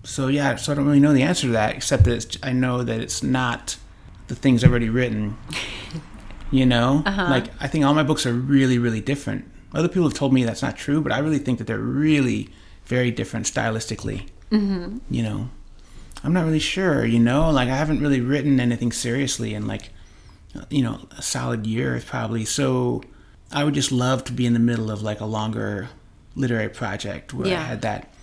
so 0.04 0.28
yeah, 0.28 0.56
so 0.56 0.72
I 0.72 0.76
don't 0.76 0.86
really 0.86 1.00
know 1.00 1.14
the 1.14 1.22
answer 1.24 1.48
to 1.48 1.54
that, 1.54 1.76
except 1.76 2.04
that 2.06 2.14
it's, 2.14 2.38
I 2.44 2.52
know 2.52 2.84
that 2.84 3.00
it's 3.00 3.22
not 3.22 3.78
the 4.28 4.36
things 4.36 4.64
I've 4.64 4.72
already 4.72 4.90
written. 4.90 5.38
You 6.52 6.66
know, 6.66 7.02
Uh-huh. 7.06 7.28
like 7.30 7.46
I 7.60 7.68
think 7.68 7.84
all 7.86 7.96
my 7.96 8.04
books 8.04 8.26
are 8.26 8.32
really, 8.34 8.78
really 8.78 9.02
different. 9.02 9.46
Other 9.74 9.88
people 9.88 10.04
have 10.04 10.14
told 10.14 10.32
me 10.32 10.44
that's 10.44 10.62
not 10.62 10.78
true, 10.78 11.02
but 11.02 11.12
I 11.12 11.18
really 11.18 11.40
think 11.40 11.58
that 11.58 11.66
they're 11.66 11.80
really 11.80 12.50
very 12.86 13.10
different 13.10 13.48
stylistically. 13.48 14.28
Mm-hmm. 14.52 14.98
You 15.10 15.24
know, 15.24 15.50
I'm 16.24 16.34
not 16.34 16.46
really 16.46 16.60
sure. 16.60 17.06
You 17.06 17.20
know, 17.20 17.50
like 17.52 17.70
I 17.70 17.76
haven't 17.76 18.02
really 18.02 18.22
written 18.22 18.60
anything 18.60 18.92
seriously 18.92 19.54
in 19.54 19.68
like, 19.68 19.90
you 20.70 20.82
know, 20.82 21.02
a 21.18 21.22
solid 21.22 21.66
year 21.66 22.02
probably. 22.06 22.46
So 22.46 23.04
I 23.52 23.64
would 23.64 23.74
just 23.74 23.92
love 23.92 24.24
to 24.26 24.32
be 24.34 24.46
in 24.46 24.54
the 24.54 24.60
middle 24.60 24.92
of 24.92 25.02
like 25.02 25.20
a 25.20 25.26
longer 25.26 25.90
literary 26.36 26.70
project 26.70 27.34
where 27.34 27.48
Yeah. 27.48 27.62
I 27.62 27.64
had 27.64 27.82
that 27.82 28.14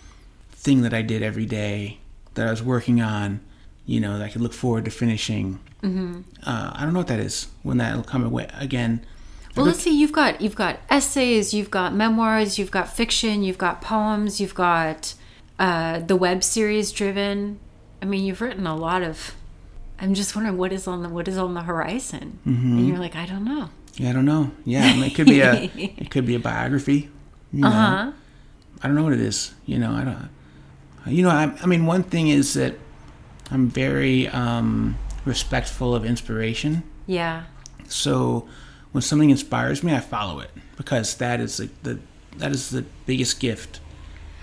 thing 0.52 0.82
that 0.82 0.94
I 0.94 1.02
did 1.02 1.22
every 1.22 1.46
day 1.46 1.98
that 2.35 2.46
I 2.46 2.50
was 2.50 2.62
working 2.62 3.00
on, 3.00 3.40
you 3.87 4.00
know, 4.00 4.18
that 4.18 4.24
I 4.24 4.28
could 4.28 4.40
look 4.40 4.52
forward 4.52 4.85
to 4.87 4.90
finishing. 4.90 5.58
Mm-hmm. 5.82 6.20
Uh, 6.44 6.72
I 6.74 6.85
don't 6.85 6.92
know 6.92 7.00
what 7.00 7.08
that 7.08 7.20
is 7.20 7.48
when 7.62 7.78
that'll 7.78 8.04
come 8.04 8.24
away 8.24 8.48
again. 8.58 9.04
Well, 9.56 9.66
let's 9.66 9.80
see. 9.80 9.98
You've 9.98 10.12
got 10.12 10.40
you've 10.40 10.54
got 10.54 10.78
essays, 10.88 11.52
you've 11.52 11.70
got 11.70 11.94
memoirs, 11.94 12.58
you've 12.58 12.70
got 12.70 12.88
fiction, 12.88 13.42
you've 13.42 13.58
got 13.58 13.82
poems, 13.82 14.40
you've 14.40 14.54
got 14.54 15.14
uh, 15.62 16.01
the 16.01 16.16
web 16.16 16.42
series 16.44 16.92
driven. 16.92 17.59
I 18.03 18.05
mean, 18.05 18.25
you've 18.25 18.40
written 18.40 18.66
a 18.66 18.77
lot 18.77 19.03
of. 19.03 19.35
I'm 19.98 20.14
just 20.14 20.35
wondering 20.35 20.59
what 20.59 20.72
is 20.72 20.87
on 20.88 21.03
the 21.03 21.09
what 21.09 21.29
is 21.29 21.38
on 21.38 21.55
the 21.55 21.62
horizon, 21.62 22.38
Mm-hmm. 22.46 22.79
and 22.79 22.88
you're 22.88 22.98
like, 22.98 23.14
I 23.16 23.25
don't 23.27 23.44
know. 23.44 23.70
Yeah, 23.94 24.11
I 24.11 24.12
don't 24.12 24.25
know. 24.25 24.51
Yeah, 24.64 24.85
I 24.85 24.94
mean, 24.94 25.05
it 25.05 25.14
could 25.14 25.27
be 25.27 25.40
a 25.40 25.55
it 25.77 26.11
could 26.11 26.27
be 26.27 26.35
a 26.35 26.40
biography. 26.40 27.09
You 27.53 27.61
know? 27.61 27.68
Uh 27.68 27.70
huh. 27.70 28.12
I 28.83 28.87
don't 28.88 28.96
know 28.96 29.05
what 29.05 29.12
it 29.12 29.20
is. 29.20 29.55
You 29.64 29.79
know, 29.79 29.92
I 29.92 30.05
don't. 30.05 30.29
You 31.07 31.22
know, 31.22 31.31
I, 31.31 31.53
I 31.62 31.66
mean, 31.66 31.87
one 31.87 32.03
thing 32.03 32.29
is 32.29 32.55
that 32.55 32.75
I'm 33.51 33.68
very 33.68 34.29
um, 34.29 34.96
respectful 35.25 35.94
of 35.94 36.05
inspiration. 36.05 36.83
Yeah. 37.07 37.44
So 37.88 38.48
when 38.92 39.03
something 39.03 39.31
inspires 39.31 39.83
me, 39.85 39.94
I 39.94 40.01
follow 40.01 40.40
it 40.40 40.51
because 40.77 41.14
that 41.16 41.38
is 41.40 41.57
the, 41.59 41.68
the 41.85 41.98
that 42.38 42.51
is 42.51 42.70
the 42.70 42.85
biggest 43.07 43.38
gift. 43.40 43.79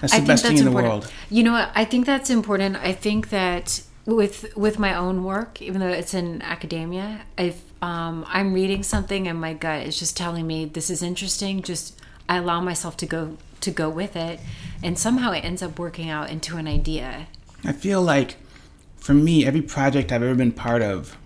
That's 0.01 0.17
the 0.17 0.25
best 0.25 0.45
thing 0.45 0.57
in 0.57 0.63
the 0.63 0.69
important. 0.69 1.03
world. 1.03 1.13
You 1.29 1.43
know 1.43 1.51
what? 1.53 1.71
I 1.75 1.85
think 1.85 2.05
that's 2.05 2.29
important. 2.29 2.77
I 2.77 2.93
think 2.93 3.29
that 3.29 3.81
with 4.05 4.55
with 4.55 4.79
my 4.79 4.95
own 4.95 5.23
work, 5.23 5.61
even 5.61 5.79
though 5.81 5.87
it's 5.87 6.13
in 6.13 6.41
academia, 6.41 7.21
if 7.37 7.61
um, 7.81 8.25
I'm 8.27 8.53
reading 8.53 8.83
something 8.83 9.27
and 9.27 9.39
my 9.39 9.53
gut 9.53 9.85
is 9.85 9.99
just 9.99 10.17
telling 10.17 10.47
me 10.47 10.65
this 10.65 10.89
is 10.89 11.03
interesting, 11.03 11.61
just 11.61 11.99
I 12.27 12.37
allow 12.37 12.61
myself 12.61 12.97
to 12.97 13.05
go 13.05 13.37
to 13.61 13.71
go 13.71 13.89
with 13.89 14.15
it, 14.15 14.39
and 14.81 14.97
somehow 14.97 15.31
it 15.31 15.43
ends 15.43 15.61
up 15.61 15.77
working 15.77 16.09
out 16.09 16.29
into 16.29 16.57
an 16.57 16.67
idea. 16.67 17.27
I 17.65 17.73
feel 17.73 18.01
like 18.01 18.37
for 18.97 19.13
me, 19.13 19.45
every 19.45 19.61
project 19.61 20.11
I've 20.11 20.23
ever 20.23 20.35
been 20.35 20.51
part 20.51 20.81
of, 20.81 21.17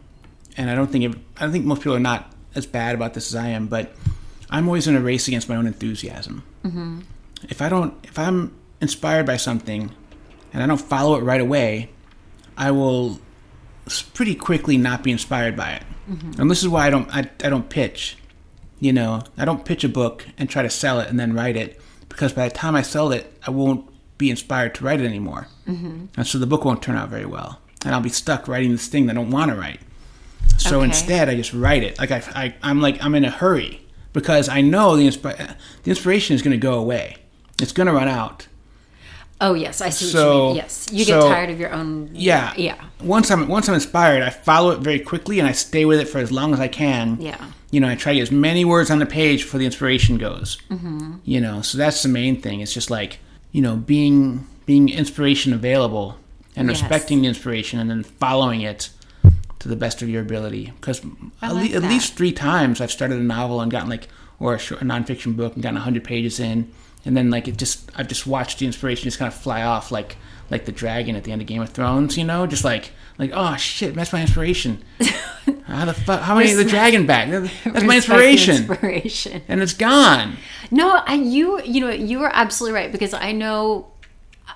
and 0.57 0.69
I 0.69 0.75
don't 0.75 0.91
think 0.91 1.03
it, 1.05 1.21
I 1.37 1.41
don't 1.41 1.51
think 1.51 1.65
most 1.65 1.79
people 1.79 1.95
are 1.95 1.99
not 1.99 2.33
as 2.55 2.65
bad 2.65 2.95
about 2.95 3.13
this 3.13 3.27
as 3.27 3.35
I 3.35 3.49
am, 3.49 3.67
but 3.67 3.95
I'm 4.49 4.67
always 4.67 4.87
in 4.87 4.95
a 4.95 5.01
race 5.01 5.27
against 5.27 5.49
my 5.49 5.55
own 5.55 5.67
enthusiasm. 5.67 6.43
Mm-hmm. 6.63 7.01
If 7.49 7.61
I 7.61 7.69
don't, 7.69 7.93
if 8.03 8.17
I'm 8.17 8.55
inspired 8.83 9.25
by 9.25 9.37
something, 9.37 9.89
and 10.53 10.61
I 10.61 10.67
don't 10.67 10.79
follow 10.79 11.15
it 11.15 11.21
right 11.23 11.41
away, 11.41 11.89
I 12.55 12.69
will 12.71 13.19
pretty 14.13 14.35
quickly 14.35 14.77
not 14.77 15.03
be 15.03 15.11
inspired 15.11 15.57
by 15.57 15.71
it. 15.71 15.83
And 16.37 16.51
this 16.51 16.61
is 16.61 16.67
why 16.69 16.85
I 16.85 16.89
don't, 16.89 17.09
I, 17.15 17.19
I 17.43 17.49
don't 17.49 17.69
pitch. 17.69 18.17
You 18.79 18.91
know, 18.93 19.21
I 19.37 19.45
don't 19.45 19.63
pitch 19.65 19.83
a 19.85 19.89
book 19.89 20.25
and 20.37 20.49
try 20.49 20.61
to 20.61 20.69
sell 20.69 20.99
it 20.99 21.07
and 21.09 21.17
then 21.19 21.33
write 21.33 21.55
it 21.55 21.79
because 22.09 22.33
by 22.33 22.47
the 22.49 22.53
time 22.53 22.75
I 22.75 22.81
sell 22.81 23.11
it, 23.13 23.33
I 23.47 23.51
won't 23.51 23.89
be 24.17 24.29
inspired 24.29 24.75
to 24.75 24.83
write 24.83 24.99
it 25.01 25.05
anymore. 25.05 25.47
Mm-hmm. 25.67 26.05
And 26.17 26.27
so 26.27 26.37
the 26.37 26.45
book 26.45 26.65
won't 26.65 26.81
turn 26.83 26.97
out 26.97 27.07
very 27.09 27.25
well. 27.25 27.59
And 27.85 27.95
I'll 27.95 28.01
be 28.01 28.09
stuck 28.09 28.47
writing 28.49 28.71
this 28.73 28.87
thing 28.87 29.05
that 29.05 29.13
I 29.13 29.15
don't 29.15 29.31
want 29.31 29.51
to 29.51 29.57
write. 29.57 29.79
So 30.57 30.77
Okay. 30.77 30.85
instead, 30.85 31.29
I 31.29 31.35
just 31.35 31.53
write 31.53 31.83
it. 31.83 31.97
Like 31.97 32.11
I, 32.11 32.21
I, 32.35 32.55
I'm 32.61 32.81
like 32.81 33.01
I'm 33.03 33.15
in 33.15 33.23
a 33.23 33.29
hurry 33.31 33.81
because 34.11 34.49
I 34.49 34.59
know 34.61 34.97
the 34.97 35.07
inspi- 35.07 35.55
the 35.83 35.89
inspiration 35.89 36.35
is 36.35 36.41
going 36.41 36.51
to 36.51 36.57
go 36.57 36.73
away. 36.77 37.15
It's 37.61 37.71
going 37.71 37.87
to 37.87 37.93
run 37.93 38.09
out. 38.09 38.47
Oh 39.45 39.53
yes, 39.55 39.81
I 39.81 39.89
see 39.89 40.05
what 40.17 40.23
you 40.23 40.43
mean. 40.47 40.55
Yes, 40.55 40.87
you 40.91 41.05
get 41.05 41.19
tired 41.21 41.49
of 41.49 41.59
your 41.59 41.71
own. 41.73 42.09
Yeah, 42.13 42.53
Yeah. 42.55 42.81
Once 43.01 43.29
I'm 43.29 43.47
once 43.47 43.67
I'm 43.67 43.75
inspired, 43.75 44.23
I 44.23 44.29
follow 44.29 44.71
it 44.71 44.79
very 44.79 44.99
quickly 44.99 45.39
and 45.39 45.47
I 45.47 45.51
stay 45.51 45.83
with 45.85 45.99
it 45.99 46.07
for 46.07 46.19
as 46.19 46.31
long 46.31 46.53
as 46.53 46.59
I 46.59 46.67
can. 46.69 47.19
Yeah. 47.19 47.43
You 47.71 47.79
know, 47.81 47.89
I 47.89 47.95
try 47.95 48.13
to 48.13 48.19
get 48.19 48.21
as 48.23 48.31
many 48.31 48.63
words 48.63 48.89
on 48.91 48.99
the 48.99 49.05
page 49.05 49.43
before 49.43 49.59
the 49.59 49.65
inspiration 49.65 50.17
goes. 50.17 50.57
Mm-hmm. 50.69 51.15
You 51.25 51.41
know, 51.41 51.61
so 51.61 51.77
that's 51.77 52.01
the 52.03 52.09
main 52.09 52.39
thing. 52.41 52.61
It's 52.61 52.73
just 52.73 52.89
like 52.89 53.19
you 53.51 53.61
know 53.61 53.75
being 53.75 54.47
being 54.65 54.87
inspiration 54.89 55.51
available 55.53 56.17
and 56.55 56.69
Yes. 56.69 56.79
respecting 56.81 57.21
the 57.23 57.27
inspiration 57.27 57.79
and 57.79 57.89
then 57.89 58.03
following 58.03 58.61
it 58.61 58.89
to 59.59 59.67
the 59.67 59.75
best 59.75 60.01
of 60.01 60.07
your 60.09 60.21
ability. 60.21 60.71
Because 60.79 61.01
at, 61.41 61.53
like 61.53 61.71
le- 61.71 61.77
at 61.77 61.83
least 61.83 62.15
three 62.15 62.31
times 62.31 62.79
I've 62.79 62.91
started 62.91 63.17
a 63.19 63.23
novel 63.23 63.59
and 63.59 63.69
gotten 63.71 63.89
like 63.89 64.07
or 64.39 64.53
a, 64.55 64.59
short, 64.59 64.81
a 64.81 64.85
nonfiction 64.85 65.35
book 65.35 65.53
and 65.55 65.63
gotten 65.63 65.77
hundred 65.77 66.03
pages 66.03 66.39
in, 66.39 66.71
and 67.05 67.15
then 67.17 67.29
like 67.29 67.47
it 67.47 67.57
just 67.57 67.89
I've 67.95 68.07
just 68.07 68.25
watched 68.25 68.59
the 68.59 68.65
inspiration 68.65 69.03
just 69.03 69.19
kind 69.19 69.31
of 69.31 69.37
fly 69.37 69.63
off 69.63 69.91
like 69.91 70.17
like 70.49 70.65
the 70.65 70.71
dragon 70.71 71.15
at 71.15 71.23
the 71.23 71.31
end 71.31 71.41
of 71.41 71.47
Game 71.47 71.61
of 71.61 71.69
Thrones. 71.69 72.17
You 72.17 72.23
know, 72.23 72.47
just 72.47 72.63
like 72.63 72.91
like 73.17 73.31
oh 73.33 73.55
shit, 73.57 73.93
that's 73.95 74.13
my 74.13 74.21
inspiration. 74.21 74.83
how 75.65 75.85
the 75.85 75.93
fuck? 75.93 76.21
How 76.21 76.35
many 76.35 76.53
the 76.53 76.65
dragon 76.65 77.05
back? 77.05 77.29
That's 77.29 77.83
my 77.85 77.95
inspiration, 77.97 78.57
Inspiration. 78.57 79.41
and 79.47 79.61
it's 79.61 79.73
gone. 79.73 80.37
No, 80.71 81.01
I 81.05 81.15
you 81.15 81.61
you 81.63 81.81
know 81.81 81.89
you 81.89 82.21
are 82.23 82.31
absolutely 82.33 82.79
right 82.79 82.91
because 82.91 83.13
I 83.13 83.31
know. 83.31 83.87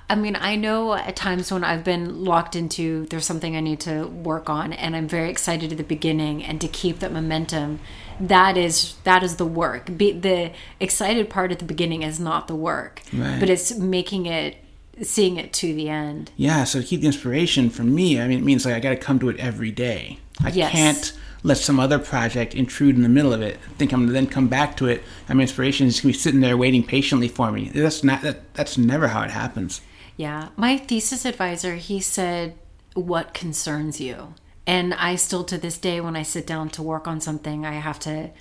I 0.09 0.15
mean, 0.15 0.37
I 0.37 0.55
know 0.55 0.93
at 0.93 1.15
times 1.15 1.51
when 1.51 1.63
I've 1.63 1.83
been 1.83 2.23
locked 2.23 2.55
into 2.55 3.05
there's 3.07 3.25
something 3.25 3.55
I 3.55 3.61
need 3.61 3.79
to 3.81 4.05
work 4.07 4.49
on, 4.49 4.73
and 4.73 4.95
I'm 4.95 5.07
very 5.07 5.29
excited 5.29 5.71
at 5.71 5.77
the 5.77 5.83
beginning, 5.83 6.43
and 6.43 6.59
to 6.61 6.67
keep 6.67 6.99
that 6.99 7.11
momentum, 7.11 7.79
that 8.19 8.57
is 8.57 8.95
that 9.03 9.23
is 9.23 9.35
the 9.35 9.45
work. 9.45 9.95
Be, 9.97 10.11
the 10.11 10.51
excited 10.79 11.29
part 11.29 11.51
at 11.51 11.59
the 11.59 11.65
beginning 11.65 12.03
is 12.03 12.19
not 12.19 12.47
the 12.47 12.55
work, 12.55 13.01
Right. 13.13 13.39
but 13.39 13.49
it's 13.49 13.75
making 13.77 14.25
it, 14.25 14.57
seeing 15.01 15.37
it 15.37 15.53
to 15.53 15.73
the 15.73 15.89
end. 15.89 16.31
Yeah, 16.37 16.63
so 16.63 16.81
to 16.81 16.85
keep 16.87 17.01
the 17.01 17.07
inspiration 17.07 17.69
for 17.69 17.83
me, 17.83 18.19
I 18.19 18.27
mean, 18.27 18.39
it 18.39 18.43
means 18.43 18.65
like 18.65 18.73
I 18.75 18.79
got 18.79 18.89
to 18.91 18.95
come 18.97 19.19
to 19.19 19.29
it 19.29 19.37
every 19.37 19.71
day. 19.71 20.19
I 20.43 20.49
Yes. 20.49 20.71
can't 20.71 21.13
let 21.43 21.57
some 21.57 21.79
other 21.79 21.99
project 21.99 22.55
intrude 22.55 22.95
in 22.95 23.03
the 23.03 23.09
middle 23.09 23.31
of 23.33 23.41
it. 23.41 23.57
I 23.69 23.73
Think 23.77 23.91
I'm 23.93 24.01
gonna 24.01 24.11
then 24.13 24.27
come 24.27 24.47
back 24.47 24.75
to 24.77 24.87
it. 24.87 25.03
I 25.29 25.33
mean, 25.33 25.41
inspiration 25.41 25.87
is 25.87 26.01
gonna 26.01 26.11
be 26.13 26.17
sitting 26.17 26.41
there 26.41 26.57
waiting 26.57 26.83
patiently 26.83 27.27
for 27.27 27.51
me. 27.51 27.69
That's 27.73 28.03
not 28.03 28.21
that. 28.23 28.53
That's 28.55 28.77
never 28.77 29.09
how 29.09 29.21
it 29.21 29.29
happens. 29.31 29.81
Yeah. 30.17 30.49
My 30.55 30.77
thesis 30.77 31.25
advisor, 31.25 31.75
he 31.75 31.99
said, 31.99 32.55
What 32.95 33.35
concerns 33.35 34.01
you? 34.01 34.33
And 34.67 34.93
I 34.93 35.15
still, 35.15 35.45
to 35.45 35.57
this 35.57 35.77
day, 35.77 36.01
when 36.01 36.17
I 36.17 36.23
sit 36.23 36.45
down 36.45 36.69
to 36.71 36.83
work 36.83 37.07
on 37.07 37.21
something, 37.21 37.65
I 37.65 37.75
have 37.75 37.99
to 38.01 38.31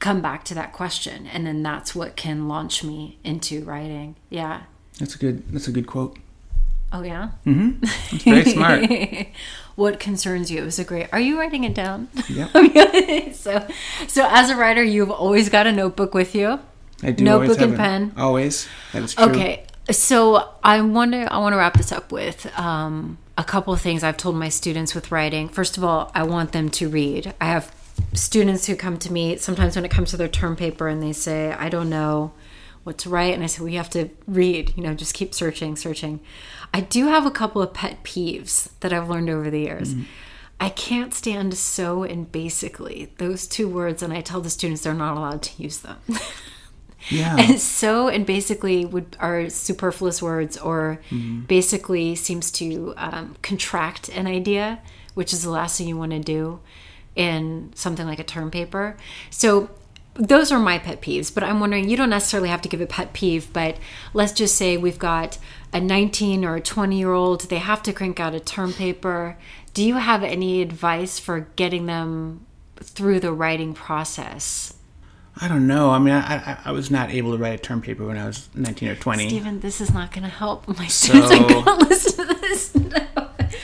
come 0.00 0.20
back 0.20 0.44
to 0.46 0.54
that 0.54 0.72
question. 0.72 1.28
And 1.28 1.46
then 1.46 1.62
that's 1.62 1.94
what 1.94 2.16
can 2.16 2.48
launch 2.48 2.82
me 2.82 3.18
into 3.22 3.64
writing. 3.64 4.16
Yeah. 4.28 4.62
That's 4.98 5.14
a 5.14 5.18
good. 5.18 5.48
That's 5.52 5.68
a 5.68 5.72
good 5.72 5.86
quote. 5.86 6.18
Oh, 6.92 7.02
yeah? 7.02 7.30
It's 7.46 8.24
very 8.24 8.44
smart. 8.44 8.84
what 9.76 10.00
concerns 10.00 10.50
you? 10.50 10.60
It 10.60 10.64
was 10.64 10.80
a 10.80 10.84
great. 10.84 11.08
Are 11.12 11.20
you 11.20 11.38
writing 11.38 11.62
it 11.62 11.72
down? 11.72 12.08
Yep. 12.28 12.50
so, 13.34 13.64
so 14.08 14.26
as 14.28 14.50
a 14.50 14.56
writer, 14.56 14.82
you've 14.82 15.10
always 15.10 15.48
got 15.48 15.68
a 15.68 15.72
notebook 15.72 16.14
with 16.14 16.34
you. 16.34 16.58
I 17.02 17.12
do. 17.12 17.22
Notebook 17.22 17.60
and 17.60 17.76
pen. 17.76 18.12
Always. 18.16 18.66
That 18.92 19.04
is 19.04 19.14
true. 19.14 19.26
Okay, 19.26 19.64
so 19.88 20.50
I 20.64 20.80
wonder. 20.80 21.28
I 21.30 21.38
want 21.38 21.52
to 21.52 21.58
wrap 21.58 21.74
this 21.74 21.92
up 21.92 22.10
with 22.10 22.46
um, 22.58 23.18
a 23.40 23.44
couple 23.44 23.72
of 23.72 23.80
things 23.80 24.04
I've 24.04 24.18
told 24.18 24.36
my 24.36 24.50
students 24.50 24.94
with 24.94 25.10
writing. 25.10 25.48
First 25.48 25.78
of 25.78 25.82
all, 25.82 26.12
I 26.14 26.24
want 26.24 26.52
them 26.52 26.68
to 26.72 26.90
read. 26.90 27.32
I 27.40 27.46
have 27.46 27.74
students 28.12 28.66
who 28.66 28.76
come 28.76 28.98
to 28.98 29.10
me 29.10 29.38
sometimes 29.38 29.76
when 29.76 29.84
it 29.86 29.90
comes 29.90 30.10
to 30.10 30.18
their 30.18 30.28
term 30.28 30.56
paper 30.56 30.88
and 30.88 31.02
they 31.02 31.14
say, 31.14 31.50
"I 31.52 31.70
don't 31.70 31.88
know 31.88 32.32
what 32.84 32.98
to 32.98 33.08
write," 33.08 33.32
and 33.32 33.42
I 33.42 33.46
say, 33.46 33.62
"We 33.64 33.76
have 33.76 33.88
to 33.90 34.10
read. 34.26 34.74
You 34.76 34.82
know, 34.82 34.92
just 34.92 35.14
keep 35.14 35.32
searching, 35.32 35.74
searching." 35.74 36.20
I 36.74 36.82
do 36.82 37.06
have 37.06 37.24
a 37.24 37.30
couple 37.30 37.62
of 37.62 37.72
pet 37.72 38.04
peeves 38.04 38.68
that 38.80 38.92
I've 38.92 39.08
learned 39.08 39.30
over 39.30 39.50
the 39.50 39.60
years. 39.60 39.94
Mm-hmm. 39.94 40.02
I 40.60 40.68
can't 40.68 41.14
stand 41.14 41.54
so 41.54 42.02
and 42.02 42.30
basically 42.30 43.10
those 43.16 43.46
two 43.46 43.70
words, 43.70 44.02
and 44.02 44.12
I 44.12 44.20
tell 44.20 44.42
the 44.42 44.50
students 44.50 44.82
they're 44.82 44.92
not 44.92 45.16
allowed 45.16 45.40
to 45.44 45.62
use 45.62 45.78
them. 45.78 45.96
Yeah. 47.08 47.36
And 47.38 47.58
so 47.60 48.08
and 48.08 48.26
basically 48.26 48.84
would 48.84 49.16
are 49.18 49.48
superfluous 49.48 50.20
words 50.22 50.58
or 50.58 51.00
basically 51.46 52.14
seems 52.14 52.50
to 52.52 52.94
um, 52.96 53.36
contract 53.42 54.08
an 54.10 54.26
idea, 54.26 54.80
which 55.14 55.32
is 55.32 55.42
the 55.42 55.50
last 55.50 55.78
thing 55.78 55.88
you 55.88 55.96
want 55.96 56.12
to 56.12 56.20
do 56.20 56.60
in 57.16 57.72
something 57.74 58.06
like 58.06 58.18
a 58.18 58.24
term 58.24 58.50
paper. 58.50 58.96
So 59.30 59.70
those 60.14 60.52
are 60.52 60.58
my 60.58 60.78
pet 60.78 61.00
peeves, 61.00 61.32
but 61.32 61.42
I'm 61.42 61.60
wondering 61.60 61.88
you 61.88 61.96
don't 61.96 62.10
necessarily 62.10 62.48
have 62.48 62.62
to 62.62 62.68
give 62.68 62.80
a 62.80 62.86
pet 62.86 63.12
peeve, 63.12 63.52
but 63.52 63.76
let's 64.12 64.32
just 64.32 64.56
say 64.56 64.76
we've 64.76 64.98
got 64.98 65.38
a 65.72 65.80
19 65.80 66.44
or 66.44 66.56
a 66.56 66.60
20 66.60 66.98
year 66.98 67.12
old, 67.12 67.42
they 67.42 67.58
have 67.58 67.82
to 67.84 67.92
crank 67.92 68.20
out 68.20 68.34
a 68.34 68.40
term 68.40 68.72
paper. 68.72 69.38
Do 69.72 69.84
you 69.84 69.96
have 69.96 70.22
any 70.22 70.62
advice 70.62 71.18
for 71.18 71.48
getting 71.56 71.86
them 71.86 72.46
through 72.80 73.20
the 73.20 73.32
writing 73.32 73.72
process? 73.72 74.74
I 75.42 75.48
don't 75.48 75.66
know. 75.66 75.90
I 75.90 75.98
mean, 75.98 76.12
I, 76.12 76.36
I, 76.36 76.58
I 76.66 76.72
was 76.72 76.90
not 76.90 77.10
able 77.10 77.32
to 77.32 77.38
write 77.38 77.54
a 77.54 77.62
term 77.62 77.80
paper 77.80 78.04
when 78.04 78.18
I 78.18 78.26
was 78.26 78.48
19 78.54 78.88
or 78.90 78.94
20. 78.94 79.28
Stephen, 79.28 79.60
this 79.60 79.80
is 79.80 79.92
not 79.92 80.12
going 80.12 80.24
to 80.24 80.28
help. 80.28 80.68
My 80.68 80.86
students 80.86 81.30
are 81.30 81.48
going 81.48 81.64
to 81.64 81.74
listen 81.76 82.26
to 82.26 82.34
this. 82.34 82.74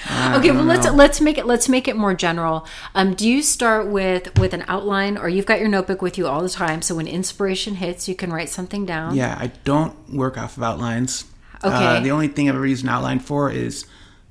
No. 0.08 0.38
Okay, 0.38 0.50
well 0.50 0.64
let's 0.64 0.90
let's 0.92 1.20
make 1.20 1.36
it 1.36 1.46
let's 1.46 1.68
make 1.68 1.86
it 1.88 1.94
more 1.94 2.14
general. 2.14 2.66
Um, 2.94 3.14
do 3.14 3.28
you 3.28 3.42
start 3.42 3.86
with 3.88 4.36
with 4.38 4.54
an 4.54 4.64
outline, 4.66 5.18
or 5.18 5.28
you've 5.28 5.46
got 5.46 5.60
your 5.60 5.68
notebook 5.68 6.00
with 6.00 6.16
you 6.16 6.26
all 6.26 6.42
the 6.42 6.48
time? 6.48 6.80
So 6.80 6.94
when 6.94 7.06
inspiration 7.06 7.74
hits, 7.76 8.08
you 8.08 8.14
can 8.14 8.32
write 8.32 8.48
something 8.48 8.86
down. 8.86 9.14
Yeah, 9.14 9.36
I 9.38 9.48
don't 9.64 9.94
work 10.10 10.38
off 10.38 10.56
of 10.56 10.62
outlines. 10.62 11.26
Okay. 11.62 11.74
Uh, 11.74 12.00
the 12.00 12.10
only 12.10 12.28
thing 12.28 12.48
I've 12.48 12.54
ever 12.56 12.66
used 12.66 12.82
an 12.82 12.88
outline 12.88 13.20
for 13.20 13.50
is 13.50 13.84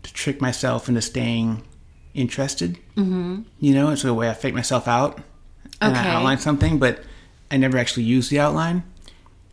to 0.03 0.13
trick 0.13 0.41
myself 0.41 0.89
into 0.89 1.01
staying 1.01 1.63
interested. 2.13 2.77
Mm-hmm. 2.95 3.41
You 3.59 3.73
know, 3.75 3.89
it's 3.91 4.03
a 4.03 4.13
way 4.13 4.29
I 4.29 4.33
fake 4.33 4.55
myself 4.55 4.87
out 4.87 5.21
and 5.81 5.95
Okay. 5.95 6.07
I 6.09 6.15
outline 6.15 6.39
something, 6.39 6.79
but 6.79 7.03
I 7.51 7.57
never 7.57 7.77
actually 7.77 8.03
use 8.03 8.29
the 8.29 8.39
outline. 8.39 8.83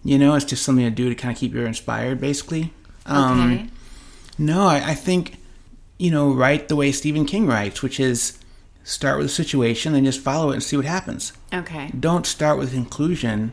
You 0.05 0.19
know, 0.19 0.35
it's 0.35 0.45
just 0.45 0.65
something 0.65 0.85
to 0.85 0.91
do 0.91 1.09
to 1.09 1.15
kind 1.15 1.33
of 1.35 1.39
keep 1.39 1.55
you 1.55 1.65
inspired, 1.65 2.21
basically. 2.21 2.73
Um, 3.07 3.53
Okay. 3.53 3.69
No, 4.39 4.67
I, 4.67 4.91
I 4.91 4.95
think, 4.95 5.37
you 5.99 6.11
know, 6.11 6.33
write 6.33 6.69
the 6.69 6.77
way 6.77 6.91
Stephen 6.91 7.27
King 7.27 7.47
writes, 7.47 7.83
which 7.83 8.01
is 8.01 8.39
start 8.83 9.19
with 9.19 9.27
a 9.27 9.31
situation 9.31 9.95
and 9.95 10.05
just 10.05 10.21
follow 10.21 10.51
it 10.51 10.55
and 10.55 10.63
see 10.63 10.77
what 10.77 10.87
happens. 10.87 11.33
Okay. 11.53 11.91
Don't 11.99 12.27
start 12.27 12.59
with 12.59 12.73
a 12.73 12.75
conclusion. 12.75 13.53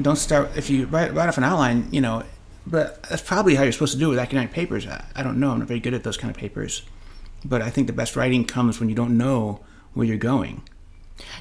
Don't 0.00 0.16
start, 0.16 0.50
if 0.56 0.70
you 0.70 0.86
write, 0.86 1.14
write 1.14 1.28
off 1.28 1.38
an 1.38 1.44
outline, 1.44 1.88
you 1.90 2.00
know, 2.00 2.22
but 2.66 3.02
that's 3.04 3.22
probably 3.22 3.54
how 3.54 3.62
you're 3.62 3.72
supposed 3.72 3.94
to 3.94 3.98
do 3.98 4.06
it 4.06 4.10
with 4.10 4.18
academic 4.18 4.52
papers. 4.52 4.86
I, 4.86 5.04
I 5.16 5.22
don't 5.22 5.40
know. 5.40 5.50
I'm 5.50 5.58
not 5.60 5.68
very 5.68 5.80
good 5.80 5.94
at 5.94 6.04
those 6.04 6.16
kind 6.16 6.30
of 6.30 6.36
papers. 6.36 6.82
But 7.44 7.62
I 7.62 7.70
think 7.70 7.86
the 7.86 7.92
best 7.92 8.14
writing 8.16 8.44
comes 8.44 8.78
when 8.78 8.88
you 8.88 8.94
don't 8.94 9.16
know 9.16 9.64
where 9.94 10.06
you're 10.06 10.16
going. 10.18 10.62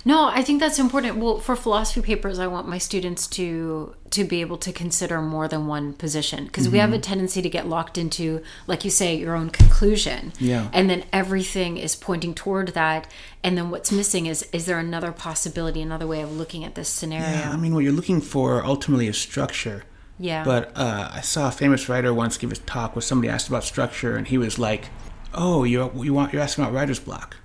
No, 0.05 0.27
I 0.29 0.41
think 0.41 0.59
that's 0.61 0.79
important. 0.79 1.17
Well, 1.17 1.39
for 1.39 1.55
philosophy 1.55 2.01
papers, 2.01 2.39
I 2.39 2.47
want 2.47 2.67
my 2.67 2.77
students 2.77 3.27
to 3.27 3.95
to 4.11 4.23
be 4.23 4.39
able 4.39 4.57
to 4.57 4.71
consider 4.71 5.21
more 5.21 5.47
than 5.49 5.67
one 5.67 5.93
position 5.93 6.45
because 6.45 6.69
we 6.69 6.77
have 6.77 6.91
Mm-hmm. 6.91 6.99
a 6.99 7.01
tendency 7.01 7.41
to 7.41 7.49
get 7.49 7.67
locked 7.67 7.97
into, 7.97 8.41
like 8.67 8.85
you 8.85 8.91
say, 8.91 9.15
your 9.15 9.35
own 9.35 9.49
conclusion. 9.49 10.31
Yeah. 10.39 10.69
And 10.71 10.89
then 10.89 11.03
everything 11.11 11.77
is 11.77 11.95
pointing 11.95 12.33
toward 12.33 12.69
that, 12.69 13.07
and 13.43 13.57
then 13.57 13.69
what's 13.69 13.91
missing 13.91 14.27
is 14.27 14.43
is 14.53 14.65
there 14.65 14.79
another 14.79 15.11
possibility, 15.11 15.81
another 15.81 16.07
way 16.07 16.21
of 16.21 16.31
looking 16.31 16.63
at 16.63 16.75
this 16.75 16.87
scenario? 16.87 17.27
Yeah, 17.27 17.51
I 17.51 17.57
mean, 17.57 17.73
what 17.73 17.83
you're 17.83 17.91
looking 17.91 18.21
for 18.21 18.63
ultimately 18.65 19.07
is 19.07 19.17
structure. 19.17 19.83
Yeah. 20.17 20.45
But 20.45 20.71
uh, 20.77 21.09
I 21.13 21.19
saw 21.21 21.49
a 21.49 21.51
famous 21.51 21.89
writer 21.89 22.13
once 22.13 22.37
give 22.37 22.51
a 22.51 22.55
talk 22.55 22.95
where 22.95 23.01
somebody 23.01 23.27
asked 23.29 23.49
about 23.49 23.65
structure, 23.65 24.15
and 24.15 24.25
he 24.27 24.37
was 24.37 24.57
like, 24.57 24.85
"Oh, 25.33 25.65
you 25.65 25.91
you 25.95 26.13
want 26.13 26.31
you're 26.31 26.41
asking 26.41 26.63
about 26.63 26.73
writer's 26.73 26.99
block." 26.99 27.35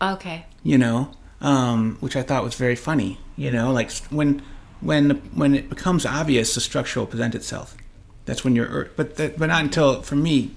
okay. 0.00 0.46
you 0.64 0.78
know, 0.78 1.10
um, 1.42 1.98
which 2.00 2.16
I 2.16 2.22
thought 2.22 2.42
was 2.42 2.54
very 2.54 2.76
funny. 2.76 3.18
You 3.36 3.50
know, 3.50 3.70
like 3.72 3.92
when 4.08 4.40
when 4.80 5.10
when 5.34 5.54
it 5.54 5.68
becomes 5.68 6.06
obvious, 6.06 6.54
the 6.54 6.60
structure 6.60 7.00
will 7.00 7.06
present 7.06 7.34
itself. 7.34 7.76
That's 8.24 8.44
when 8.44 8.56
you're, 8.56 8.88
but 8.96 9.16
that, 9.16 9.38
but 9.38 9.46
not 9.46 9.62
until 9.62 10.00
for 10.02 10.16
me. 10.16 10.52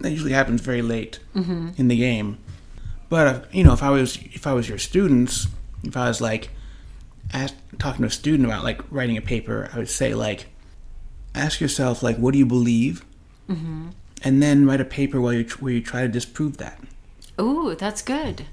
That 0.00 0.10
usually 0.10 0.32
happens 0.32 0.60
very 0.60 0.82
late 0.82 1.18
in 1.78 1.88
the 1.88 1.96
game. 1.96 2.36
But 3.08 3.26
uh, 3.26 3.40
you 3.52 3.64
know, 3.64 3.72
if 3.72 3.82
I 3.82 3.88
was 3.90 4.16
if 4.16 4.46
I 4.46 4.52
was 4.52 4.68
your 4.68 4.76
students, 4.78 5.46
if 5.82 5.96
I 5.96 6.08
was 6.08 6.20
like 6.20 6.50
ask, 7.32 7.54
talking 7.78 8.02
to 8.02 8.08
a 8.08 8.10
student 8.10 8.46
about 8.46 8.64
like 8.64 8.80
writing 8.90 9.16
a 9.16 9.22
paper, 9.22 9.70
I 9.72 9.78
would 9.78 9.88
say 9.88 10.14
like, 10.14 10.46
ask 11.34 11.60
yourself 11.60 12.02
like, 12.02 12.16
what 12.16 12.32
do 12.32 12.38
you 12.38 12.46
believe, 12.46 13.04
and 14.22 14.42
then 14.42 14.66
write 14.66 14.80
a 14.80 14.84
paper 14.84 15.20
where 15.20 15.34
you 15.34 15.44
where 15.60 15.72
you 15.72 15.80
try 15.80 16.02
to 16.02 16.08
disprove 16.08 16.56
that. 16.58 16.78
Ooh, 17.40 17.74
that's 17.74 18.02
good. 18.02 18.46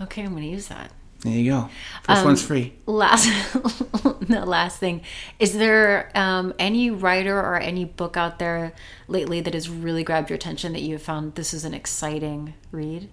Okay, 0.00 0.22
I'm 0.22 0.30
going 0.30 0.42
to 0.44 0.48
use 0.48 0.68
that. 0.68 0.90
There 1.22 1.32
you 1.32 1.50
go. 1.50 1.68
First 2.04 2.20
Um, 2.20 2.24
one's 2.24 2.42
free. 2.42 2.72
last 2.86 3.24
the 3.52 4.44
last 4.46 4.78
thing 4.78 5.02
is 5.38 5.52
there 5.52 6.10
um, 6.14 6.54
any 6.58 6.90
writer 6.90 7.38
or 7.38 7.56
any 7.58 7.84
book 7.84 8.16
out 8.16 8.38
there 8.38 8.72
lately 9.08 9.40
that 9.42 9.52
has 9.52 9.68
really 9.68 10.02
grabbed 10.02 10.30
your 10.30 10.36
attention 10.36 10.72
that 10.72 10.80
you 10.80 10.94
have 10.94 11.02
found 11.02 11.34
this 11.34 11.52
is 11.52 11.64
an 11.64 11.74
exciting 11.74 12.54
read 12.72 13.08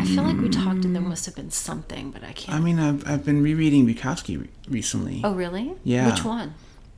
i 0.00 0.04
feel 0.04 0.22
like 0.22 0.36
we 0.38 0.48
talked 0.48 0.84
and 0.84 0.94
there 0.94 1.02
must 1.02 1.24
have 1.26 1.34
been 1.34 1.50
something 1.50 2.10
but 2.10 2.22
i 2.22 2.32
can't 2.32 2.56
I 2.56 2.60
mean, 2.60 2.78
I've, 2.78 3.08
I've 3.08 3.24
been 3.24 3.42
rereading 3.42 3.86
Bukowski 3.86 4.40
re- 4.42 4.48
recently. 4.68 5.22
oh 5.24 5.32
really 5.34 5.72
Yeah. 5.82 6.10
which 6.10 6.24
one 6.24 6.54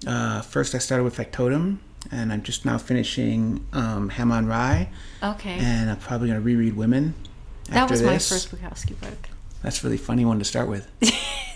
Uh, 0.06 0.42
first, 0.42 0.74
I 0.74 0.78
started 0.78 1.04
with 1.04 1.16
Factotum, 1.16 1.78
and 2.12 2.30
I'm 2.32 2.42
just 2.42 2.64
now 2.66 2.76
finishing 2.76 3.64
um, 3.72 4.10
Ham 4.10 4.30
on 4.32 4.46
Rye, 4.46 4.88
okay 5.22 5.56
and 5.58 5.88
I'm 5.90 5.96
probably 5.98 6.28
going 6.28 6.40
to 6.40 6.44
reread 6.44 6.76
Women. 6.76 7.14
That 7.70 7.90
was 7.90 8.02
my 8.02 8.14
this. 8.14 8.28
first 8.28 8.50
bukowski 8.50 8.98
book 9.00 9.28
That's 9.62 9.82
a 9.82 9.86
really 9.86 9.96
funny 9.98 10.24
one 10.24 10.38
to 10.38 10.44
start 10.44 10.68
with. 10.68 10.90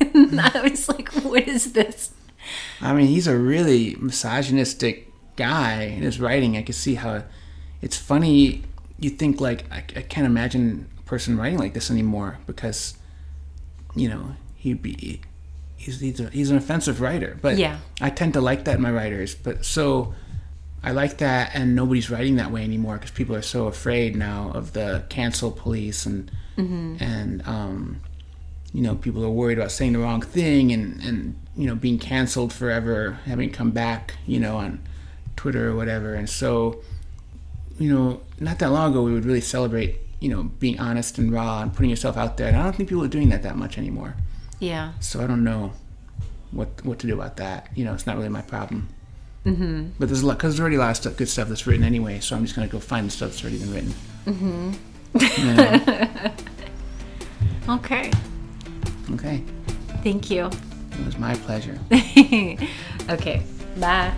i 0.00 0.60
was 0.62 0.88
like 0.88 1.08
what 1.24 1.46
is 1.46 1.72
this 1.72 2.12
I 2.80 2.92
mean, 2.92 3.06
he's 3.06 3.26
a 3.26 3.36
really 3.36 3.96
misogynistic 4.00 5.10
guy 5.36 5.82
in 5.82 6.02
his 6.02 6.20
writing. 6.20 6.56
I 6.56 6.62
can 6.62 6.74
see 6.74 6.94
how 6.94 7.24
it's 7.82 7.96
funny. 7.96 8.62
You 8.98 9.10
think 9.10 9.40
like 9.40 9.70
I, 9.70 9.78
I 9.78 10.02
can't 10.02 10.26
imagine 10.26 10.88
a 10.98 11.02
person 11.02 11.36
writing 11.36 11.58
like 11.58 11.74
this 11.74 11.90
anymore 11.90 12.38
because, 12.46 12.96
you 13.94 14.08
know, 14.08 14.36
he'd 14.56 14.82
be 14.82 15.20
he's 15.76 16.00
he's, 16.00 16.20
a, 16.20 16.30
he's 16.30 16.50
an 16.50 16.56
offensive 16.56 17.00
writer. 17.00 17.38
But 17.40 17.58
Yeah. 17.58 17.78
I 18.00 18.10
tend 18.10 18.32
to 18.34 18.40
like 18.40 18.64
that 18.64 18.76
in 18.76 18.82
my 18.82 18.90
writers. 18.92 19.34
But 19.34 19.64
so 19.64 20.14
I 20.82 20.92
like 20.92 21.18
that, 21.18 21.50
and 21.54 21.74
nobody's 21.74 22.08
writing 22.08 22.36
that 22.36 22.50
way 22.52 22.62
anymore 22.62 22.94
because 22.94 23.10
people 23.10 23.34
are 23.34 23.42
so 23.42 23.66
afraid 23.66 24.14
now 24.16 24.52
of 24.54 24.72
the 24.74 25.04
cancel 25.08 25.50
police 25.50 26.06
and 26.06 26.30
and 27.00 27.46
um, 27.46 28.00
you 28.72 28.82
know 28.82 28.94
people 28.94 29.24
are 29.24 29.30
worried 29.30 29.58
about 29.58 29.70
saying 29.72 29.92
the 29.92 29.98
wrong 29.98 30.22
thing 30.22 30.72
and 30.72 31.00
and 31.02 31.36
you 31.56 31.66
know 31.66 31.74
being 31.74 31.98
canceled 31.98 32.52
forever, 32.52 33.18
having 33.26 33.50
come 33.50 33.70
back, 33.72 34.14
you 34.26 34.38
know, 34.38 34.56
on 34.56 34.80
Twitter 35.36 35.68
or 35.70 35.76
whatever. 35.76 36.14
And 36.14 36.28
so 36.28 36.80
you 37.78 37.92
know, 37.92 38.20
not 38.40 38.58
that 38.58 38.70
long 38.70 38.90
ago 38.92 39.02
we 39.02 39.12
would 39.12 39.24
really 39.24 39.40
celebrate 39.40 39.98
you 40.20 40.28
know 40.28 40.44
being 40.44 40.78
honest 40.80 41.18
and 41.18 41.32
raw 41.32 41.60
and 41.62 41.72
putting 41.74 41.90
yourself 41.90 42.16
out 42.16 42.36
there. 42.36 42.48
And 42.48 42.56
I 42.56 42.62
don't 42.62 42.74
think 42.76 42.88
people 42.88 43.04
are 43.04 43.08
doing 43.08 43.30
that 43.30 43.42
that 43.42 43.56
much 43.56 43.78
anymore. 43.78 44.14
yeah 44.60 44.92
So 45.00 45.22
I 45.22 45.26
don't 45.26 45.44
know 45.44 45.72
what 46.52 46.68
what 46.84 46.98
to 47.00 47.06
do 47.06 47.14
about 47.14 47.36
that. 47.36 47.68
You 47.74 47.84
know, 47.84 47.94
it's 47.94 48.06
not 48.06 48.16
really 48.16 48.28
my 48.28 48.42
problem. 48.42 48.88
Mm-hmm. 49.48 49.88
But 49.98 50.08
there's 50.08 50.22
a 50.22 50.26
lot 50.26 50.38
because 50.38 50.54
there's 50.54 50.60
already 50.60 50.76
a 50.76 50.80
lot 50.80 50.90
of 50.90 50.96
stuff, 50.96 51.16
good 51.16 51.28
stuff 51.28 51.48
that's 51.48 51.66
written 51.66 51.84
anyway. 51.84 52.20
So 52.20 52.36
I'm 52.36 52.44
just 52.44 52.54
gonna 52.54 52.68
go 52.68 52.80
find 52.80 53.06
the 53.06 53.10
stuff 53.10 53.30
that's 53.30 53.42
already 53.42 53.58
been 53.58 53.72
written. 53.72 53.94
okay 57.68 58.10
Okay, 59.12 59.42
thank 60.02 60.30
you 60.30 60.50
it 60.98 61.04
was 61.04 61.18
my 61.18 61.34
pleasure. 61.34 61.78
okay 63.10 63.42
bye 63.78 64.12